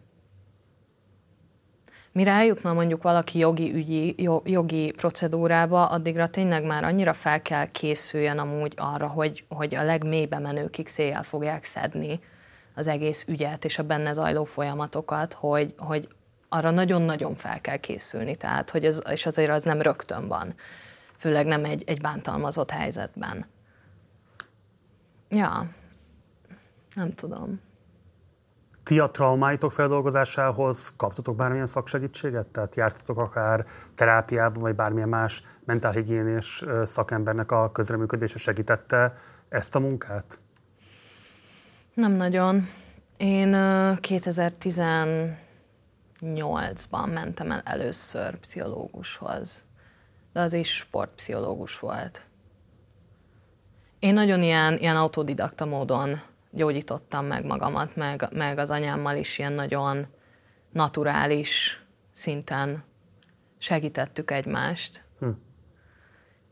Mire 2.12 2.30
eljutna 2.30 2.72
mondjuk 2.72 3.02
valaki 3.02 3.38
jogi, 3.38 3.74
ügyi, 3.74 4.14
jogi 4.44 4.90
procedúrába, 4.90 5.86
addigra 5.86 6.28
tényleg 6.28 6.64
már 6.64 6.84
annyira 6.84 7.12
fel 7.12 7.42
kell 7.42 7.66
készüljen 7.66 8.38
amúgy 8.38 8.74
arra, 8.76 9.06
hogy, 9.06 9.44
hogy 9.48 9.74
a 9.74 9.82
legmélybe 9.82 10.38
menőkig 10.38 10.88
széjjel 10.88 11.22
fogják 11.22 11.64
szedni 11.64 12.20
az 12.74 12.86
egész 12.86 13.24
ügyet 13.28 13.64
és 13.64 13.78
a 13.78 13.82
benne 13.82 14.12
zajló 14.12 14.44
folyamatokat, 14.44 15.32
hogy, 15.32 15.74
hogy 15.78 16.08
arra 16.54 16.70
nagyon-nagyon 16.70 17.34
fel 17.34 17.60
kell 17.60 17.76
készülni, 17.76 18.36
tehát, 18.36 18.70
hogy 18.70 18.84
ez, 18.84 19.00
és 19.10 19.26
azért 19.26 19.50
az 19.50 19.62
nem 19.62 19.80
rögtön 19.80 20.28
van, 20.28 20.54
főleg 21.16 21.46
nem 21.46 21.64
egy, 21.64 21.82
egy 21.86 22.00
bántalmazott 22.00 22.70
helyzetben. 22.70 23.46
Ja, 25.28 25.66
nem 26.94 27.14
tudom. 27.14 27.60
Ti 28.82 28.98
a 28.98 29.10
traumáitok 29.10 29.72
feldolgozásához 29.72 30.92
kaptatok 30.96 31.36
bármilyen 31.36 31.66
szaksegítséget? 31.66 32.46
Tehát 32.46 32.76
jártatok 32.76 33.18
akár 33.18 33.66
terápiában, 33.94 34.62
vagy 34.62 34.74
bármilyen 34.74 35.08
más 35.08 35.42
mentálhigiénés 35.64 36.64
szakembernek 36.82 37.50
a 37.50 37.72
közreműködése 37.72 38.38
segítette 38.38 39.12
ezt 39.48 39.74
a 39.74 39.80
munkát? 39.80 40.40
Nem 41.94 42.12
nagyon. 42.12 42.68
Én 43.16 43.56
2018-ban 46.24 47.12
mentem 47.12 47.50
el 47.50 47.60
először 47.64 48.36
pszichológushoz, 48.36 49.62
de 50.32 50.40
az 50.40 50.52
is 50.52 50.76
sportpszichológus 50.76 51.78
volt. 51.78 52.26
Én 53.98 54.14
nagyon 54.14 54.42
ilyen, 54.42 54.78
ilyen 54.78 54.96
autodidakta 54.96 55.64
módon 55.64 56.20
gyógyítottam 56.50 57.26
meg 57.26 57.44
magamat, 57.44 57.96
meg, 57.96 58.28
meg 58.32 58.58
az 58.58 58.70
anyámmal 58.70 59.16
is 59.16 59.38
ilyen 59.38 59.52
nagyon 59.52 60.06
naturális 60.72 61.82
szinten 62.12 62.84
segítettük 63.58 64.30
egymást. 64.30 65.04
Hm. 65.18 65.28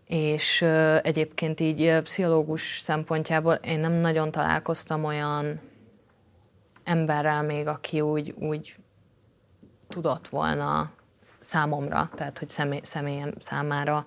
És 0.06 0.60
uh, 0.60 0.98
egyébként 1.02 1.60
így 1.60 1.80
uh, 1.80 2.02
pszichológus 2.02 2.78
szempontjából 2.80 3.54
én 3.54 3.80
nem 3.80 3.92
nagyon 3.92 4.30
találkoztam 4.30 5.04
olyan 5.04 5.60
emberrel 6.84 7.42
még, 7.42 7.66
aki 7.66 8.00
úgy, 8.00 8.34
úgy 8.38 8.76
tudott 9.92 10.28
volna 10.28 10.90
számomra, 11.40 12.10
tehát 12.14 12.38
hogy 12.38 12.48
személy, 12.48 12.80
személyem 12.82 13.32
számára 13.38 14.06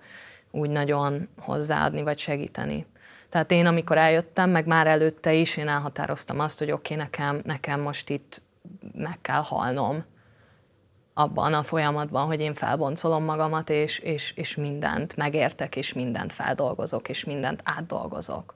úgy 0.51 0.69
nagyon 0.69 1.27
hozzáadni 1.39 2.01
vagy 2.01 2.19
segíteni. 2.19 2.85
Tehát 3.29 3.51
én, 3.51 3.65
amikor 3.65 3.97
eljöttem, 3.97 4.49
meg 4.49 4.65
már 4.65 4.87
előtte 4.87 5.33
is, 5.33 5.57
én 5.57 5.67
elhatároztam 5.67 6.39
azt, 6.39 6.59
hogy 6.59 6.71
oké, 6.71 6.93
okay, 6.93 7.05
nekem, 7.05 7.41
nekem 7.43 7.81
most 7.81 8.09
itt 8.09 8.41
meg 8.93 9.17
kell 9.21 9.41
halnom 9.41 10.05
abban 11.13 11.53
a 11.53 11.63
folyamatban, 11.63 12.25
hogy 12.25 12.39
én 12.39 12.53
felboncolom 12.53 13.23
magamat, 13.23 13.69
és, 13.69 13.99
és, 13.99 14.31
és 14.35 14.55
mindent 14.55 15.15
megértek, 15.15 15.75
és 15.75 15.93
mindent 15.93 16.33
feldolgozok, 16.33 17.09
és 17.09 17.23
mindent 17.23 17.61
átdolgozok. 17.63 18.55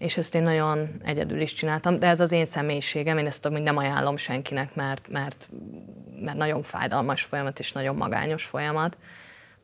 És 0.00 0.16
ezt 0.16 0.34
én 0.34 0.42
nagyon 0.42 0.88
egyedül 1.04 1.40
is 1.40 1.52
csináltam, 1.52 1.98
de 1.98 2.06
ez 2.06 2.20
az 2.20 2.32
én 2.32 2.44
személyiségem, 2.44 3.18
én 3.18 3.26
ezt 3.26 3.48
nem 3.48 3.76
ajánlom 3.76 4.16
senkinek, 4.16 4.74
mert, 4.74 5.08
mert, 5.08 5.50
mert 6.20 6.36
nagyon 6.36 6.62
fájdalmas 6.62 7.22
folyamat, 7.22 7.58
és 7.58 7.72
nagyon 7.72 7.96
magányos 7.96 8.44
folyamat. 8.44 8.96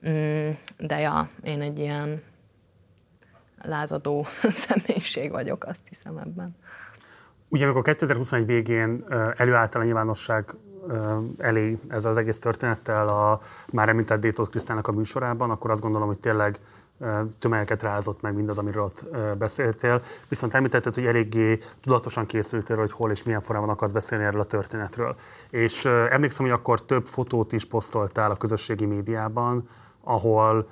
Mm, 0.09 0.51
de 0.79 0.99
ja, 0.99 1.29
én 1.45 1.61
egy 1.61 1.79
ilyen 1.79 2.23
lázadó 3.63 4.27
személyiség 4.67 5.31
vagyok, 5.31 5.65
azt 5.65 5.81
hiszem 5.89 6.19
ebben. 6.19 6.57
Ugye 7.49 7.65
amikor 7.65 7.83
2021 7.83 8.47
végén 8.47 9.05
előállt 9.37 9.75
a 9.75 9.83
nyilvánosság 9.83 10.55
elé 11.39 11.79
ez 11.89 12.05
az 12.05 12.17
egész 12.17 12.39
történettel 12.39 13.09
a 13.09 13.41
már 13.73 13.89
említett 13.89 14.21
Détót 14.21 14.49
Krisztának 14.49 14.89
a 14.89 14.93
műsorában, 14.93 15.51
akkor 15.51 15.71
azt 15.71 15.81
gondolom, 15.81 16.09
hogy 16.09 16.19
tényleg 16.19 16.59
tömegeket 17.39 17.83
rázott 17.83 18.21
meg 18.21 18.35
mindaz, 18.35 18.59
amiről 18.59 18.83
ott 18.83 19.07
beszéltél. 19.39 20.03
Viszont 20.29 20.55
említetted, 20.55 20.95
hogy 20.95 21.07
eléggé 21.07 21.59
tudatosan 21.81 22.27
készültél, 22.27 22.77
hogy 22.77 22.93
hol 22.93 23.11
és 23.11 23.23
milyen 23.23 23.41
formában 23.41 23.69
akarsz 23.69 23.93
beszélni 23.93 24.25
erről 24.25 24.41
a 24.41 24.45
történetről. 24.45 25.17
És 25.51 25.85
emlékszem, 25.85 26.45
hogy 26.45 26.55
akkor 26.55 26.85
több 26.85 27.07
fotót 27.07 27.53
is 27.53 27.65
posztoltál 27.65 28.31
a 28.31 28.37
közösségi 28.37 28.85
médiában, 28.85 29.69
ahol 30.05 30.69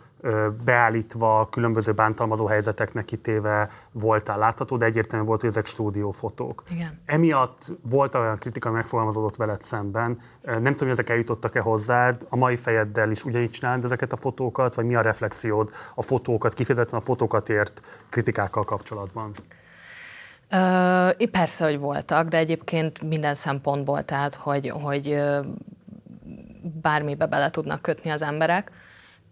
beállítva, 0.65 1.49
különböző 1.51 1.93
bántalmazó 1.93 2.47
helyzeteknek 2.47 3.05
kitéve 3.05 3.69
voltál 3.93 4.39
látható, 4.39 4.77
de 4.77 4.85
egyértelműen 4.85 5.29
volt, 5.29 5.41
hogy 5.41 5.51
ezek 5.51 5.67
stúdiófotók. 5.67 6.63
Igen. 6.71 7.01
Emiatt 7.07 7.73
volt 7.91 8.15
olyan 8.15 8.37
kritika, 8.37 8.69
ami 8.69 8.77
megfogalmazódott 8.77 9.37
veled 9.37 9.63
szemben. 9.63 10.19
Nem 10.43 10.63
tudom, 10.63 10.79
hogy 10.79 10.89
ezek 10.89 11.11
eljutottak-e 11.11 11.61
hozzád, 11.61 12.27
a 12.29 12.37
mai 12.37 12.57
fejeddel 12.57 13.11
is 13.11 13.25
ugyanígy 13.25 13.51
csináld 13.51 13.85
ezeket 13.85 14.13
a 14.13 14.17
fotókat, 14.17 14.75
vagy 14.75 14.85
mi 14.85 14.95
a 14.95 15.01
reflexiód 15.01 15.71
a 15.95 16.03
fotókat, 16.03 16.53
kifejezetten 16.53 16.99
a 16.99 17.03
fotókat 17.03 17.49
ért 17.49 17.81
kritikákkal 18.09 18.65
kapcsolatban? 18.65 19.31
Ö, 20.51 21.27
persze, 21.31 21.65
hogy 21.65 21.79
voltak, 21.79 22.29
de 22.29 22.37
egyébként 22.37 23.03
minden 23.03 23.35
szempontból, 23.35 24.03
tehát, 24.03 24.35
hogy, 24.35 24.69
hogy 24.69 25.19
bármibe 26.83 27.27
bele 27.27 27.51
tudnak 27.51 27.83
kötni 27.83 28.11
az 28.11 28.23
emberek. 28.23 28.71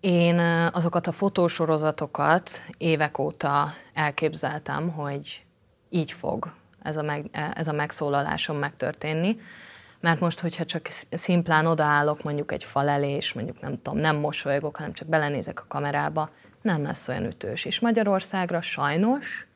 Én 0.03 0.39
azokat 0.73 1.07
a 1.07 1.13
fotósorozatokat 1.13 2.51
évek 2.79 3.19
óta 3.19 3.73
elképzeltem, 3.95 4.91
hogy 4.91 5.45
így 5.89 6.13
fog 6.13 6.53
ez 6.83 6.97
a, 6.97 7.03
meg, 7.03 7.25
ez 7.55 7.69
a 7.69 7.73
megszólalásom 7.73 8.57
megtörténni. 8.57 9.41
Mert 10.01 10.21
most, 10.21 10.41
hogyha 10.41 10.65
csak 10.65 10.89
szimplán 11.11 11.67
odaállok 11.67 12.23
mondjuk 12.23 12.53
egy 12.53 12.65
fal 12.65 12.89
elé, 12.89 13.11
és 13.11 13.33
mondjuk 13.33 13.61
nem 13.61 13.83
tudom, 13.83 13.99
nem 13.99 14.17
mosolygok, 14.17 14.77
hanem 14.77 14.93
csak 14.93 15.09
belenézek 15.09 15.61
a 15.61 15.67
kamerába, 15.69 16.31
nem 16.63 16.83
lesz 16.83 17.09
olyan 17.09 17.25
ütős. 17.25 17.65
És 17.65 17.81
Magyarországra 17.81 18.61
sajnos 18.61 19.47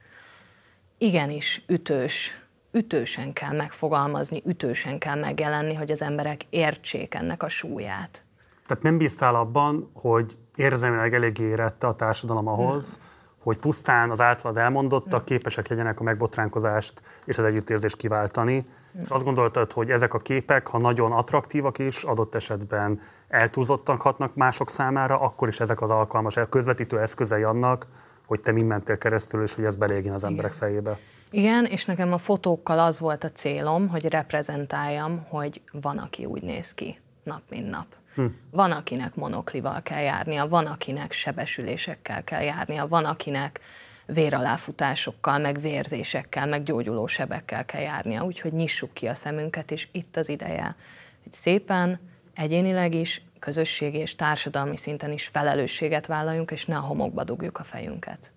igenis 0.99 1.63
ütős, 1.67 2.31
ütősen 2.73 3.33
kell 3.33 3.53
megfogalmazni, 3.53 4.43
ütősen 4.45 4.99
kell 4.99 5.19
megjelenni, 5.19 5.75
hogy 5.75 5.91
az 5.91 6.03
emberek 6.03 6.41
értsék 6.51 7.15
ennek 7.15 7.43
a 7.43 7.49
súlyát. 7.49 8.26
Tehát 8.67 8.83
nem 8.83 8.99
bíztál 8.99 9.35
abban, 9.35 9.91
hogy 9.93 10.37
érzelmileg 10.55 11.15
eléggé 11.15 11.45
érette 11.45 11.87
a 11.87 11.95
társadalom 11.95 12.49
ahhoz, 12.49 12.99
hogy 13.43 13.59
pusztán 13.59 14.11
az 14.11 14.21
általad 14.21 14.57
elmondottak 14.57 15.25
képesek 15.25 15.69
legyenek 15.69 16.01
a 16.01 16.03
megbotránkozást 16.03 17.03
és 17.25 17.39
az 17.39 17.45
együttérzést 17.45 17.97
kiváltani. 17.97 18.67
És 19.01 19.09
azt 19.09 19.25
gondoltad, 19.25 19.73
hogy 19.73 19.91
ezek 19.91 20.15
a 20.15 20.19
képek, 20.19 20.67
ha 20.67 20.79
nagyon 20.79 21.13
attraktívak 21.13 21.79
is, 21.79 22.03
adott 22.03 22.35
esetben 22.35 23.01
eltúlzottak 23.29 24.01
hatnak 24.01 24.35
mások 24.35 24.71
számára, 24.71 25.21
akkor 25.21 25.49
is 25.49 25.61
ezek 25.61 25.83
az 25.83 25.91
alkalmas 25.91 26.39
közvetítő 26.49 27.01
eszközei 27.01 27.43
annak, 27.43 27.87
hogy 28.27 28.41
te 28.41 28.53
mind 28.53 28.67
mentél 28.67 28.99
keresztül, 28.99 29.43
és 29.43 29.55
hogy 29.55 29.65
ez 29.65 29.77
belégjen 29.77 30.15
az 30.15 30.25
emberek 30.25 30.55
Igen. 30.55 30.69
fejébe. 30.69 30.99
Igen, 31.31 31.65
és 31.65 31.85
nekem 31.85 32.13
a 32.13 32.19
fotókkal 32.19 32.79
az 32.79 33.01
volt 33.01 33.25
a 33.25 33.31
célom, 33.31 33.89
hogy 33.89 34.09
reprezentáljam, 34.09 35.27
hogy 35.29 35.61
van, 35.73 35.99
aki 35.99 36.25
úgy 36.25 36.43
néz 36.43 36.75
ki 36.75 36.99
nap, 37.23 37.43
mint 37.49 37.71
nap. 37.71 37.87
Hm. 38.17 38.27
Van, 38.51 38.73
akinek 38.73 39.15
monoklival 39.15 39.83
kell 39.83 40.03
járnia, 40.03 40.49
van, 40.49 40.67
akinek 40.67 41.13
sebesülésekkel 41.13 42.25
kell 42.25 42.43
járnia, 42.43 42.89
van, 42.89 43.05
akinek 43.05 43.61
véraláfutásokkal, 44.07 45.39
meg 45.39 45.61
vérzésekkel, 45.61 46.47
meg 46.47 46.63
gyógyuló 46.63 47.07
sebekkel 47.07 47.65
kell 47.65 47.81
járnia. 47.81 48.25
Úgyhogy 48.25 48.53
nyissuk 48.53 48.95
ki 48.95 49.07
a 49.07 49.15
szemünket, 49.15 49.71
és 49.71 49.89
itt 49.93 50.17
az 50.17 50.29
ideje, 50.29 50.77
hogy 51.23 51.33
szépen, 51.33 52.01
egyénileg 52.35 52.95
is, 52.95 53.23
közösségi 53.39 53.99
és 53.99 54.15
társadalmi 54.15 54.77
szinten 54.77 55.13
is 55.13 55.27
felelősséget 55.27 56.07
vállaljunk, 56.07 56.51
és 56.51 56.67
ne 56.67 56.77
a 56.77 56.81
homokba 56.81 57.25
dugjuk 57.25 57.59
a 57.59 57.65
fejünket. 57.65 58.33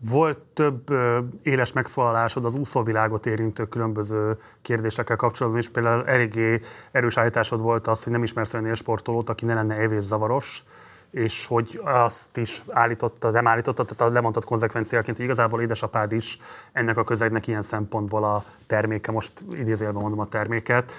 Volt 0.00 0.38
több 0.38 0.90
ö, 0.90 1.18
éles 1.42 1.72
megszólalásod 1.72 2.44
az 2.44 2.54
úszóvilágot 2.54 3.26
érintő 3.26 3.68
különböző 3.68 4.38
kérdésekkel 4.62 5.16
kapcsolatban, 5.16 5.60
és 5.60 5.68
például 5.68 6.06
eléggé 6.06 6.60
erős 6.90 7.16
állításod 7.16 7.60
volt 7.60 7.86
az, 7.86 8.02
hogy 8.02 8.12
nem 8.12 8.22
ismersz 8.22 8.54
olyan 8.54 8.66
élsportolót, 8.66 9.28
aki 9.28 9.44
ne 9.44 9.54
lenne 9.54 10.00
zavaros, 10.00 10.64
és 11.10 11.46
hogy 11.46 11.80
azt 11.84 12.36
is 12.36 12.62
állította, 12.68 13.30
nem 13.30 13.46
állította, 13.46 13.84
tehát 13.84 14.12
lemondott 14.12 14.44
konzekvenciaként, 14.44 15.16
hogy 15.16 15.26
igazából 15.26 15.62
édesapád 15.62 16.12
is 16.12 16.38
ennek 16.72 16.96
a 16.96 17.04
közegnek 17.04 17.46
ilyen 17.46 17.62
szempontból 17.62 18.24
a 18.24 18.44
terméke, 18.66 19.12
most 19.12 19.32
idézélben 19.52 20.02
mondom 20.02 20.20
a 20.20 20.28
terméket. 20.28 20.92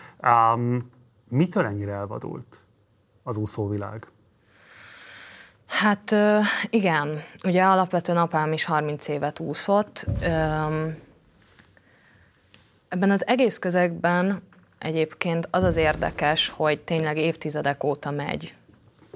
Um, 0.54 0.90
mitől 1.28 1.66
ennyire 1.66 1.92
elvadult 1.92 2.58
az 3.24 3.38
úszóvilág? 3.38 4.06
Hát 5.70 6.16
igen, 6.70 7.24
ugye 7.44 7.64
alapvetően 7.64 8.18
apám 8.18 8.54
is 8.54 8.66
30 8.66 9.08
évet 9.08 9.40
úszott. 9.40 10.06
Ebben 12.90 13.12
az 13.12 13.28
egész 13.28 13.58
közegben 13.58 14.42
egyébként 14.78 15.48
az 15.52 15.64
az 15.64 15.76
érdekes, 15.76 16.50
hogy 16.50 16.82
tényleg 16.82 17.18
évtizedek 17.18 17.84
óta 17.84 18.12
megy 18.12 18.56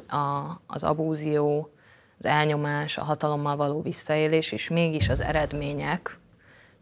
a, 0.07 0.41
az 0.67 0.83
abúzió, 0.83 1.73
az 2.17 2.25
elnyomás, 2.25 2.97
a 2.97 3.03
hatalommal 3.03 3.55
való 3.55 3.81
visszaélés, 3.81 4.51
és 4.51 4.69
mégis 4.69 5.09
az 5.09 5.21
eredmények, 5.21 6.17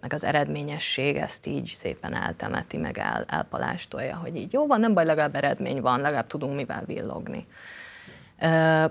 meg 0.02 0.14
az 0.14 0.24
eredményesség 0.24 1.16
ezt 1.16 1.46
így 1.46 1.74
szépen 1.78 2.14
eltemeti, 2.14 2.78
meg 2.78 2.98
el, 2.98 3.26
elpalástolja, 3.28 4.16
hogy 4.16 4.36
így 4.36 4.54
jó 4.54 4.68
van, 4.68 4.80
nem 4.80 4.94
baj, 4.94 5.06
legalább 5.06 5.36
eredmény 5.36 5.82
van, 5.82 6.02
legalább 6.02 6.28
tudunk 6.28 6.56
mivel 6.56 6.84
villogni. 6.86 7.48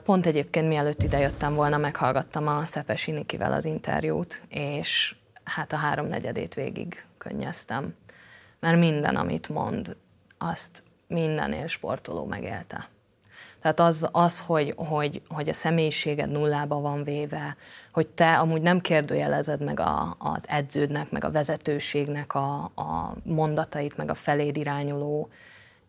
Pont 0.05 0.27
egyébként 0.27 0.69
mielőtt 0.69 1.03
idejöttem 1.03 1.55
volna, 1.55 1.77
meghallgattam 1.77 2.47
a 2.47 2.65
Szepesi 2.65 3.11
Nikivel 3.11 3.53
az 3.53 3.65
interjút, 3.65 4.43
és 4.49 5.15
hát 5.45 5.73
a 5.73 5.77
háromnegyedét 5.77 6.55
végig 6.55 7.05
könnyeztem. 7.19 7.95
Mert 8.61 8.79
minden, 8.79 9.17
amit 9.17 9.49
mond, 9.49 9.97
azt 10.39 10.83
minden 11.07 11.53
élsportoló 11.53 12.25
megélte. 12.25 12.89
Tehát 13.61 13.81
az, 13.81 14.09
az 14.13 14.41
hogy, 14.41 14.75
hogy, 14.77 15.23
hogy 15.29 15.49
a 15.49 15.53
személyiséged 15.53 16.31
nullába 16.31 16.81
van 16.81 17.05
véve, 17.05 17.57
hogy 17.93 18.09
te 18.09 18.39
amúgy 18.39 18.63
nem 18.63 18.81
kérdőjelezed 18.81 19.65
meg 19.65 19.81
a, 19.81 20.17
az 20.19 20.45
edződnek, 20.49 21.11
meg 21.11 21.25
a 21.25 21.31
vezetőségnek 21.31 22.35
a, 22.35 22.63
a 22.63 23.15
mondatait, 23.23 23.97
meg 23.97 24.11
a 24.11 24.15
feléd 24.15 24.57
irányuló 24.57 25.31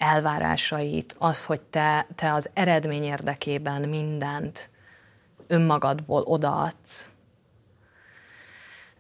elvárásait, 0.01 1.15
az, 1.19 1.45
hogy 1.45 1.61
te, 1.61 2.07
te 2.15 2.33
az 2.33 2.49
eredmény 2.53 3.03
érdekében 3.03 3.89
mindent 3.89 4.69
önmagadból 5.47 6.21
odaadsz. 6.21 7.09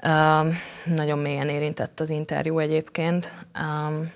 Um, 0.03 0.57
nagyon 0.85 1.19
mélyen 1.19 1.49
érintett 1.49 1.99
az 1.99 2.09
interjú 2.09 2.59
egyébként. 2.59 3.33
Um, 3.61 4.11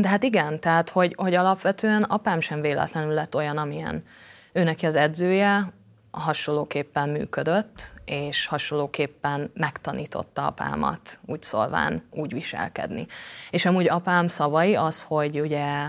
de 0.00 0.08
hát 0.08 0.22
igen, 0.22 0.60
tehát 0.60 0.90
hogy, 0.90 1.14
hogy 1.16 1.34
alapvetően 1.34 2.02
apám 2.02 2.40
sem 2.40 2.60
véletlenül 2.60 3.14
lett 3.14 3.34
olyan, 3.34 3.56
amilyen 3.56 4.04
ő 4.52 4.62
neki 4.62 4.86
az 4.86 4.94
edzője, 4.94 5.72
hasonlóképpen 6.10 7.08
működött, 7.08 7.92
és 8.10 8.46
hasonlóképpen 8.46 9.50
megtanította 9.54 10.46
apámat 10.46 11.18
úgy 11.26 11.42
szólván 11.42 12.02
úgy 12.10 12.32
viselkedni. 12.32 13.06
És 13.50 13.64
amúgy 13.64 13.88
apám 13.88 14.28
szavai 14.28 14.74
az, 14.74 15.02
hogy 15.02 15.40
ugye 15.40 15.86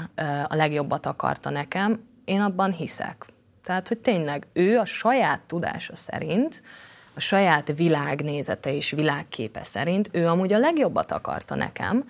a 0.48 0.56
legjobbat 0.56 1.06
akarta 1.06 1.50
nekem, 1.50 2.04
én 2.26 2.42
abban 2.42 2.72
hiszek. 2.72 3.26
Tehát, 3.64 3.88
hogy 3.88 3.98
tényleg 3.98 4.48
ő 4.54 4.78
a 4.78 4.86
saját 4.86 5.40
tudása 5.40 5.96
szerint, 5.96 6.64
a 7.14 7.20
saját 7.20 7.74
világnézete 7.76 8.76
és 8.76 8.92
világképe 8.92 9.64
szerint 9.64 10.10
ő 10.12 10.28
amúgy 10.28 10.54
a 10.54 10.58
legjobbat 10.58 11.12
akarta 11.12 11.56
nekem, 11.56 12.10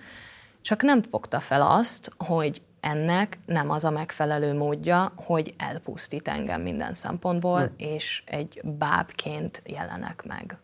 csak 0.60 0.82
nem 0.82 1.02
fogta 1.02 1.40
fel 1.40 1.62
azt, 1.62 2.10
hogy 2.18 2.62
ennek 2.82 3.38
nem 3.46 3.70
az 3.70 3.84
a 3.84 3.90
megfelelő 3.90 4.54
módja, 4.54 5.12
hogy 5.14 5.54
elpusztít 5.58 6.28
engem 6.28 6.62
minden 6.62 6.94
szempontból, 6.94 7.60
hm. 7.60 7.72
és 7.76 8.22
egy 8.26 8.60
bábként 8.64 9.62
jelenek 9.64 10.24
meg. 10.26 10.56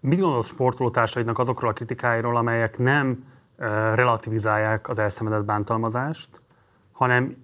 Mit 0.00 0.20
gondolsz 0.20 0.46
sportolótársaidnak 0.46 1.38
azokról 1.38 1.70
a 1.70 1.72
kritikáiról, 1.72 2.36
amelyek 2.36 2.78
nem 2.78 3.24
relativizálják 3.94 4.88
az 4.88 4.98
elszenvedett 4.98 5.44
bántalmazást, 5.44 6.42
hanem 6.92 7.36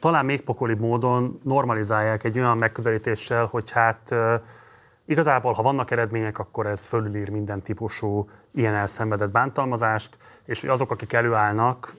talán 0.00 0.24
még 0.24 0.40
pokolibb 0.40 0.80
módon 0.80 1.40
normalizálják 1.42 2.24
egy 2.24 2.38
olyan 2.38 2.58
megközelítéssel, 2.58 3.44
hogy 3.44 3.70
hát 3.70 4.14
igazából, 5.04 5.52
ha 5.52 5.62
vannak 5.62 5.90
eredmények, 5.90 6.38
akkor 6.38 6.66
ez 6.66 6.84
fölülír 6.84 7.28
minden 7.28 7.62
típusú 7.62 8.28
ilyen 8.54 8.74
elszenvedett 8.74 9.30
bántalmazást, 9.30 10.18
és 10.48 10.60
hogy 10.60 10.68
azok, 10.68 10.90
akik 10.90 11.12
előállnak, 11.12 11.92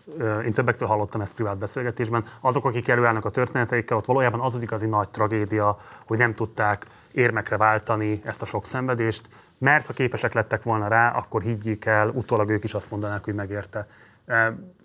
én 0.46 0.54
többektől 0.54 0.88
hallottam 0.88 1.22
ezt 1.22 1.34
privát 1.34 1.58
beszélgetésben, 1.58 2.24
azok, 2.42 2.66
akik 2.66 2.88
előállnak 2.88 3.26
a 3.26 3.30
történeteikkel, 3.30 3.98
ott 3.98 4.06
valójában 4.06 4.40
az 4.40 4.56
az 4.56 4.62
igazi 4.62 4.86
nagy 4.88 5.10
tragédia, 5.10 5.78
hogy 6.06 6.18
nem 6.18 6.34
tudták 6.34 6.86
érmekre 7.12 7.58
váltani 7.58 8.22
ezt 8.26 8.42
a 8.42 8.46
sok 8.46 8.66
szenvedést, 8.66 9.30
mert 9.58 9.88
ha 9.88 9.94
képesek 9.94 10.34
lettek 10.34 10.64
volna 10.64 10.88
rá, 10.88 11.10
akkor 11.10 11.42
higgyék 11.42 11.86
el, 11.86 12.10
utólag 12.10 12.50
ők 12.50 12.64
is 12.64 12.74
azt 12.74 12.92
mondanák, 12.92 13.24
hogy 13.24 13.34
megérte. 13.34 13.88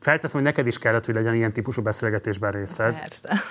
Felteszem, 0.01 0.41
hogy 0.41 0.49
neked 0.49 0.67
is 0.67 0.79
kellett, 0.79 1.05
hogy 1.05 1.15
legyen 1.15 1.35
ilyen 1.35 1.53
típusú 1.53 1.83
beszélgetésben 1.83 2.53
részed. 2.53 3.01
Persze. 3.01 3.43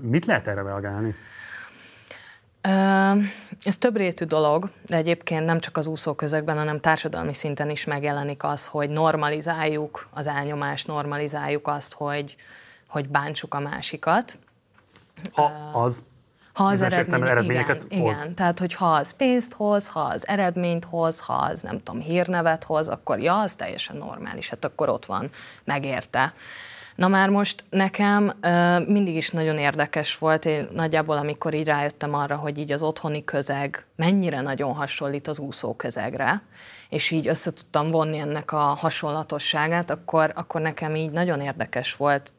Mit 0.00 0.26
lehet 0.26 0.46
erre 0.46 0.62
reagálni? 0.62 1.14
Ez 3.64 3.76
több 3.78 3.96
rétű 3.96 4.24
dolog, 4.24 4.70
de 4.86 4.96
egyébként 4.96 5.44
nem 5.44 5.60
csak 5.60 5.76
az 5.76 5.86
úszóközökben, 5.86 6.56
hanem 6.56 6.80
társadalmi 6.80 7.32
szinten 7.32 7.70
is 7.70 7.84
megjelenik 7.84 8.44
az, 8.44 8.66
hogy 8.66 8.90
normalizáljuk 8.90 10.08
az 10.10 10.26
elnyomást, 10.26 10.86
normalizáljuk 10.86 11.68
azt, 11.68 11.92
hogy, 11.92 12.36
hogy 12.88 13.08
bántsuk 13.08 13.54
a 13.54 13.58
másikat. 13.58 14.38
Ha 15.32 15.52
az 15.72 16.04
ha 16.52 16.64
az 16.64 16.82
eredmény, 16.82 17.22
eredményeket 17.22 17.84
igen, 17.88 18.00
hoz. 18.00 18.20
Igen, 18.20 18.34
tehát 18.34 18.58
hogy 18.58 18.74
ha 18.74 18.92
az 18.92 19.10
pénzt 19.10 19.52
hoz, 19.52 19.86
ha 19.86 20.00
az 20.00 20.26
eredményt 20.26 20.84
hoz, 20.84 21.20
ha 21.20 21.32
az 21.32 21.60
nem 21.60 21.82
tudom, 21.82 22.00
hírnevet 22.00 22.64
hoz, 22.64 22.88
akkor 22.88 23.20
ja, 23.20 23.38
az 23.38 23.54
teljesen 23.54 23.96
normális, 23.96 24.48
hát 24.48 24.64
akkor 24.64 24.88
ott 24.88 25.06
van, 25.06 25.30
megérte. 25.64 26.34
Na 26.94 27.08
már 27.08 27.28
most 27.28 27.64
nekem 27.70 28.32
mindig 28.86 29.16
is 29.16 29.30
nagyon 29.30 29.58
érdekes 29.58 30.18
volt, 30.18 30.44
én 30.44 30.68
nagyjából 30.72 31.16
amikor 31.16 31.54
így 31.54 31.66
rájöttem 31.66 32.14
arra, 32.14 32.36
hogy 32.36 32.58
így 32.58 32.72
az 32.72 32.82
otthoni 32.82 33.24
közeg 33.24 33.86
mennyire 33.96 34.40
nagyon 34.40 34.74
hasonlít 34.74 35.28
az 35.28 35.38
úszó 35.38 35.74
közegre, 35.74 36.42
és 36.88 37.10
így 37.10 37.28
össze 37.28 37.50
tudtam 37.50 37.90
vonni 37.90 38.18
ennek 38.18 38.52
a 38.52 38.58
hasonlatosságát, 38.58 39.90
akkor, 39.90 40.32
akkor 40.34 40.60
nekem 40.60 40.94
így 40.94 41.10
nagyon 41.10 41.40
érdekes 41.40 41.96
volt 41.96 42.32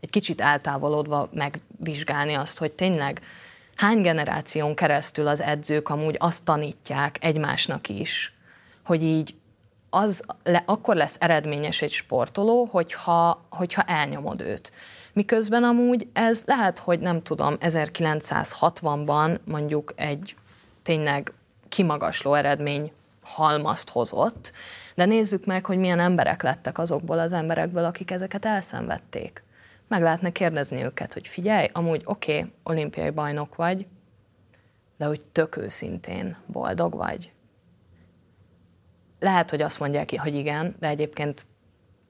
egy 0.00 0.10
kicsit 0.10 0.40
eltávolodva 0.40 1.28
megvizsgálni 1.32 2.34
azt, 2.34 2.58
hogy 2.58 2.72
tényleg 2.72 3.20
hány 3.76 4.00
generáción 4.00 4.74
keresztül 4.74 5.28
az 5.28 5.40
edzők 5.40 5.88
amúgy 5.88 6.16
azt 6.18 6.44
tanítják 6.44 7.16
egymásnak 7.20 7.88
is, 7.88 8.34
hogy 8.84 9.02
így 9.02 9.34
az 9.90 10.22
le, 10.42 10.62
akkor 10.66 10.96
lesz 10.96 11.16
eredményes 11.18 11.82
egy 11.82 11.90
sportoló, 11.90 12.64
hogyha, 12.64 13.44
hogyha 13.50 13.82
elnyomod 13.82 14.40
őt. 14.40 14.72
Miközben 15.12 15.64
amúgy 15.64 16.08
ez 16.12 16.42
lehet, 16.46 16.78
hogy 16.78 16.98
nem 17.00 17.22
tudom, 17.22 17.54
1960-ban 17.60 19.38
mondjuk 19.44 19.92
egy 19.96 20.36
tényleg 20.82 21.32
kimagasló 21.68 22.34
eredmény 22.34 22.92
halmazt 23.22 23.90
hozott, 23.90 24.52
de 24.94 25.04
nézzük 25.04 25.44
meg, 25.44 25.66
hogy 25.66 25.78
milyen 25.78 26.00
emberek 26.00 26.42
lettek 26.42 26.78
azokból 26.78 27.18
az 27.18 27.32
emberekből, 27.32 27.84
akik 27.84 28.10
ezeket 28.10 28.44
elszenvedték. 28.44 29.42
meg 29.88 30.02
lehetne 30.02 30.30
kérdezni 30.30 30.84
őket, 30.84 31.12
hogy 31.12 31.28
figyelj, 31.28 31.68
amúgy 31.72 32.02
oké, 32.04 32.36
okay, 32.36 32.52
olimpiai 32.62 33.10
bajnok 33.10 33.54
vagy, 33.54 33.86
de 34.96 35.04
hogy 35.04 35.26
tök 35.32 35.56
őszintén 35.56 36.36
boldog 36.46 36.94
vagy. 36.96 37.32
Lehet, 39.18 39.50
hogy 39.50 39.62
azt 39.62 39.78
mondják 39.78 40.06
ki, 40.06 40.16
hogy 40.16 40.34
igen, 40.34 40.76
de 40.78 40.88
egyébként 40.88 41.46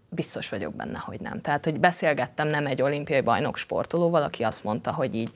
biztos 0.09 0.48
vagyok 0.48 0.74
benne, 0.74 0.98
hogy 0.98 1.20
nem. 1.20 1.40
Tehát, 1.40 1.64
hogy 1.64 1.80
beszélgettem 1.80 2.48
nem 2.48 2.66
egy 2.66 2.82
olimpiai 2.82 3.20
bajnok 3.20 3.56
sportolóval, 3.56 4.22
aki 4.22 4.42
azt 4.42 4.64
mondta, 4.64 4.92
hogy 4.92 5.14
így, 5.14 5.32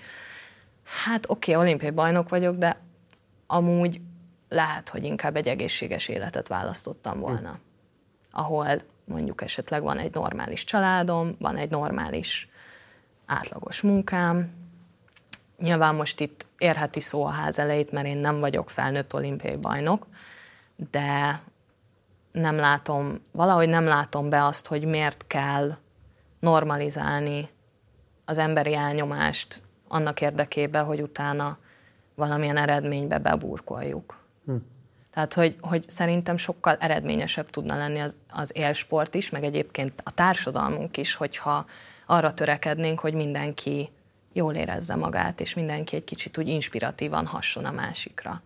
hát 1.05 1.31
oké, 1.31 1.53
okay, 1.53 1.65
olimpiai 1.65 1.91
bajnok 1.91 2.29
vagyok, 2.29 2.57
de 2.57 2.77
amúgy 3.47 4.01
lehet, 4.49 4.89
hogy 4.89 5.05
inkább 5.05 5.37
egy 5.37 5.49
egészséges 5.49 6.09
életet 6.09 6.49
választottam 6.49 7.21
volna. 7.21 7.51
Hm. 7.51 7.57
Ahol 8.31 8.67
mondjuk 9.05 9.43
esetleg 9.43 9.83
van 9.83 9.99
egy 9.99 10.15
normális 10.15 10.65
családom, 10.65 11.37
van 11.39 11.57
egy 11.57 11.71
normális 11.71 12.49
átlagos 13.27 13.81
munkám. 13.81 14.51
Nyilván 15.59 15.95
most 15.95 16.21
itt 16.21 16.47
érheti 16.59 17.01
szó 17.01 17.25
a 17.25 17.31
ház 17.31 17.59
elejét, 17.59 17.93
mert 17.93 18.07
én 18.07 18.17
nem 18.17 18.41
vagyok 18.41 18.71
felnőtt 18.71 19.15
olimpiai 19.15 19.57
bajnok, 19.57 20.07
de 20.91 21.41
nem 22.33 22.57
látom, 22.57 23.21
valahogy 23.31 23.69
nem 23.69 23.85
látom 23.85 24.29
be 24.29 24.45
azt, 24.45 24.67
hogy 24.67 24.85
miért 24.85 25.25
kell 25.27 25.77
normalizálni 26.39 27.49
az 28.25 28.39
emberi 28.39 28.75
elnyomást 28.75 29.63
annak 29.89 30.21
érdekében, 30.21 30.85
hogy 30.85 31.03
utána 31.03 31.59
valamilyen 32.15 32.57
eredménybe 32.57 33.19
beburkoljuk. 33.19 34.19
Hm. 34.47 34.55
Tehát, 35.13 35.35
hogy, 35.35 35.57
hogy 35.61 35.85
szerintem 35.89 36.37
sokkal 36.37 36.77
eredményesebb 36.81 37.51
tudna 37.51 37.77
lenni 37.77 37.99
az, 37.99 38.15
az 38.31 38.51
élsport 38.55 39.15
is, 39.15 39.31
meg 39.31 39.45
egyébként 39.45 40.01
a 40.05 40.11
társadalmunk 40.11 40.97
is, 40.97 41.15
hogyha 41.15 41.67
arra 42.07 42.35
törekednénk, 42.35 43.01
hogy 43.01 43.15
mindenki 43.15 43.91
jól 44.33 44.55
érezze 44.55 44.95
magát, 44.95 45.41
és 45.41 45.55
mindenki 45.55 45.97
egy 45.97 46.05
kicsit 46.05 46.39
úgy 46.39 46.49
inspiratívan 46.49 47.27
hasson 47.27 47.65
a 47.65 47.71
másikra. 47.71 48.43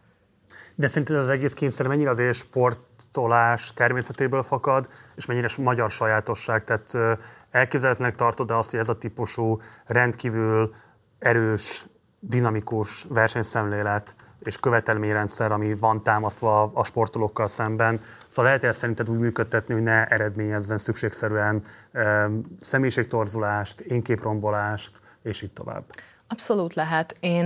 De 0.78 0.86
szerinted 0.86 1.16
az 1.16 1.28
egész 1.28 1.52
kényszer 1.52 1.86
mennyire 1.86 2.10
az 2.10 2.18
élsportolás 2.18 3.72
természetéből 3.72 4.42
fakad, 4.42 4.88
és 5.14 5.26
mennyire 5.26 5.48
magyar 5.58 5.90
sajátosság? 5.90 6.64
Tehát 6.64 7.18
elképzelhetőnek 7.50 8.14
tartod 8.14 8.50
azt, 8.50 8.70
hogy 8.70 8.78
ez 8.78 8.88
a 8.88 8.98
típusú 8.98 9.60
rendkívül 9.86 10.74
erős, 11.18 11.86
dinamikus 12.20 13.06
versenyszemlélet 13.08 14.14
és 14.38 14.60
követelményrendszer, 14.60 15.52
ami 15.52 15.74
van 15.74 16.02
támasztva 16.02 16.70
a 16.74 16.84
sportolókkal 16.84 17.48
szemben. 17.48 18.00
Szóval 18.26 18.44
lehet 18.44 18.64
ezt 18.64 18.78
szerinted 18.78 19.10
úgy 19.10 19.18
működtetni, 19.18 19.74
hogy 19.74 19.82
ne 19.82 20.06
eredményezzen 20.06 20.78
szükségszerűen 20.78 21.62
e, 21.92 22.30
személyiségtorzulást, 22.60 23.80
énképrombolást, 23.80 25.00
és 25.22 25.42
így 25.42 25.52
tovább. 25.52 25.84
Abszolút 26.28 26.74
lehet. 26.74 27.16
Én, 27.20 27.44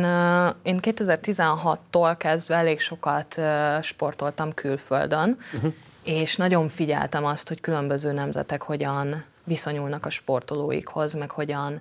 én 0.62 0.78
2016-tól 0.82 2.14
kezdve 2.18 2.54
elég 2.54 2.80
sokat 2.80 3.40
sportoltam 3.82 4.54
külföldön, 4.54 5.38
uh-huh. 5.54 5.72
és 6.04 6.36
nagyon 6.36 6.68
figyeltem 6.68 7.24
azt, 7.24 7.48
hogy 7.48 7.60
különböző 7.60 8.12
nemzetek 8.12 8.62
hogyan 8.62 9.24
viszonyulnak 9.44 10.06
a 10.06 10.10
sportolóikhoz, 10.10 11.12
meg 11.12 11.30
hogyan 11.30 11.80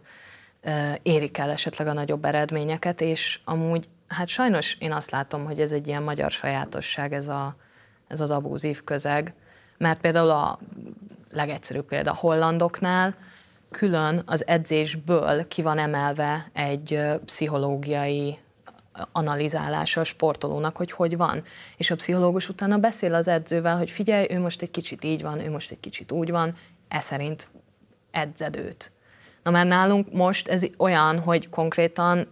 érik 1.01 1.37
el 1.37 1.49
esetleg 1.49 1.87
a 1.87 1.93
nagyobb 1.93 2.25
eredményeket, 2.25 3.01
és 3.01 3.39
amúgy 3.45 3.87
hát 4.07 4.27
sajnos 4.27 4.75
én 4.79 4.91
azt 4.91 5.11
látom, 5.11 5.45
hogy 5.45 5.59
ez 5.59 5.71
egy 5.71 5.87
ilyen 5.87 6.03
magyar 6.03 6.31
sajátosság, 6.31 7.13
ez, 7.13 7.27
a, 7.27 7.55
ez 8.07 8.19
az 8.19 8.31
abúzív 8.31 8.83
közeg, 8.83 9.33
mert 9.77 9.99
például 9.99 10.29
a 10.29 10.59
legegyszerűbb 11.31 11.85
példa 11.85 12.11
a 12.11 12.15
hollandoknál 12.15 13.15
külön 13.69 14.21
az 14.25 14.47
edzésből 14.47 15.47
ki 15.47 15.61
van 15.61 15.77
emelve 15.77 16.49
egy 16.53 17.01
pszichológiai 17.25 18.37
analizálása 19.11 20.01
a 20.01 20.03
sportolónak, 20.03 20.77
hogy 20.77 20.91
hogy 20.91 21.17
van. 21.17 21.43
És 21.77 21.91
a 21.91 21.95
pszichológus 21.95 22.49
utána 22.49 22.77
beszél 22.77 23.13
az 23.13 23.27
edzővel, 23.27 23.77
hogy 23.77 23.91
figyelj, 23.91 24.27
ő 24.29 24.39
most 24.39 24.61
egy 24.61 24.71
kicsit 24.71 25.03
így 25.03 25.21
van, 25.21 25.39
ő 25.39 25.49
most 25.49 25.71
egy 25.71 25.79
kicsit 25.79 26.11
úgy 26.11 26.31
van, 26.31 26.55
e 26.87 26.99
szerint 26.99 27.47
edzed. 28.11 28.91
Na 29.43 29.51
már 29.51 29.65
nálunk 29.65 30.13
most 30.13 30.47
ez 30.47 30.63
olyan, 30.77 31.19
hogy 31.19 31.49
konkrétan 31.49 32.27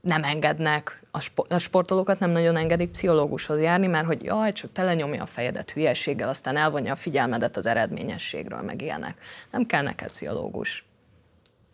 nem 0.00 0.24
engednek, 0.24 1.02
a, 1.16 1.20
spo- 1.20 1.52
a 1.52 1.58
sportolókat 1.58 2.18
nem 2.18 2.30
nagyon 2.30 2.56
engedik 2.56 2.90
pszichológushoz 2.90 3.60
járni, 3.60 3.86
mert 3.86 4.06
hogy 4.06 4.24
jaj, 4.24 4.52
csak 4.52 4.72
telenyomja 4.72 5.22
a 5.22 5.26
fejedet 5.26 5.70
hülyességgel, 5.70 6.28
aztán 6.28 6.56
elvonja 6.56 6.92
a 6.92 6.96
figyelmedet 6.96 7.56
az 7.56 7.66
eredményességről, 7.66 8.60
meg 8.60 8.82
ilyenek. 8.82 9.18
Nem 9.50 9.66
kell 9.66 9.82
neked 9.82 10.10
pszichológus. 10.10 10.84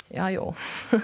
Ja, 0.09 0.28
jó. 0.28 0.55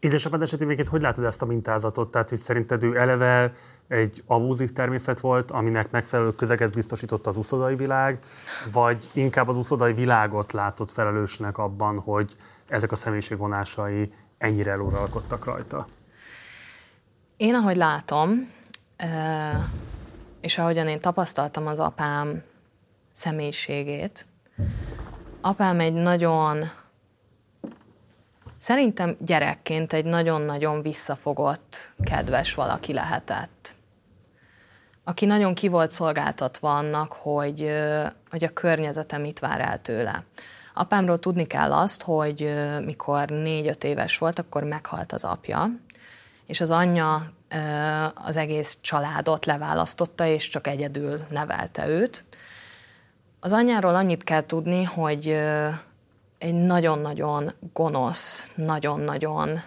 Édesapád 0.00 0.42
esetében 0.42 0.86
hogy 0.90 1.02
látod 1.02 1.24
ezt 1.24 1.42
a 1.42 1.46
mintázatot? 1.46 2.10
Tehát, 2.10 2.28
hogy 2.28 2.38
szerinted 2.38 2.84
ő 2.84 2.96
eleve 2.96 3.52
egy 3.88 4.22
abúzív 4.26 4.70
természet 4.70 5.20
volt, 5.20 5.50
aminek 5.50 5.90
megfelelő 5.90 6.34
közeget 6.34 6.74
biztosított 6.74 7.26
az 7.26 7.36
uszodai 7.36 7.76
világ, 7.76 8.18
vagy 8.72 9.08
inkább 9.12 9.48
az 9.48 9.56
uszodai 9.56 9.92
világot 9.92 10.52
látott 10.52 10.90
felelősnek 10.90 11.58
abban, 11.58 11.98
hogy 11.98 12.36
ezek 12.68 12.92
a 12.92 12.96
személyiségvonásai 12.96 14.12
ennyire 14.38 14.70
eluralkodtak 14.70 15.44
rajta? 15.44 15.84
Én, 17.36 17.54
ahogy 17.54 17.76
látom, 17.76 18.50
és 20.40 20.58
ahogyan 20.58 20.88
én 20.88 20.98
tapasztaltam 20.98 21.66
az 21.66 21.80
apám 21.80 22.42
személyiségét, 23.10 24.26
apám 25.40 25.80
egy 25.80 25.92
nagyon, 25.92 26.70
szerintem 28.58 29.16
gyerekként 29.20 29.92
egy 29.92 30.04
nagyon-nagyon 30.04 30.82
visszafogott, 30.82 31.92
kedves 32.04 32.54
valaki 32.54 32.92
lehetett. 32.92 33.74
Aki 35.04 35.26
nagyon 35.26 35.54
ki 35.54 35.68
volt 35.68 35.90
szolgáltatva 35.90 36.76
annak, 36.76 37.12
hogy, 37.12 37.70
hogy 38.30 38.44
a 38.44 38.52
környezete 38.52 39.18
mit 39.18 39.38
vár 39.38 39.60
el 39.60 39.82
tőle. 39.82 40.24
Apámról 40.74 41.18
tudni 41.18 41.46
kell 41.46 41.72
azt, 41.72 42.02
hogy 42.02 42.54
mikor 42.84 43.28
négy-öt 43.28 43.84
éves 43.84 44.18
volt, 44.18 44.38
akkor 44.38 44.64
meghalt 44.64 45.12
az 45.12 45.24
apja, 45.24 45.70
és 46.46 46.60
az 46.60 46.70
anyja 46.70 47.32
az 48.14 48.36
egész 48.36 48.78
családot 48.80 49.46
leválasztotta, 49.46 50.26
és 50.26 50.48
csak 50.48 50.66
egyedül 50.66 51.26
nevelte 51.30 51.88
őt. 51.88 52.24
Az 53.40 53.52
anyáról 53.52 53.94
annyit 53.94 54.24
kell 54.24 54.46
tudni, 54.46 54.84
hogy 54.84 55.28
egy 56.38 56.54
nagyon-nagyon 56.54 57.52
gonosz, 57.72 58.52
nagyon-nagyon 58.54 59.62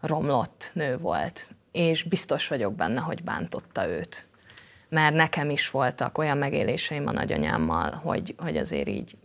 romlott 0.00 0.70
nő 0.72 0.98
volt, 0.98 1.48
és 1.72 2.02
biztos 2.02 2.48
vagyok 2.48 2.74
benne, 2.74 3.00
hogy 3.00 3.22
bántotta 3.22 3.88
őt. 3.88 4.26
Mert 4.88 5.14
nekem 5.14 5.50
is 5.50 5.70
voltak 5.70 6.18
olyan 6.18 6.38
megéléseim 6.38 7.06
a 7.06 7.12
nagyanyámmal, 7.12 7.90
hogy, 7.90 8.34
hogy 8.38 8.56
azért 8.56 8.88
így 8.88 9.16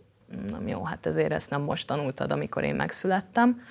nem 0.48 0.68
jó, 0.68 0.84
hát 0.84 1.06
ezért 1.06 1.32
ezt 1.32 1.50
nem 1.50 1.60
most 1.60 1.86
tanultad, 1.86 2.32
amikor 2.32 2.64
én 2.64 2.74
megszülettem. 2.74 3.62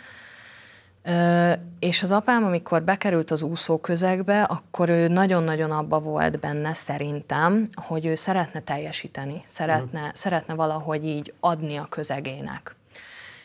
Ö, 1.04 1.52
és 1.80 2.04
az 2.04 2.12
apám, 2.12 2.44
amikor 2.44 2.84
bekerült 2.84 3.32
az 3.32 3.42
úszó 3.42 3.78
közegbe, 3.78 4.44
akkor 4.44 4.90
ő 4.90 5.08
nagyon-nagyon 5.08 5.72
abba 5.72 6.00
volt 6.00 6.40
benne 6.40 6.74
szerintem, 6.74 7.68
hogy 7.74 8.06
ő 8.06 8.16
szeretne 8.16 8.60
teljesíteni, 8.60 9.44
szeretne, 9.46 10.02
mm. 10.02 10.10
szeretne 10.14 10.54
valahogy 10.54 11.06
így 11.06 11.34
adni 11.40 11.78
a 11.78 11.88
közegének. 11.90 12.76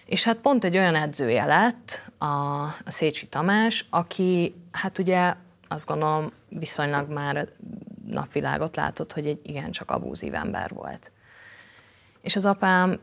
És 0.06 0.24
hát 0.24 0.36
pont 0.36 0.64
egy 0.64 0.76
olyan 0.76 0.94
edzője 0.94 1.44
lett 1.44 2.10
a, 2.18 2.26
a 2.62 2.74
Szécsi 2.86 3.26
Tamás, 3.26 3.86
aki 3.90 4.54
hát 4.70 4.98
ugye 4.98 5.34
azt 5.68 5.86
gondolom 5.86 6.30
viszonylag 6.48 7.10
már 7.10 7.48
napvilágot 8.10 8.76
látott, 8.76 9.12
hogy 9.12 9.26
egy 9.26 9.40
igencsak 9.42 9.90
abúzív 9.90 10.34
ember 10.34 10.70
volt. 10.74 11.10
És 12.20 12.36
az 12.36 12.46
apám 12.46 13.00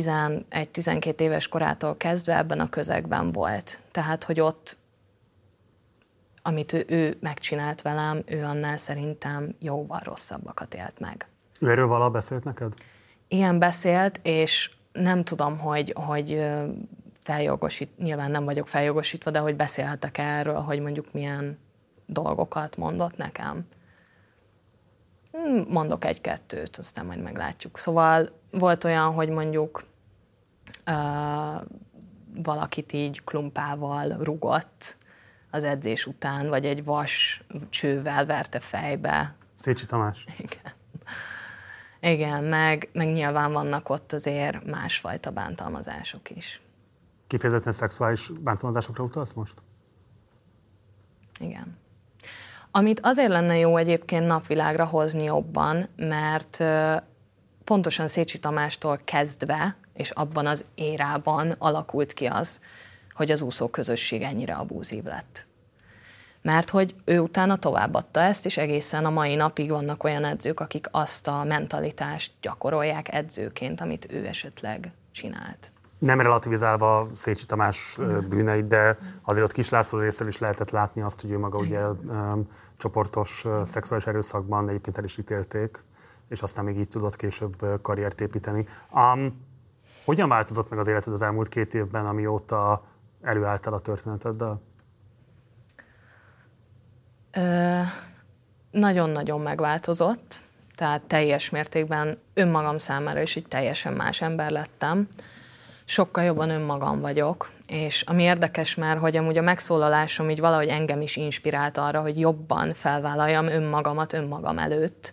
11-12 0.00 1.20
éves 1.20 1.48
korától 1.48 1.96
kezdve 1.96 2.36
ebben 2.36 2.60
a 2.60 2.68
közegben 2.68 3.32
volt. 3.32 3.80
Tehát, 3.90 4.24
hogy 4.24 4.40
ott, 4.40 4.76
amit 6.42 6.72
ő, 6.72 6.84
ő 6.88 7.16
megcsinált 7.20 7.82
velem, 7.82 8.22
ő 8.26 8.44
annál 8.44 8.76
szerintem 8.76 9.54
jóval 9.58 10.00
rosszabbakat 10.04 10.74
élt 10.74 10.98
meg. 10.98 11.28
Ő 11.60 11.70
erről 11.70 11.86
vala 11.86 12.10
beszélt 12.10 12.44
neked? 12.44 12.74
Igen, 13.28 13.58
beszélt, 13.58 14.20
és 14.22 14.70
nem 14.92 15.24
tudom, 15.24 15.58
hogy, 15.58 15.92
hogy 15.96 16.44
feljogosít, 17.18 17.98
nyilván 17.98 18.30
nem 18.30 18.44
vagyok 18.44 18.68
feljogosítva, 18.68 19.30
de 19.30 19.38
hogy 19.38 19.56
beszélhetek 19.56 20.18
erről, 20.18 20.60
hogy 20.60 20.80
mondjuk 20.80 21.12
milyen 21.12 21.58
dolgokat 22.06 22.76
mondott 22.76 23.16
nekem. 23.16 23.66
Hmm, 25.36 25.64
mondok 25.68 26.04
egy-kettőt, 26.04 26.76
aztán 26.76 27.06
majd 27.06 27.22
meglátjuk. 27.22 27.78
Szóval 27.78 28.30
volt 28.50 28.84
olyan, 28.84 29.12
hogy 29.12 29.28
mondjuk 29.28 29.84
uh, 30.86 31.62
valakit 32.34 32.92
így 32.92 33.24
klumpával 33.24 34.16
rugott 34.20 34.96
az 35.50 35.64
edzés 35.64 36.06
után, 36.06 36.48
vagy 36.48 36.66
egy 36.66 36.84
vas 36.84 37.44
csővel 37.68 38.26
verte 38.26 38.60
fejbe. 38.60 39.34
Szécsi 39.54 39.84
Tamás. 39.84 40.26
Igen. 40.38 40.74
Igen, 42.00 42.44
meg, 42.44 42.88
meg 42.92 43.12
nyilván 43.12 43.52
vannak 43.52 43.88
ott 43.88 44.12
azért 44.12 44.64
másfajta 44.64 45.30
bántalmazások 45.30 46.30
is. 46.30 46.60
Kifejezetten 47.26 47.72
szexuális 47.72 48.30
bántalmazásokra 48.40 49.04
utalsz 49.04 49.32
most? 49.32 49.62
Igen. 51.38 51.76
Amit 52.76 53.00
azért 53.02 53.28
lenne 53.28 53.58
jó 53.58 53.76
egyébként 53.76 54.26
napvilágra 54.26 54.84
hozni 54.84 55.24
jobban, 55.24 55.88
mert 55.96 56.64
pontosan 57.64 58.08
Szécsi 58.08 58.38
Tamástól 58.38 59.00
kezdve, 59.04 59.76
és 59.94 60.10
abban 60.10 60.46
az 60.46 60.64
érában 60.74 61.54
alakult 61.58 62.12
ki 62.12 62.26
az, 62.26 62.60
hogy 63.12 63.30
az 63.30 63.42
úszó 63.42 63.68
közösség 63.68 64.22
ennyire 64.22 64.54
abúzív 64.54 65.04
lett. 65.04 65.46
Mert 66.42 66.70
hogy 66.70 66.94
ő 67.04 67.18
utána 67.18 67.56
továbbadta 67.56 68.20
ezt, 68.20 68.46
és 68.46 68.56
egészen 68.56 69.04
a 69.04 69.10
mai 69.10 69.34
napig 69.34 69.70
vannak 69.70 70.04
olyan 70.04 70.24
edzők, 70.24 70.60
akik 70.60 70.86
azt 70.90 71.26
a 71.28 71.44
mentalitást 71.44 72.32
gyakorolják 72.40 73.14
edzőként, 73.14 73.80
amit 73.80 74.12
ő 74.12 74.26
esetleg 74.26 74.92
csinált. 75.12 75.70
Nem 75.98 76.20
relativizálva 76.20 77.08
Szécsi 77.12 77.46
Tamás 77.46 77.98
bűneit, 78.28 78.66
de 78.66 78.98
azért 79.22 79.44
ott 79.44 79.52
Kis 79.52 79.68
László 79.68 79.98
részéről 79.98 80.28
is 80.28 80.38
lehetett 80.38 80.70
látni 80.70 81.02
azt, 81.02 81.20
hogy 81.20 81.30
ő 81.30 81.38
maga 81.38 81.58
ugye 81.58 81.88
um, 81.88 82.42
csoportos 82.76 83.44
uh, 83.44 83.62
szexuális 83.62 84.06
erőszakban 84.06 84.68
egyébként 84.68 84.98
el 84.98 85.04
is 85.04 85.18
ítélték, 85.18 85.84
és 86.28 86.42
aztán 86.42 86.64
még 86.64 86.78
így 86.78 86.88
tudott 86.88 87.16
később 87.16 87.80
karriert 87.82 88.20
építeni. 88.20 88.66
Um, 88.90 89.44
hogyan 90.04 90.28
változott 90.28 90.70
meg 90.70 90.78
az 90.78 90.86
életed 90.86 91.12
az 91.12 91.22
elmúlt 91.22 91.48
két 91.48 91.74
évben, 91.74 92.06
amióta 92.06 92.84
előálltál 93.22 93.72
a 93.72 93.80
történeteddel? 93.80 94.60
nagyon-nagyon 98.70 99.40
megváltozott, 99.40 100.40
tehát 100.74 101.02
teljes 101.02 101.50
mértékben 101.50 102.18
önmagam 102.34 102.78
számára 102.78 103.20
is 103.20 103.36
így 103.36 103.48
teljesen 103.48 103.92
más 103.92 104.20
ember 104.20 104.50
lettem. 104.50 105.08
Sokkal 105.88 106.24
jobban 106.24 106.50
önmagam 106.50 107.00
vagyok, 107.00 107.50
és 107.66 108.02
ami 108.02 108.22
érdekes 108.22 108.74
már, 108.74 108.98
hogy 108.98 109.16
amúgy 109.16 109.38
a 109.38 109.42
megszólalásom 109.42 110.30
így 110.30 110.40
valahogy 110.40 110.68
engem 110.68 111.00
is 111.00 111.16
inspirált 111.16 111.76
arra, 111.76 112.00
hogy 112.00 112.20
jobban 112.20 112.74
felvállaljam 112.74 113.46
önmagamat 113.46 114.12
önmagam 114.12 114.58
előtt, 114.58 115.12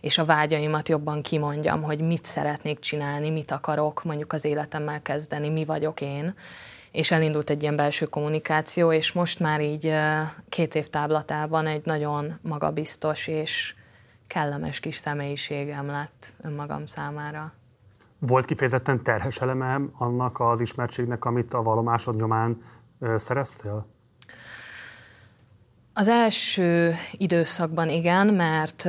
és 0.00 0.18
a 0.18 0.24
vágyaimat 0.24 0.88
jobban 0.88 1.22
kimondjam, 1.22 1.82
hogy 1.82 2.00
mit 2.00 2.24
szeretnék 2.24 2.78
csinálni, 2.78 3.30
mit 3.30 3.50
akarok 3.50 4.04
mondjuk 4.04 4.32
az 4.32 4.44
életemmel 4.44 5.02
kezdeni, 5.02 5.48
mi 5.48 5.64
vagyok 5.64 6.00
én 6.00 6.34
és 6.92 7.10
elindult 7.10 7.50
egy 7.50 7.62
ilyen 7.62 7.76
belső 7.76 8.06
kommunikáció, 8.06 8.92
és 8.92 9.12
most 9.12 9.38
már 9.38 9.60
így 9.60 9.94
két 10.48 10.74
év 10.74 10.88
táblatában 10.88 11.66
egy 11.66 11.84
nagyon 11.84 12.38
magabiztos 12.42 13.26
és 13.26 13.74
kellemes 14.26 14.80
kis 14.80 14.96
személyiségem 14.96 15.86
lett 15.86 16.32
önmagam 16.42 16.86
számára. 16.86 17.52
Volt 18.26 18.44
kifejezetten 18.44 19.02
terhes 19.02 19.40
eleme 19.40 19.80
annak 19.98 20.40
az 20.40 20.60
ismertségnek, 20.60 21.24
amit 21.24 21.54
a 21.54 21.62
valomásod 21.62 22.16
nyomán 22.16 22.62
szereztél? 23.16 23.86
Az 25.92 26.08
első 26.08 26.94
időszakban 27.12 27.88
igen, 27.88 28.26
mert 28.26 28.84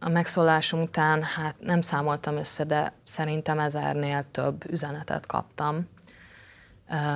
a 0.00 0.08
megszólásom 0.08 0.80
után, 0.80 1.22
hát 1.22 1.54
nem 1.60 1.80
számoltam 1.80 2.36
össze, 2.36 2.64
de 2.64 2.92
szerintem 3.04 3.58
ezernél 3.58 4.22
több 4.22 4.70
üzenetet 4.70 5.26
kaptam 5.26 5.88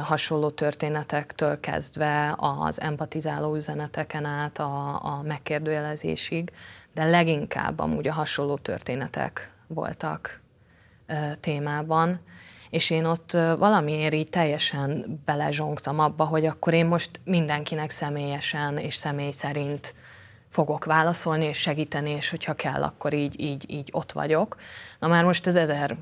hasonló 0.02 0.50
történetektől 0.50 1.60
kezdve 1.60 2.34
az 2.38 2.80
empatizáló 2.80 3.54
üzeneteken 3.54 4.24
át 4.24 4.58
a, 4.58 5.04
a 5.04 5.22
megkérdőjelezésig, 5.22 6.52
de 6.94 7.04
leginkább 7.04 7.78
amúgy 7.78 8.08
a 8.08 8.12
hasonló 8.12 8.56
történetek 8.56 9.52
voltak 9.66 10.40
témában, 11.40 12.20
és 12.70 12.90
én 12.90 13.04
ott 13.04 13.32
valamiért 13.58 14.14
így 14.14 14.28
teljesen 14.28 15.20
belezsongtam 15.24 15.98
abba, 15.98 16.24
hogy 16.24 16.46
akkor 16.46 16.72
én 16.74 16.86
most 16.86 17.10
mindenkinek 17.24 17.90
személyesen 17.90 18.78
és 18.78 18.94
személy 18.94 19.30
szerint 19.30 19.94
fogok 20.48 20.84
válaszolni 20.84 21.44
és 21.44 21.58
segíteni, 21.58 22.10
és 22.10 22.30
hogyha 22.30 22.54
kell, 22.54 22.82
akkor 22.82 23.12
így, 23.12 23.40
így, 23.40 23.64
így 23.70 23.88
ott 23.92 24.12
vagyok. 24.12 24.56
Na 24.98 25.08
már 25.08 25.24
most 25.24 25.46
ez 25.46 25.56
ezer 25.56 25.96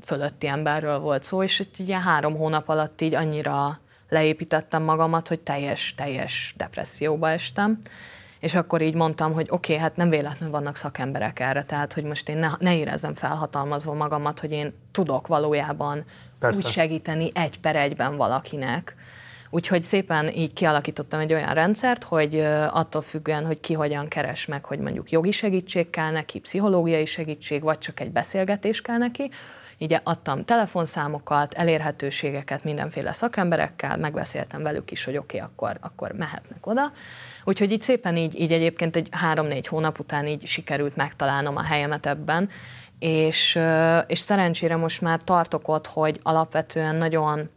fölötti 0.00 0.46
emberről 0.46 0.98
volt 0.98 1.22
szó, 1.22 1.42
és 1.42 1.60
így 1.60 1.88
ilyen 1.88 2.02
három 2.02 2.36
hónap 2.36 2.68
alatt 2.68 3.00
így 3.00 3.14
annyira 3.14 3.80
leépítettem 4.08 4.82
magamat, 4.82 5.28
hogy 5.28 5.40
teljes, 5.40 5.94
teljes 5.96 6.54
depresszióba 6.56 7.30
estem. 7.30 7.78
És 8.42 8.54
akkor 8.54 8.80
így 8.80 8.94
mondtam, 8.94 9.32
hogy 9.32 9.46
oké, 9.50 9.72
okay, 9.72 9.84
hát 9.84 9.96
nem 9.96 10.08
véletlenül 10.08 10.50
vannak 10.54 10.76
szakemberek 10.76 11.40
erre, 11.40 11.62
tehát 11.62 11.92
hogy 11.92 12.04
most 12.04 12.28
én 12.28 12.36
ne, 12.36 12.50
ne 12.58 12.76
érezzem 12.76 13.14
felhatalmazva 13.14 13.92
magamat, 13.92 14.40
hogy 14.40 14.50
én 14.50 14.74
tudok 14.92 15.26
valójában 15.26 16.04
Persze. 16.38 16.58
úgy 16.58 16.72
segíteni 16.72 17.30
egy 17.34 17.60
per 17.60 17.76
egyben 17.76 18.16
valakinek, 18.16 18.94
Úgyhogy 19.54 19.82
szépen 19.82 20.28
így 20.34 20.52
kialakítottam 20.52 21.20
egy 21.20 21.32
olyan 21.32 21.54
rendszert, 21.54 22.04
hogy 22.04 22.40
attól 22.70 23.02
függően, 23.02 23.46
hogy 23.46 23.60
ki 23.60 23.72
hogyan 23.72 24.08
keres 24.08 24.46
meg, 24.46 24.64
hogy 24.64 24.78
mondjuk 24.78 25.10
jogi 25.10 25.30
segítség 25.30 25.90
kell 25.90 26.10
neki, 26.10 26.38
pszichológiai 26.38 27.04
segítség, 27.04 27.62
vagy 27.62 27.78
csak 27.78 28.00
egy 28.00 28.10
beszélgetés 28.10 28.80
kell 28.80 28.96
neki, 28.96 29.30
így 29.82 30.00
adtam 30.02 30.44
telefonszámokat, 30.44 31.54
elérhetőségeket 31.54 32.64
mindenféle 32.64 33.12
szakemberekkel, 33.12 33.96
megbeszéltem 33.96 34.62
velük 34.62 34.90
is, 34.90 35.04
hogy 35.04 35.16
oké, 35.16 35.36
okay, 35.36 35.48
akkor, 35.48 35.76
akkor 35.80 36.12
mehetnek 36.12 36.66
oda. 36.66 36.92
Úgyhogy 37.44 37.72
így 37.72 37.82
szépen 37.82 38.16
így, 38.16 38.40
így 38.40 38.52
egyébként 38.52 38.96
egy 38.96 39.08
három-négy 39.10 39.66
hónap 39.66 39.98
után 39.98 40.26
így 40.26 40.46
sikerült 40.46 40.96
megtalálnom 40.96 41.56
a 41.56 41.62
helyemet 41.62 42.06
ebben, 42.06 42.48
és, 42.98 43.58
és 44.06 44.18
szerencsére 44.18 44.76
most 44.76 45.00
már 45.00 45.20
tartok 45.24 45.68
ott, 45.68 45.86
hogy 45.86 46.20
alapvetően 46.22 46.96
nagyon 46.96 47.50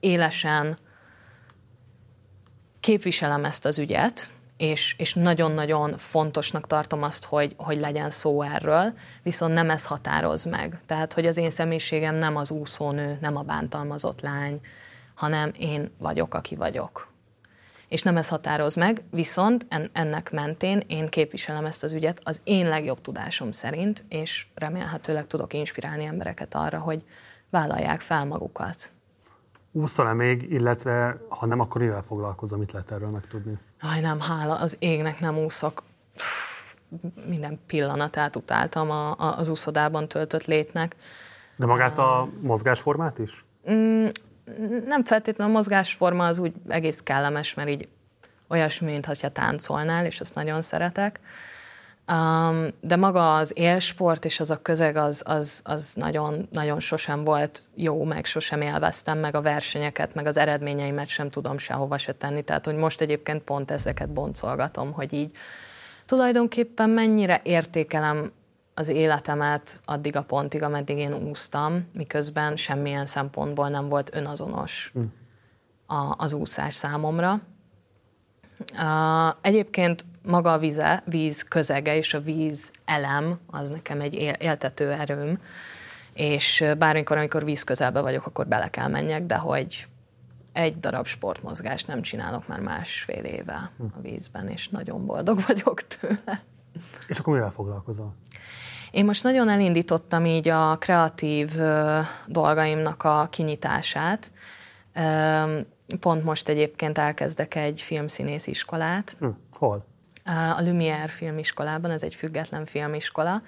élesen 0.00 0.78
képviselem 2.80 3.44
ezt 3.44 3.64
az 3.64 3.78
ügyet, 3.78 4.30
és, 4.60 4.94
és 4.98 5.14
nagyon-nagyon 5.14 5.96
fontosnak 5.96 6.66
tartom 6.66 7.02
azt, 7.02 7.24
hogy, 7.24 7.54
hogy 7.56 7.78
legyen 7.78 8.10
szó 8.10 8.42
erről, 8.42 8.92
viszont 9.22 9.52
nem 9.52 9.70
ez 9.70 9.84
határoz 9.84 10.44
meg. 10.44 10.80
Tehát, 10.86 11.14
hogy 11.14 11.26
az 11.26 11.36
én 11.36 11.50
személyiségem 11.50 12.14
nem 12.14 12.36
az 12.36 12.50
úszónő, 12.50 13.18
nem 13.20 13.36
a 13.36 13.42
bántalmazott 13.42 14.20
lány, 14.20 14.60
hanem 15.14 15.52
én 15.58 15.90
vagyok, 15.98 16.34
aki 16.34 16.54
vagyok. 16.54 17.08
És 17.88 18.02
nem 18.02 18.16
ez 18.16 18.28
határoz 18.28 18.74
meg, 18.74 19.02
viszont 19.10 19.66
ennek 19.92 20.30
mentén 20.30 20.82
én 20.86 21.08
képviselem 21.08 21.64
ezt 21.64 21.82
az 21.82 21.92
ügyet 21.92 22.20
az 22.24 22.40
én 22.44 22.68
legjobb 22.68 23.00
tudásom 23.00 23.52
szerint, 23.52 24.04
és 24.08 24.46
remélhetőleg 24.54 25.26
tudok 25.26 25.52
inspirálni 25.52 26.04
embereket 26.04 26.54
arra, 26.54 26.78
hogy 26.78 27.04
vállalják 27.50 28.00
fel 28.00 28.24
magukat 28.24 28.92
Úszol-e 29.72 30.12
még, 30.12 30.52
illetve 30.52 31.20
ha 31.28 31.46
nem, 31.46 31.60
akkor 31.60 31.80
mivel 31.80 32.02
foglalkozom, 32.02 32.58
mit 32.58 32.72
lehet 32.72 32.90
erről 32.90 33.08
megtudni? 33.08 33.58
Aj, 33.80 34.00
nem, 34.00 34.20
hála 34.20 34.54
az 34.54 34.76
égnek 34.78 35.20
nem 35.20 35.38
úszok. 35.38 35.82
minden 37.26 37.60
pillanatát 37.66 38.36
utáltam 38.36 38.90
a, 38.90 39.10
a, 39.10 39.38
az 39.38 39.48
úszodában 39.48 40.08
töltött 40.08 40.44
létnek. 40.44 40.96
De 41.56 41.66
magát 41.66 41.98
a 41.98 42.28
mozgásformát 42.40 43.18
is? 43.18 43.44
Mm, 43.70 44.06
nem 44.86 45.04
feltétlenül 45.04 45.54
a 45.54 45.56
mozgásforma 45.56 46.26
az 46.26 46.38
úgy 46.38 46.52
egész 46.68 47.00
kellemes, 47.04 47.54
mert 47.54 47.68
így 47.68 47.88
olyasmi, 48.48 48.90
mintha 48.90 49.28
táncolnál, 49.28 50.04
és 50.04 50.20
ezt 50.20 50.34
nagyon 50.34 50.62
szeretek. 50.62 51.20
Um, 52.10 52.68
de 52.80 52.96
maga 52.96 53.36
az 53.36 53.52
élsport 53.54 54.24
és 54.24 54.40
az 54.40 54.50
a 54.50 54.62
közeg 54.62 54.96
az, 54.96 55.22
az, 55.26 55.60
az 55.64 55.92
nagyon, 55.94 56.48
nagyon 56.52 56.80
sosem 56.80 57.24
volt 57.24 57.62
jó, 57.74 58.04
meg 58.04 58.24
sosem 58.24 58.60
élveztem, 58.60 59.18
meg 59.18 59.34
a 59.34 59.42
versenyeket, 59.42 60.14
meg 60.14 60.26
az 60.26 60.36
eredményeimet 60.36 61.08
sem 61.08 61.30
tudom 61.30 61.58
sehova 61.58 61.98
se 61.98 62.12
tenni. 62.12 62.42
Tehát, 62.42 62.64
hogy 62.64 62.74
most 62.74 63.00
egyébként 63.00 63.42
pont 63.42 63.70
ezeket 63.70 64.12
boncolgatom, 64.12 64.92
hogy 64.92 65.12
így 65.12 65.30
tulajdonképpen 66.06 66.90
mennyire 66.90 67.40
értékelem 67.44 68.32
az 68.74 68.88
életemet 68.88 69.80
addig 69.84 70.16
a 70.16 70.22
pontig, 70.22 70.62
ameddig 70.62 70.96
én 70.96 71.14
úsztam, 71.14 71.88
miközben 71.92 72.56
semmilyen 72.56 73.06
szempontból 73.06 73.68
nem 73.68 73.88
volt 73.88 74.14
önazonos 74.14 74.90
hm. 74.94 75.00
a, 75.96 76.14
az 76.18 76.32
úszás 76.32 76.74
számomra. 76.74 77.40
Uh, 78.72 79.34
egyébként 79.40 80.04
maga 80.22 80.52
a 80.52 80.58
vize, 80.58 81.02
víz 81.06 81.42
közege 81.42 81.96
és 81.96 82.14
a 82.14 82.20
víz 82.20 82.70
elem, 82.84 83.38
az 83.46 83.70
nekem 83.70 84.00
egy 84.00 84.14
éltető 84.38 84.92
erőm, 84.92 85.38
és 86.12 86.64
bármikor, 86.78 87.16
amikor 87.16 87.44
víz 87.44 87.62
közelbe 87.62 88.00
vagyok, 88.00 88.26
akkor 88.26 88.46
bele 88.46 88.68
kell 88.68 88.88
menjek, 88.88 89.26
de 89.26 89.36
hogy 89.36 89.86
egy 90.52 90.80
darab 90.80 91.06
sportmozgást 91.06 91.86
nem 91.86 92.02
csinálok 92.02 92.48
már 92.48 92.60
másfél 92.60 93.24
éve 93.24 93.70
a 93.78 94.00
vízben, 94.00 94.48
és 94.48 94.68
nagyon 94.68 95.06
boldog 95.06 95.40
vagyok 95.46 95.86
tőle. 95.86 96.42
És 97.08 97.18
akkor 97.18 97.34
mivel 97.34 97.50
foglalkozol? 97.50 98.14
Én 98.90 99.04
most 99.04 99.22
nagyon 99.22 99.48
elindítottam 99.48 100.24
így 100.24 100.48
a 100.48 100.76
kreatív 100.78 101.50
dolgaimnak 102.26 103.02
a 103.02 103.28
kinyitását. 103.30 104.32
Pont 106.00 106.24
most 106.24 106.48
egyébként 106.48 106.98
elkezdek 106.98 107.54
egy 107.54 107.80
filmszínész 107.80 108.46
iskolát. 108.46 109.16
Hm, 109.18 109.28
hol? 109.52 109.84
A 110.56 110.60
Lumière 110.60 111.08
filmiskolában, 111.08 111.90
ez 111.90 112.02
egy 112.02 112.14
független 112.14 112.66
filmiskola, 112.66 113.42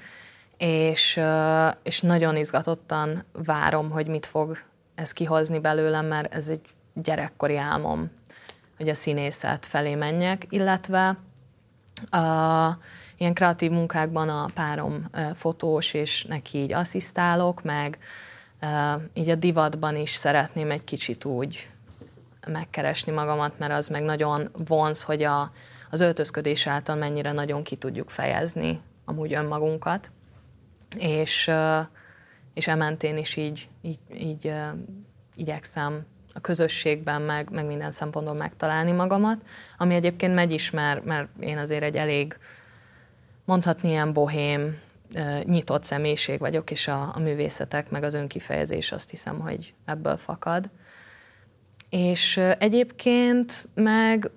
és, 0.56 1.20
és 1.82 2.00
nagyon 2.00 2.36
izgatottan 2.36 3.24
várom, 3.32 3.90
hogy 3.90 4.06
mit 4.06 4.26
fog 4.26 4.58
ez 4.94 5.12
kihozni 5.12 5.58
belőlem, 5.58 6.06
mert 6.06 6.34
ez 6.34 6.48
egy 6.48 6.60
gyerekkori 6.94 7.56
álmom, 7.56 8.10
hogy 8.76 8.88
a 8.88 8.94
színészet 8.94 9.66
felé 9.66 9.94
menjek, 9.94 10.46
illetve 10.48 11.16
a, 12.10 12.76
ilyen 13.16 13.34
kreatív 13.34 13.70
munkákban 13.70 14.28
a 14.28 14.50
párom 14.54 15.10
fotós, 15.34 15.94
és 15.94 16.24
neki 16.24 16.58
így 16.58 16.72
asszisztálok, 16.72 17.62
meg 17.62 17.98
így 19.12 19.28
a 19.28 19.34
divatban 19.34 19.96
is 19.96 20.10
szeretném 20.10 20.70
egy 20.70 20.84
kicsit 20.84 21.24
úgy 21.24 21.70
megkeresni 22.46 23.12
magamat, 23.12 23.58
mert 23.58 23.72
az 23.72 23.86
meg 23.86 24.02
nagyon 24.02 24.50
vonz, 24.66 25.02
hogy 25.02 25.22
a, 25.22 25.50
az 25.92 26.00
öltözködés 26.00 26.66
által 26.66 26.96
mennyire 26.96 27.32
nagyon 27.32 27.62
ki 27.62 27.76
tudjuk 27.76 28.10
fejezni 28.10 28.80
amúgy 29.04 29.34
önmagunkat. 29.34 30.10
És, 30.98 31.50
és 32.54 32.68
ementén 32.68 33.16
is 33.16 33.36
így, 33.36 33.68
így, 33.82 33.98
így 34.18 34.52
igyekszem 35.34 36.06
a 36.34 36.40
közösségben, 36.40 37.22
meg, 37.22 37.50
meg 37.50 37.66
minden 37.66 37.90
szempontból 37.90 38.34
megtalálni 38.34 38.92
magamat, 38.92 39.42
ami 39.78 39.94
egyébként 39.94 40.34
megy 40.34 40.52
is, 40.52 40.70
mert, 40.70 41.04
mert 41.04 41.28
én 41.40 41.58
azért 41.58 41.82
egy 41.82 41.96
elég, 41.96 42.38
mondhatni 43.44 43.88
ilyen 43.88 44.12
bohém, 44.12 44.78
nyitott 45.44 45.84
személyiség 45.84 46.38
vagyok, 46.38 46.70
és 46.70 46.88
a, 46.88 47.10
a 47.14 47.18
művészetek, 47.18 47.90
meg 47.90 48.02
az 48.02 48.14
önkifejezés 48.14 48.92
azt 48.92 49.10
hiszem, 49.10 49.40
hogy 49.40 49.74
ebből 49.84 50.16
fakad. 50.16 50.70
És 51.90 52.36
egyébként 52.58 53.68
meg 53.74 54.30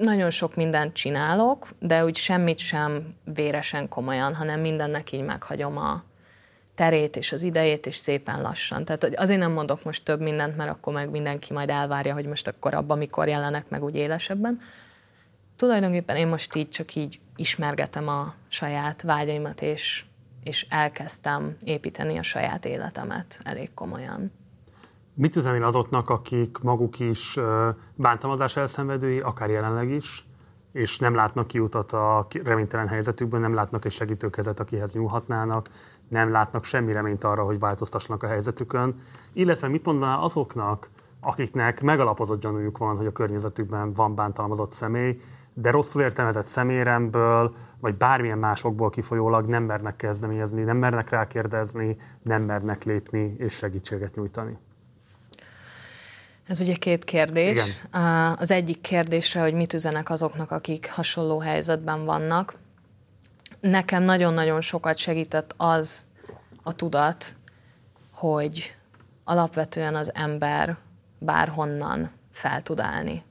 nagyon 0.00 0.30
sok 0.30 0.54
mindent 0.54 0.92
csinálok, 0.94 1.68
de 1.78 2.04
úgy 2.04 2.16
semmit 2.16 2.58
sem 2.58 3.14
véresen 3.24 3.88
komolyan, 3.88 4.34
hanem 4.34 4.60
mindennek 4.60 5.12
így 5.12 5.24
meghagyom 5.24 5.76
a 5.76 6.02
terét 6.74 7.16
és 7.16 7.32
az 7.32 7.42
idejét, 7.42 7.86
és 7.86 7.96
szépen 7.96 8.40
lassan. 8.42 8.84
Tehát 8.84 9.04
azért 9.14 9.38
nem 9.40 9.52
mondok 9.52 9.84
most 9.84 10.04
több 10.04 10.20
mindent, 10.20 10.56
mert 10.56 10.70
akkor 10.70 10.92
meg 10.92 11.10
mindenki 11.10 11.52
majd 11.52 11.70
elvárja, 11.70 12.14
hogy 12.14 12.26
most 12.26 12.48
akkor 12.48 12.74
abban 12.74 12.98
mikor 12.98 13.28
jelenek 13.28 13.68
meg 13.68 13.84
úgy 13.84 13.94
élesebben. 13.94 14.60
Tulajdonképpen 15.56 16.16
én 16.16 16.26
most 16.26 16.54
így 16.54 16.68
csak 16.68 16.94
így 16.94 17.20
ismergetem 17.36 18.08
a 18.08 18.34
saját 18.48 19.02
vágyaimat, 19.02 19.62
és, 19.62 20.04
és 20.44 20.66
elkezdtem 20.68 21.56
építeni 21.64 22.18
a 22.18 22.22
saját 22.22 22.64
életemet 22.64 23.38
elég 23.42 23.74
komolyan. 23.74 24.32
Mit 25.20 25.36
üzenél 25.36 25.64
azoknak, 25.64 26.10
akik 26.10 26.58
maguk 26.62 27.00
is 27.00 27.38
bántalmazás 27.94 28.56
elszenvedői, 28.56 29.18
akár 29.18 29.50
jelenleg 29.50 29.90
is, 29.90 30.26
és 30.72 30.98
nem 30.98 31.14
látnak 31.14 31.46
kiutat 31.46 31.92
a 31.92 32.26
reménytelen 32.44 32.88
helyzetükből, 32.88 33.40
nem 33.40 33.54
látnak 33.54 33.84
egy 33.84 33.92
segítőkezet, 33.92 34.60
akihez 34.60 34.94
nyúlhatnának, 34.94 35.70
nem 36.08 36.30
látnak 36.30 36.64
semmi 36.64 36.92
reményt 36.92 37.24
arra, 37.24 37.42
hogy 37.42 37.58
változtassanak 37.58 38.22
a 38.22 38.26
helyzetükön, 38.26 38.94
illetve 39.32 39.68
mit 39.68 39.84
mondaná 39.84 40.16
azoknak, 40.16 40.88
akiknek 41.20 41.82
megalapozott 41.82 42.40
gyanújuk 42.40 42.78
van, 42.78 42.96
hogy 42.96 43.06
a 43.06 43.12
környezetükben 43.12 43.90
van 43.90 44.14
bántalmazott 44.14 44.72
személy, 44.72 45.20
de 45.54 45.70
rosszul 45.70 46.02
értelmezett 46.02 46.44
szeméremből, 46.44 47.54
vagy 47.80 47.96
bármilyen 47.96 48.38
másokból 48.38 48.90
kifolyólag 48.90 49.46
nem 49.46 49.62
mernek 49.62 49.96
kezdeményezni, 49.96 50.62
nem 50.62 50.76
mernek 50.76 51.10
rákérdezni, 51.10 51.96
nem 52.22 52.42
mernek 52.42 52.84
lépni 52.84 53.34
és 53.38 53.52
segítséget 53.52 54.14
nyújtani. 54.14 54.58
Ez 56.50 56.60
ugye 56.60 56.74
két 56.74 57.04
kérdés. 57.04 57.62
Igen. 57.62 58.36
Az 58.38 58.50
egyik 58.50 58.80
kérdésre, 58.80 59.40
hogy 59.40 59.52
mit 59.52 59.72
üzenek 59.72 60.10
azoknak, 60.10 60.50
akik 60.50 60.90
hasonló 60.90 61.38
helyzetben 61.38 62.04
vannak. 62.04 62.58
Nekem 63.60 64.02
nagyon-nagyon 64.02 64.60
sokat 64.60 64.96
segített 64.96 65.54
az 65.56 66.04
a 66.62 66.72
tudat, 66.72 67.36
hogy 68.12 68.74
alapvetően 69.24 69.94
az 69.94 70.14
ember 70.14 70.76
bárhonnan 71.18 72.10
fel 72.30 72.62
tud 72.62 72.80
állni. 72.80 73.22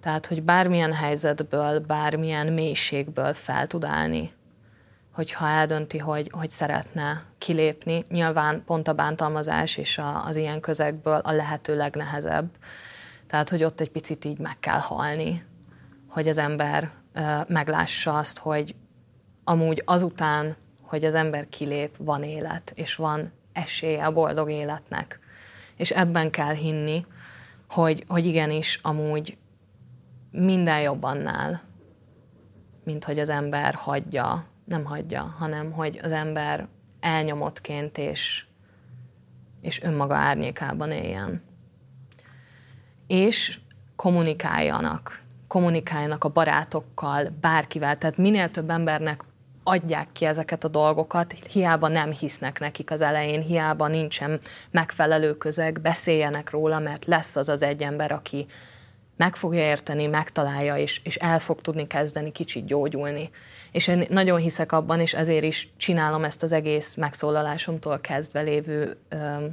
Tehát, 0.00 0.26
hogy 0.26 0.42
bármilyen 0.42 0.92
helyzetből, 0.92 1.78
bármilyen 1.78 2.52
mélységből 2.52 3.34
fel 3.34 3.66
tud 3.66 3.84
állni 3.84 4.32
hogyha 5.14 5.48
eldönti, 5.48 5.98
hogy, 5.98 6.30
hogy 6.32 6.50
szeretne 6.50 7.22
kilépni. 7.38 8.04
Nyilván 8.08 8.62
pont 8.64 8.88
a 8.88 8.92
bántalmazás 8.92 9.76
és 9.76 9.98
a, 9.98 10.26
az 10.26 10.36
ilyen 10.36 10.60
közegből 10.60 11.16
a 11.16 11.32
lehető 11.32 11.76
legnehezebb. 11.76 12.48
Tehát, 13.26 13.48
hogy 13.48 13.64
ott 13.64 13.80
egy 13.80 13.90
picit 13.90 14.24
így 14.24 14.38
meg 14.38 14.60
kell 14.60 14.78
halni, 14.78 15.44
hogy 16.08 16.28
az 16.28 16.38
ember 16.38 16.90
ö, 17.12 17.20
meglássa 17.48 18.18
azt, 18.18 18.38
hogy 18.38 18.74
amúgy 19.44 19.82
azután, 19.84 20.56
hogy 20.82 21.04
az 21.04 21.14
ember 21.14 21.48
kilép, 21.48 21.96
van 21.98 22.22
élet, 22.22 22.72
és 22.74 22.94
van 22.94 23.32
esélye 23.52 24.04
a 24.04 24.12
boldog 24.12 24.50
életnek. 24.50 25.18
És 25.76 25.90
ebben 25.90 26.30
kell 26.30 26.54
hinni, 26.54 27.06
hogy, 27.68 28.04
hogy 28.08 28.26
igenis 28.26 28.78
amúgy 28.82 29.36
minden 30.30 30.80
jobb 30.80 31.02
annál, 31.02 31.62
mint 32.84 33.04
hogy 33.04 33.18
az 33.18 33.28
ember 33.28 33.74
hagyja 33.74 34.44
nem 34.64 34.84
hagyja, 34.84 35.34
hanem 35.38 35.72
hogy 35.72 36.00
az 36.02 36.12
ember 36.12 36.68
elnyomottként 37.00 37.98
és, 37.98 38.44
és 39.60 39.82
önmaga 39.82 40.14
árnyékában 40.14 40.90
éljen. 40.90 41.42
És 43.06 43.60
kommunikáljanak, 43.96 45.22
kommunikáljanak 45.48 46.24
a 46.24 46.28
barátokkal, 46.28 47.28
bárkivel, 47.40 47.98
tehát 47.98 48.16
minél 48.16 48.50
több 48.50 48.70
embernek 48.70 49.24
adják 49.62 50.08
ki 50.12 50.24
ezeket 50.24 50.64
a 50.64 50.68
dolgokat, 50.68 51.32
hiába 51.32 51.88
nem 51.88 52.12
hisznek 52.12 52.60
nekik 52.60 52.90
az 52.90 53.00
elején, 53.00 53.40
hiába 53.42 53.88
nincsen 53.88 54.40
megfelelő 54.70 55.36
közeg, 55.36 55.80
beszéljenek 55.80 56.50
róla, 56.50 56.78
mert 56.78 57.04
lesz 57.04 57.36
az 57.36 57.48
az 57.48 57.62
egy 57.62 57.82
ember, 57.82 58.12
aki 58.12 58.46
meg 59.16 59.36
fogja 59.36 59.60
érteni, 59.60 60.06
megtalálja, 60.06 60.76
és, 60.76 61.00
és 61.04 61.16
el 61.16 61.38
fog 61.38 61.60
tudni 61.60 61.86
kezdeni 61.86 62.32
kicsit 62.32 62.66
gyógyulni. 62.66 63.30
És 63.72 63.86
én 63.86 64.06
nagyon 64.08 64.38
hiszek 64.38 64.72
abban, 64.72 65.00
és 65.00 65.14
ezért 65.14 65.44
is 65.44 65.72
csinálom 65.76 66.24
ezt 66.24 66.42
az 66.42 66.52
egész 66.52 66.94
megszólalásomtól 66.94 68.00
kezdve 68.00 68.40
lévő 68.40 68.96
ö, 69.08 69.46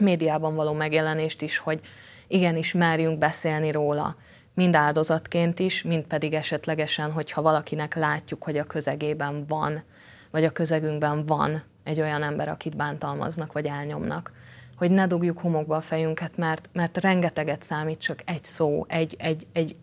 médiában 0.00 0.54
való 0.54 0.72
megjelenést 0.72 1.42
is, 1.42 1.58
hogy 1.58 1.80
igenis 2.28 2.72
merjünk 2.72 3.18
beszélni 3.18 3.70
róla, 3.70 4.16
mind 4.54 4.74
áldozatként 4.74 5.58
is, 5.58 5.82
mind 5.82 6.04
pedig 6.04 6.32
esetlegesen, 6.32 7.12
hogyha 7.12 7.42
valakinek 7.42 7.94
látjuk, 7.94 8.44
hogy 8.44 8.58
a 8.58 8.64
közegében 8.64 9.44
van, 9.48 9.82
vagy 10.30 10.44
a 10.44 10.50
közegünkben 10.50 11.26
van 11.26 11.62
egy 11.84 12.00
olyan 12.00 12.22
ember, 12.22 12.48
akit 12.48 12.76
bántalmaznak, 12.76 13.52
vagy 13.52 13.66
elnyomnak 13.66 14.32
hogy 14.80 14.90
ne 14.90 15.06
dugjuk 15.06 15.38
homokba 15.38 15.76
a 15.76 15.80
fejünket, 15.80 16.36
mert, 16.36 16.70
mert 16.72 16.96
rengeteget 16.96 17.62
számít 17.62 17.98
csak 17.98 18.22
egy 18.24 18.44
szó, 18.44 18.84
egy, 18.88 19.14
egy, 19.18 19.46
egy 19.52 19.76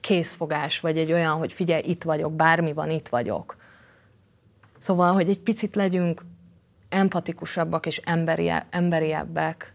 készfogás, 0.00 0.80
vagy 0.80 0.98
egy 0.98 1.12
olyan, 1.12 1.36
hogy 1.36 1.52
figyelj, 1.52 1.82
itt 1.84 2.02
vagyok, 2.02 2.32
bármi 2.32 2.72
van, 2.72 2.90
itt 2.90 3.08
vagyok. 3.08 3.56
Szóval, 4.78 5.12
hogy 5.12 5.28
egy 5.28 5.38
picit 5.38 5.74
legyünk 5.74 6.24
empatikusabbak 6.88 7.86
és 7.86 8.00
emberi, 8.04 8.52
emberiebbek, 8.70 9.74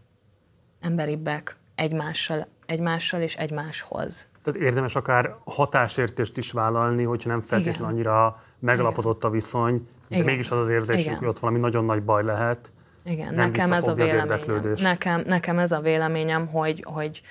emberibbek 0.80 1.56
egymással, 1.76 2.48
egymással 2.66 3.22
és 3.22 3.36
egymáshoz. 3.36 4.28
Tehát 4.44 4.62
érdemes 4.62 4.96
akár 4.96 5.36
hatásértést 5.46 6.38
is 6.38 6.52
vállalni, 6.52 7.04
hogyha 7.04 7.30
nem 7.30 7.42
feltétlenül 7.42 7.94
annyira 7.94 8.44
megalapozott 8.60 9.24
a 9.24 9.30
viszony, 9.30 9.88
de 10.10 10.16
Igen. 10.16 10.26
mégis 10.26 10.52
az 10.52 10.58
az 10.58 10.70
érzésünk, 10.70 11.06
Igen. 11.06 11.18
hogy 11.18 11.28
ott 11.28 11.40
valami 11.40 11.60
nagyon 11.60 11.86
nagy 11.86 12.04
baj 12.04 12.24
lehet, 12.24 12.72
igen, 13.08 13.34
nem 13.34 13.50
nekem 13.50 13.74
ez 13.74 13.88
a 13.88 13.94
véleményem. 13.94 14.74
Nekem, 14.76 15.24
nekem 15.26 15.60
ez 15.60 15.72
a 15.72 15.80
véleményem, 15.80 16.48
hogy, 16.48 16.84
hogy 16.88 17.22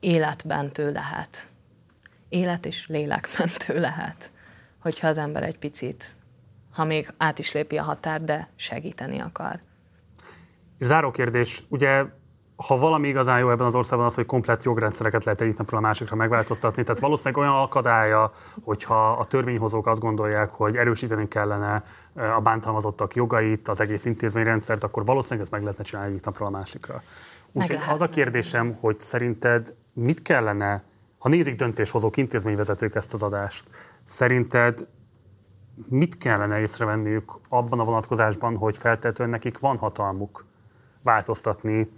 életmentő 0.00 0.92
lehet. 0.92 1.46
Élet 2.28 2.66
és 2.66 2.86
lélekmentő 2.86 3.80
lehet, 3.80 4.30
hogyha 4.78 5.08
az 5.08 5.18
ember 5.18 5.42
egy 5.42 5.58
picit, 5.58 6.16
ha 6.72 6.84
még 6.84 7.12
át 7.16 7.38
is 7.38 7.52
lépi 7.52 7.78
a 7.78 7.82
határ, 7.82 8.24
de 8.24 8.48
segíteni 8.56 9.18
akar. 9.18 9.60
És 10.78 10.86
záró 10.86 11.10
kérdés, 11.10 11.62
ugye 11.68 12.04
ha 12.66 12.76
valami 12.76 13.08
igazán 13.08 13.38
jó 13.38 13.50
ebben 13.50 13.66
az 13.66 13.74
országban 13.74 14.06
az, 14.06 14.14
hogy 14.14 14.26
komplett 14.26 14.62
jogrendszereket 14.62 15.24
lehet 15.24 15.40
egyik 15.40 15.58
napról 15.58 15.80
a 15.80 15.82
másikra 15.82 16.16
megváltoztatni. 16.16 16.82
Tehát 16.82 17.00
valószínűleg 17.00 17.42
olyan 17.42 17.62
akadálya, 17.62 18.32
hogyha 18.62 19.10
a 19.10 19.24
törvényhozók 19.24 19.86
azt 19.86 20.00
gondolják, 20.00 20.50
hogy 20.50 20.76
erősíteni 20.76 21.28
kellene 21.28 21.82
a 22.14 22.40
bántalmazottak 22.40 23.14
jogait, 23.14 23.68
az 23.68 23.80
egész 23.80 24.04
intézményrendszert, 24.04 24.84
akkor 24.84 25.04
valószínűleg 25.04 25.42
ezt 25.42 25.50
meg 25.50 25.62
lehetne 25.62 25.84
csinálni 25.84 26.10
egyik 26.10 26.24
napról 26.24 26.48
a 26.48 26.50
másikra. 26.50 27.02
Úgyhogy 27.52 27.78
az 27.88 28.00
a 28.00 28.08
kérdésem, 28.08 28.76
hogy 28.80 29.00
szerinted 29.00 29.74
mit 29.92 30.22
kellene, 30.22 30.82
ha 31.18 31.28
nézik 31.28 31.54
döntéshozók, 31.54 32.16
intézményvezetők 32.16 32.94
ezt 32.94 33.12
az 33.12 33.22
adást, 33.22 33.64
szerinted 34.02 34.86
mit 35.88 36.18
kellene 36.18 36.60
észrevenniük 36.60 37.32
abban 37.48 37.80
a 37.80 37.84
vonatkozásban, 37.84 38.56
hogy 38.56 38.78
feltétlenül 38.78 39.32
nekik 39.32 39.58
van 39.58 39.76
hatalmuk 39.76 40.44
változtatni 41.02 41.88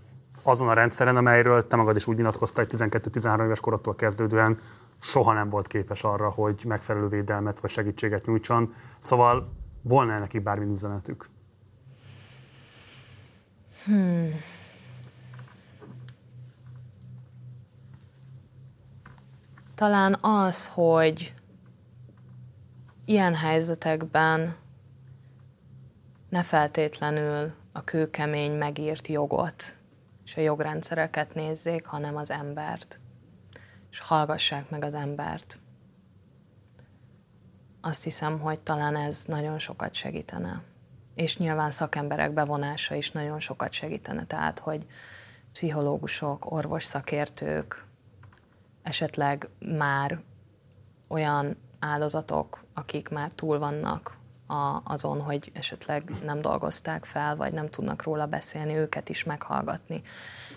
azon 0.42 0.68
a 0.68 0.72
rendszeren, 0.72 1.16
amelyről 1.16 1.66
te 1.66 1.76
magad 1.76 1.96
is 1.96 2.06
úgy 2.06 2.16
nyilatkoztál, 2.16 2.66
hogy 2.70 2.80
12-13 2.80 3.44
éves 3.44 3.60
korattól 3.60 3.94
kezdődően 3.94 4.58
soha 4.98 5.32
nem 5.32 5.48
volt 5.48 5.66
képes 5.66 6.04
arra, 6.04 6.30
hogy 6.30 6.62
megfelelő 6.66 7.06
védelmet 7.06 7.60
vagy 7.60 7.70
segítséget 7.70 8.26
nyújtson. 8.26 8.74
Szóval 8.98 9.52
volna 9.82 10.18
neki 10.18 10.38
bármi 10.38 10.72
üzenetük? 10.72 11.26
Hmm. 13.84 14.40
Talán 19.74 20.16
az, 20.20 20.66
hogy 20.66 21.34
ilyen 23.04 23.34
helyzetekben 23.34 24.54
ne 26.28 26.42
feltétlenül 26.42 27.52
a 27.72 27.84
kőkemény 27.84 28.52
megírt 28.52 29.08
jogot 29.08 29.76
és 30.32 30.38
a 30.38 30.40
jogrendszereket 30.40 31.34
nézzék, 31.34 31.86
hanem 31.86 32.16
az 32.16 32.30
embert. 32.30 33.00
És 33.90 33.98
hallgassák 33.98 34.70
meg 34.70 34.84
az 34.84 34.94
embert. 34.94 35.58
Azt 37.80 38.02
hiszem, 38.02 38.40
hogy 38.40 38.62
talán 38.62 38.96
ez 38.96 39.24
nagyon 39.24 39.58
sokat 39.58 39.94
segítene. 39.94 40.62
És 41.14 41.36
nyilván 41.36 41.70
szakemberek 41.70 42.32
bevonása 42.32 42.94
is 42.94 43.10
nagyon 43.10 43.40
sokat 43.40 43.72
segítene. 43.72 44.26
Tehát, 44.26 44.58
hogy 44.58 44.86
pszichológusok, 45.52 46.50
orvos 46.50 46.84
szakértők, 46.84 47.84
esetleg 48.82 49.48
már 49.76 50.20
olyan 51.08 51.56
áldozatok, 51.78 52.64
akik 52.74 53.08
már 53.08 53.32
túl 53.32 53.58
vannak 53.58 54.16
a, 54.52 54.82
azon, 54.84 55.20
hogy 55.20 55.50
esetleg 55.54 56.10
nem 56.24 56.40
dolgozták 56.40 57.04
fel, 57.04 57.36
vagy 57.36 57.52
nem 57.52 57.68
tudnak 57.68 58.02
róla 58.02 58.26
beszélni, 58.26 58.76
őket 58.76 59.08
is 59.08 59.24
meghallgatni. 59.24 60.02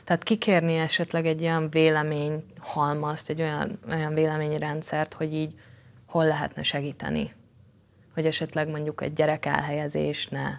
Tehát 0.03 0.23
kikérni 0.23 0.75
esetleg 0.75 1.25
egy 1.25 1.41
olyan 1.41 1.69
vélemény 1.69 2.43
halmazt, 2.59 3.29
egy 3.29 3.41
olyan, 3.41 3.79
olyan 3.89 4.13
véleményrendszert, 4.13 5.13
hogy 5.13 5.33
így 5.33 5.59
hol 6.05 6.25
lehetne 6.25 6.63
segíteni. 6.63 7.33
Hogy 8.13 8.25
esetleg 8.25 8.67
mondjuk 8.67 9.01
egy 9.01 9.13
gyerek 9.13 9.45
elhelyezés 9.45 10.27
ne 10.27 10.57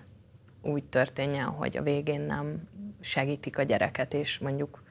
úgy 0.62 0.84
történjen, 0.84 1.46
hogy 1.46 1.76
a 1.76 1.82
végén 1.82 2.20
nem 2.20 2.68
segítik 3.00 3.58
a 3.58 3.62
gyereket, 3.62 4.14
és 4.14 4.38
mondjuk 4.38 4.82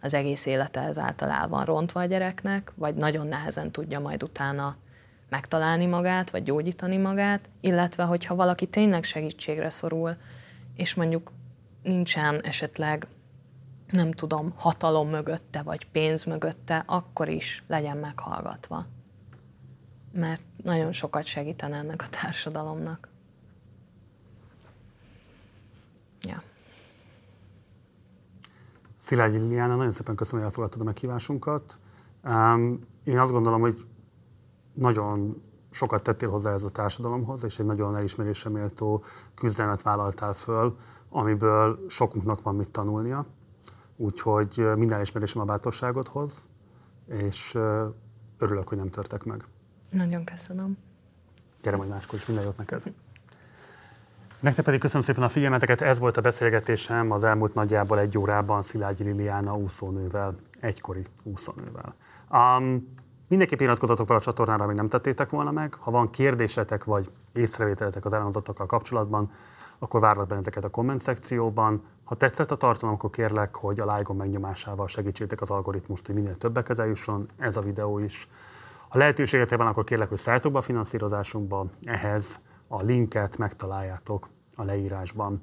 az 0.00 0.14
egész 0.14 0.46
élete 0.46 0.80
ezáltal 0.80 1.30
el 1.30 1.48
van 1.48 1.64
rontva 1.64 2.00
a 2.00 2.04
gyereknek, 2.04 2.72
vagy 2.74 2.94
nagyon 2.94 3.26
nehezen 3.26 3.70
tudja 3.70 4.00
majd 4.00 4.22
utána 4.22 4.76
megtalálni 5.34 5.86
magát, 5.86 6.30
vagy 6.30 6.42
gyógyítani 6.42 6.96
magát, 6.96 7.48
illetve 7.60 8.04
hogyha 8.04 8.34
valaki 8.34 8.66
tényleg 8.66 9.04
segítségre 9.04 9.70
szorul, 9.70 10.16
és 10.74 10.94
mondjuk 10.94 11.30
nincsen 11.82 12.40
esetleg, 12.40 13.06
nem 13.90 14.10
tudom, 14.10 14.52
hatalom 14.56 15.08
mögötte, 15.08 15.62
vagy 15.62 15.86
pénz 15.90 16.24
mögötte, 16.24 16.82
akkor 16.86 17.28
is 17.28 17.62
legyen 17.66 17.96
meghallgatva. 17.96 18.86
Mert 20.12 20.42
nagyon 20.62 20.92
sokat 20.92 21.24
segítene 21.24 21.76
ennek 21.76 22.02
a 22.02 22.08
társadalomnak. 22.08 23.08
Ja. 26.22 26.42
Szilágyi 28.96 29.36
Liliana, 29.36 29.76
nagyon 29.76 29.92
szépen 29.92 30.14
köszönöm, 30.14 30.40
hogy 30.40 30.48
elfogadtad 30.48 30.80
a 30.80 30.84
meghívásunkat. 30.84 31.78
Én 33.04 33.18
azt 33.18 33.32
gondolom, 33.32 33.60
hogy 33.60 33.80
nagyon 34.74 35.42
sokat 35.70 36.02
tettél 36.02 36.30
hozzá 36.30 36.52
ez 36.52 36.62
a 36.62 36.70
társadalomhoz, 36.70 37.44
és 37.44 37.58
egy 37.58 37.66
nagyon 37.66 37.96
elismerésre 37.96 38.50
méltó 38.50 39.04
küzdelmet 39.34 39.82
vállaltál 39.82 40.32
föl, 40.32 40.76
amiből 41.08 41.84
sokunknak 41.88 42.42
van 42.42 42.54
mit 42.54 42.70
tanulnia. 42.70 43.26
Úgyhogy 43.96 44.64
minden 44.76 44.96
elismerésem 44.96 45.42
a 45.42 45.44
bátorságodhoz, 45.44 46.48
és 47.06 47.58
örülök, 48.38 48.68
hogy 48.68 48.78
nem 48.78 48.90
törtek 48.90 49.24
meg. 49.24 49.44
Nagyon 49.90 50.24
köszönöm. 50.24 50.76
Gyere 51.62 51.76
majd 51.76 51.88
máskor 51.88 52.18
is, 52.18 52.26
minden 52.26 52.44
jót 52.44 52.56
neked. 52.56 52.82
Nektek 54.40 54.64
pedig 54.64 54.80
köszönöm 54.80 55.02
szépen 55.02 55.22
a 55.22 55.28
figyelmeteket, 55.28 55.80
ez 55.80 55.98
volt 55.98 56.16
a 56.16 56.20
beszélgetésem 56.20 57.10
az 57.10 57.24
elmúlt 57.24 57.54
nagyjából 57.54 57.98
egy 57.98 58.18
órában 58.18 58.62
Szilágyi 58.62 59.02
Liliana 59.02 59.56
úszónővel, 59.56 60.34
egykori 60.60 61.06
úszónővel. 61.22 61.94
Um, 62.30 62.84
Mindenképp 63.28 63.60
iratkozatok 63.60 64.06
fel 64.06 64.16
a 64.16 64.20
csatornára, 64.20 64.66
még 64.66 64.76
nem 64.76 64.88
tettétek 64.88 65.30
volna 65.30 65.50
meg. 65.50 65.74
Ha 65.74 65.90
van 65.90 66.10
kérdésetek 66.10 66.84
vagy 66.84 67.10
észrevételetek 67.32 68.04
az 68.04 68.12
elhangzottakkal 68.12 68.66
kapcsolatban, 68.66 69.30
akkor 69.78 70.00
várlak 70.00 70.26
benneteket 70.26 70.64
a 70.64 70.68
komment 70.68 71.00
szekcióban. 71.00 71.82
Ha 72.04 72.14
tetszett 72.14 72.50
a 72.50 72.56
tartalom, 72.56 72.94
akkor 72.94 73.10
kérlek, 73.10 73.54
hogy 73.54 73.80
a 73.80 73.96
like 73.96 74.12
megnyomásával 74.12 74.86
segítsétek 74.86 75.40
az 75.40 75.50
algoritmust, 75.50 76.06
hogy 76.06 76.14
minél 76.14 76.34
többek 76.34 76.68
jusson 76.76 77.28
ez 77.38 77.56
a 77.56 77.60
videó 77.60 77.98
is. 77.98 78.28
Ha 78.88 78.98
lehetőségetek 78.98 79.58
van, 79.58 79.66
akkor 79.66 79.84
kérlek, 79.84 80.08
hogy 80.08 80.18
szálltok 80.18 80.52
be 80.52 80.58
a 80.58 80.62
finanszírozásunkba, 80.62 81.66
ehhez 81.84 82.38
a 82.68 82.82
linket 82.82 83.36
megtaláljátok 83.36 84.28
a 84.56 84.64
leírásban. 84.64 85.42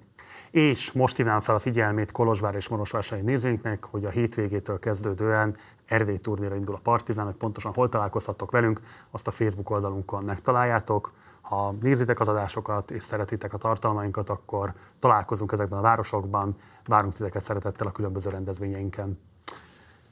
És 0.51 0.91
most 0.91 1.17
hívnám 1.17 1.39
fel 1.39 1.55
a 1.55 1.59
figyelmét 1.59 2.11
Kolozsvár 2.11 2.55
és 2.55 2.67
Morosvásárhelyi 2.67 3.29
nézőinknek, 3.29 3.85
hogy 3.85 4.05
a 4.05 4.09
hétvégétől 4.09 4.79
kezdődően 4.79 5.55
RV 5.97 6.09
turnére 6.21 6.55
indul 6.55 6.75
a 6.75 6.79
Partizán, 6.83 7.25
hogy 7.25 7.35
pontosan 7.35 7.73
hol 7.73 7.89
találkozhattok 7.89 8.51
velünk, 8.51 8.81
azt 9.11 9.27
a 9.27 9.31
Facebook 9.31 9.69
oldalunkon 9.69 10.23
megtaláljátok. 10.23 11.11
Ha 11.41 11.75
nézitek 11.81 12.19
az 12.19 12.27
adásokat 12.27 12.91
és 12.91 13.03
szeretitek 13.03 13.53
a 13.53 13.57
tartalmainkat, 13.57 14.29
akkor 14.29 14.73
találkozunk 14.99 15.51
ezekben 15.51 15.79
a 15.79 15.81
városokban, 15.81 16.55
várunk 16.85 17.13
titeket 17.13 17.43
szeretettel 17.43 17.87
a 17.87 17.91
különböző 17.91 18.29
rendezvényeinken. 18.29 19.19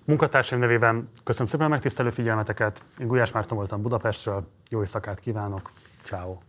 Munkatársaim 0.06 0.62
nevében 0.62 1.10
köszönöm 1.24 1.48
szépen 1.48 1.66
a 1.66 1.70
megtisztelő 1.70 2.10
figyelmeteket. 2.10 2.84
Én 3.00 3.08
Gulyás 3.08 3.32
Márton 3.32 3.58
voltam 3.58 3.82
Budapestről, 3.82 4.48
jó 4.70 4.80
éjszakát 4.80 5.20
kívánok, 5.20 5.72
ciao. 6.04 6.49